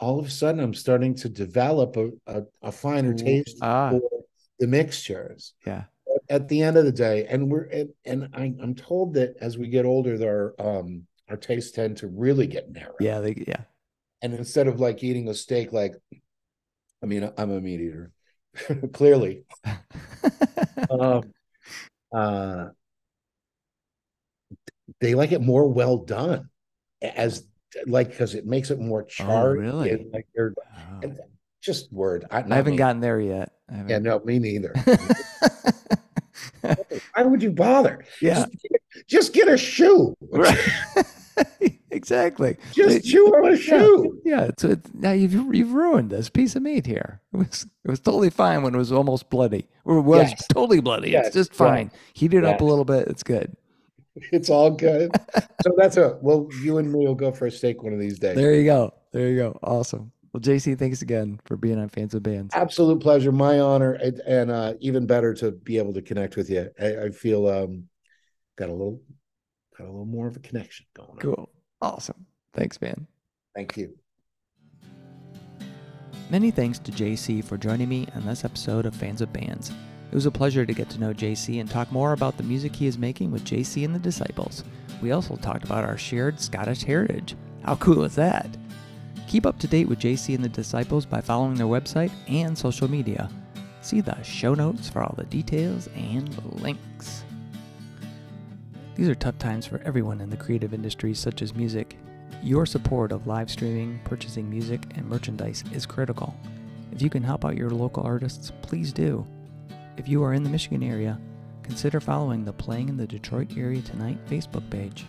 all 0.00 0.18
of 0.18 0.26
a 0.26 0.30
sudden 0.30 0.60
I'm 0.60 0.74
starting 0.74 1.14
to 1.16 1.28
develop 1.28 1.96
a, 1.96 2.10
a, 2.26 2.42
a 2.62 2.72
finer 2.72 3.14
taste 3.14 3.58
ah. 3.62 3.90
for 3.90 4.00
the 4.58 4.66
mixtures. 4.66 5.54
Yeah. 5.64 5.84
At 6.28 6.48
the 6.48 6.62
end 6.62 6.76
of 6.76 6.84
the 6.84 6.92
day, 6.92 7.26
and 7.26 7.50
we're 7.50 7.64
and, 7.64 7.90
and 8.04 8.28
I, 8.34 8.54
I'm 8.60 8.74
told 8.74 9.14
that 9.14 9.36
as 9.40 9.58
we 9.58 9.68
get 9.68 9.84
older, 9.84 10.14
our 10.26 10.54
um 10.58 11.06
our 11.28 11.36
tastes 11.36 11.70
tend 11.70 11.98
to 11.98 12.08
really 12.08 12.46
get 12.46 12.70
narrow. 12.70 12.94
Yeah. 12.98 13.20
They, 13.20 13.44
yeah. 13.46 13.62
And 14.22 14.32
instead 14.34 14.66
of 14.68 14.80
like 14.80 15.02
eating 15.04 15.28
a 15.28 15.34
steak, 15.34 15.72
like 15.72 15.94
I 17.02 17.06
mean, 17.06 17.30
I'm 17.36 17.50
a 17.50 17.60
meat 17.60 17.80
eater, 17.80 18.12
clearly. 18.92 19.44
um, 20.90 21.22
uh, 22.14 22.68
they 25.00 25.14
like 25.14 25.32
it 25.32 25.40
more 25.42 25.68
well 25.68 25.98
done, 25.98 26.48
as 27.02 27.46
like 27.86 28.08
because 28.10 28.34
it 28.34 28.46
makes 28.46 28.70
it 28.70 28.78
more 28.78 29.02
charred. 29.02 29.58
Oh, 29.58 29.60
really? 29.60 30.06
like 30.12 30.26
they're 30.34 30.54
Oh. 31.02 31.12
just 31.60 31.92
word. 31.92 32.24
I, 32.30 32.38
I 32.38 32.54
haven't 32.56 32.72
me. 32.74 32.78
gotten 32.78 33.00
there 33.00 33.20
yet. 33.20 33.52
I 33.70 33.84
Yeah, 33.88 33.98
no, 33.98 34.20
me 34.20 34.38
neither. 34.38 34.72
Why 37.14 37.22
would 37.22 37.42
you 37.42 37.50
bother? 37.52 38.04
yeah. 38.20 38.34
Just, 38.46 38.52
get- 38.62 39.06
just 39.08 39.32
get 39.34 39.48
a 39.48 39.56
shoe. 39.56 40.14
Right. 40.30 40.58
exactly. 41.90 42.56
Just 42.72 43.04
chew 43.04 43.26
on 43.28 43.46
a 43.46 43.50
Yeah. 43.50 43.56
shoe. 43.56 44.20
Yeah, 44.24 44.44
it's, 44.44 44.64
it's 44.64 44.90
now 44.94 45.12
you've 45.12 45.32
you've 45.54 45.72
ruined 45.72 46.10
this 46.10 46.28
piece 46.30 46.56
of 46.56 46.62
meat 46.62 46.86
here. 46.86 47.20
It 47.32 47.36
was 47.38 47.66
it 47.84 47.90
was 47.90 48.00
totally 48.00 48.30
fine 48.30 48.62
when 48.62 48.74
it 48.74 48.78
was 48.78 48.92
almost 48.92 49.30
bloody. 49.30 49.68
Or 49.84 49.98
it 49.98 50.02
was 50.02 50.30
Yes. 50.30 50.46
totally 50.48 50.80
bloody. 50.80 51.10
Yes, 51.10 51.26
It's 51.28 51.34
just 51.34 51.60
right. 51.60 51.88
fine. 51.88 51.90
Heat 52.14 52.34
it 52.34 52.44
up 52.44 52.60
a 52.60 52.64
little 52.64 52.84
bit. 52.84 53.08
It's 53.08 53.22
good. 53.22 53.56
It's 54.30 54.48
all 54.48 54.70
good. 54.70 55.10
so 55.62 55.72
that's 55.76 55.96
a 55.96 56.18
well. 56.22 56.48
You 56.62 56.78
and 56.78 56.92
me 56.92 57.04
will 57.04 57.16
go 57.16 57.32
for 57.32 57.46
a 57.46 57.50
steak 57.50 57.82
one 57.82 57.92
of 57.92 57.98
these 57.98 58.16
days. 58.18 58.36
There 58.36 58.54
you 58.54 58.64
go. 58.64 58.94
There 59.10 59.28
you 59.28 59.36
go. 59.36 59.58
Awesome. 59.62 60.12
Well, 60.32 60.40
JC, 60.40 60.78
thanks 60.78 61.02
again 61.02 61.40
for 61.44 61.56
being 61.56 61.78
on 61.80 61.88
Fans 61.88 62.14
of 62.14 62.22
Bands. 62.22 62.54
absolute 62.54 63.00
pleasure 63.00 63.32
my 63.32 63.58
honor 63.58 63.92
and, 63.94 64.20
and 64.20 64.50
uh 64.52 64.74
even 64.80 65.06
better 65.06 65.34
to 65.34 65.50
be 65.50 65.78
able 65.78 65.92
to 65.94 66.02
connect 66.02 66.36
with 66.36 66.50
you 66.50 66.68
i, 66.80 67.04
I 67.06 67.10
feel 67.10 67.46
um 67.48 67.84
got 68.56 68.68
a 68.68 68.72
little 68.72 69.00
got 69.76 69.84
a 69.84 69.90
little 69.90 70.04
more 70.04 70.26
of 70.26 70.36
a 70.36 70.40
connection 70.40 70.86
going 70.94 71.10
on 71.10 71.18
Cool. 71.18 71.50
Awesome. 71.80 72.26
Thanks, 72.52 72.80
man. 72.80 73.06
thank 73.54 73.76
you 73.76 73.94
Many 76.30 76.50
thanks 76.50 76.78
to 76.80 76.90
JC 76.90 77.44
for 77.44 77.58
joining 77.58 77.88
me 77.88 78.08
on 78.14 78.24
this 78.24 78.44
episode 78.46 78.86
of 78.86 78.96
Fans 78.96 79.20
of 79.20 79.32
Bands. 79.32 79.70
It 80.10 80.14
was 80.14 80.24
a 80.24 80.30
pleasure 80.30 80.64
to 80.64 80.72
get 80.72 80.88
to 80.90 80.98
know 80.98 81.12
JC 81.12 81.60
and 81.60 81.70
talk 81.70 81.92
more 81.92 82.12
about 82.12 82.36
the 82.38 82.42
music 82.42 82.74
he 82.74 82.86
is 82.86 82.96
making 82.96 83.30
with 83.30 83.44
JC 83.44 83.84
and 83.84 83.94
the 83.94 83.98
Disciples. 83.98 84.64
We 85.02 85.12
also 85.12 85.36
talked 85.36 85.64
about 85.64 85.84
our 85.84 85.98
shared 85.98 86.40
Scottish 86.40 86.82
heritage. 86.82 87.36
How 87.62 87.76
cool 87.76 88.04
is 88.04 88.14
that? 88.14 88.48
Keep 89.28 89.44
up 89.44 89.58
to 89.58 89.68
date 89.68 89.86
with 89.86 89.98
JC 90.00 90.34
and 90.34 90.42
the 90.42 90.48
Disciples 90.48 91.04
by 91.04 91.20
following 91.20 91.56
their 91.56 91.66
website 91.66 92.12
and 92.26 92.56
social 92.56 92.90
media. 92.90 93.28
See 93.82 94.00
the 94.00 94.20
show 94.22 94.54
notes 94.54 94.88
for 94.88 95.02
all 95.02 95.14
the 95.18 95.24
details 95.24 95.88
and 95.94 96.60
links. 96.62 97.23
These 98.94 99.08
are 99.08 99.14
tough 99.14 99.38
times 99.38 99.66
for 99.66 99.80
everyone 99.84 100.20
in 100.20 100.30
the 100.30 100.36
creative 100.36 100.72
industries 100.72 101.18
such 101.18 101.42
as 101.42 101.54
music. 101.54 101.96
Your 102.42 102.64
support 102.64 103.10
of 103.10 103.26
live 103.26 103.50
streaming, 103.50 104.00
purchasing 104.04 104.48
music, 104.48 104.82
and 104.94 105.08
merchandise 105.08 105.64
is 105.72 105.84
critical. 105.84 106.36
If 106.92 107.02
you 107.02 107.10
can 107.10 107.24
help 107.24 107.44
out 107.44 107.56
your 107.56 107.70
local 107.70 108.04
artists, 108.04 108.52
please 108.62 108.92
do. 108.92 109.26
If 109.96 110.08
you 110.08 110.22
are 110.22 110.32
in 110.32 110.44
the 110.44 110.50
Michigan 110.50 110.82
area, 110.82 111.18
consider 111.64 111.98
following 111.98 112.44
the 112.44 112.52
Playing 112.52 112.88
in 112.88 112.96
the 112.96 113.06
Detroit 113.06 113.56
Area 113.56 113.82
Tonight 113.82 114.18
Facebook 114.28 114.68
page. 114.70 115.06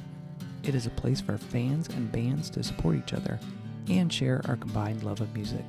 It 0.63 0.73
is 0.73 0.87
a 0.87 0.91
place 0.91 1.21
for 1.21 1.37
fans 1.37 1.87
and 1.89 2.11
bands 2.11 2.49
to 2.51 2.63
support 2.63 2.95
each 2.95 3.13
other 3.13 3.39
and 3.87 4.11
share 4.11 4.41
our 4.47 4.55
combined 4.55 5.03
love 5.03 5.21
of 5.21 5.31
music. 5.35 5.63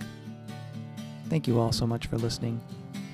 Thank 1.28 1.46
you 1.46 1.60
all 1.60 1.72
so 1.72 1.86
much 1.86 2.06
for 2.06 2.16
listening. 2.16 2.62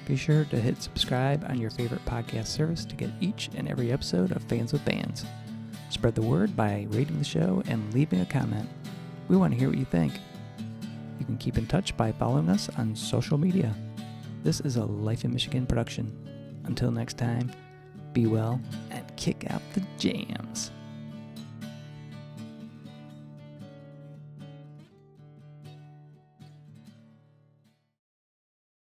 Be 0.07 0.17
sure 0.17 0.45
to 0.47 0.57
hit 0.57 0.83
subscribe 0.83 1.45
on 1.49 1.61
your 1.61 1.71
favorite 1.71 2.05
podcast 2.05 2.47
service 2.47 2.85
to 2.85 2.97
get 2.97 3.11
each 3.21 3.51
and 3.55 3.69
every 3.69 3.93
episode 3.93 4.33
of 4.33 4.43
Fans 4.45 4.73
with 4.73 4.85
Bands. 4.85 5.25
Spread 5.91 6.15
the 6.15 6.23
word 6.23 6.57
by 6.57 6.87
rating 6.91 7.19
the 7.19 7.25
show 7.25 7.63
and 7.69 7.95
leaving 7.95 8.21
a 8.21 8.27
comment. 8.27 8.69
We 9.29 9.37
want 9.37 9.53
to 9.53 9.59
hear 9.59 9.69
what 9.69 9.79
you 9.79 9.85
think. 9.85 10.15
You 11.19 11.25
can 11.25 11.39
keep 11.39 11.57
in 11.57 11.67
touch 11.67 11.97
by 11.97 12.11
following 12.13 12.49
us 12.49 12.69
on 12.79 12.97
social 12.97 13.39
media. 13.39 13.75
This 14.43 14.61
is 14.61 14.77
a 14.77 14.85
Life 14.85 15.25
in 15.25 15.33
Michigan 15.33 15.67
production. 15.67 16.11
Until 16.65 16.91
next 16.91 17.17
time, 17.17 17.53
be 18.13 18.27
well 18.27 18.61
and 18.91 19.05
kick 19.17 19.51
out 19.51 19.63
the 19.75 19.83
jams. 19.99 20.73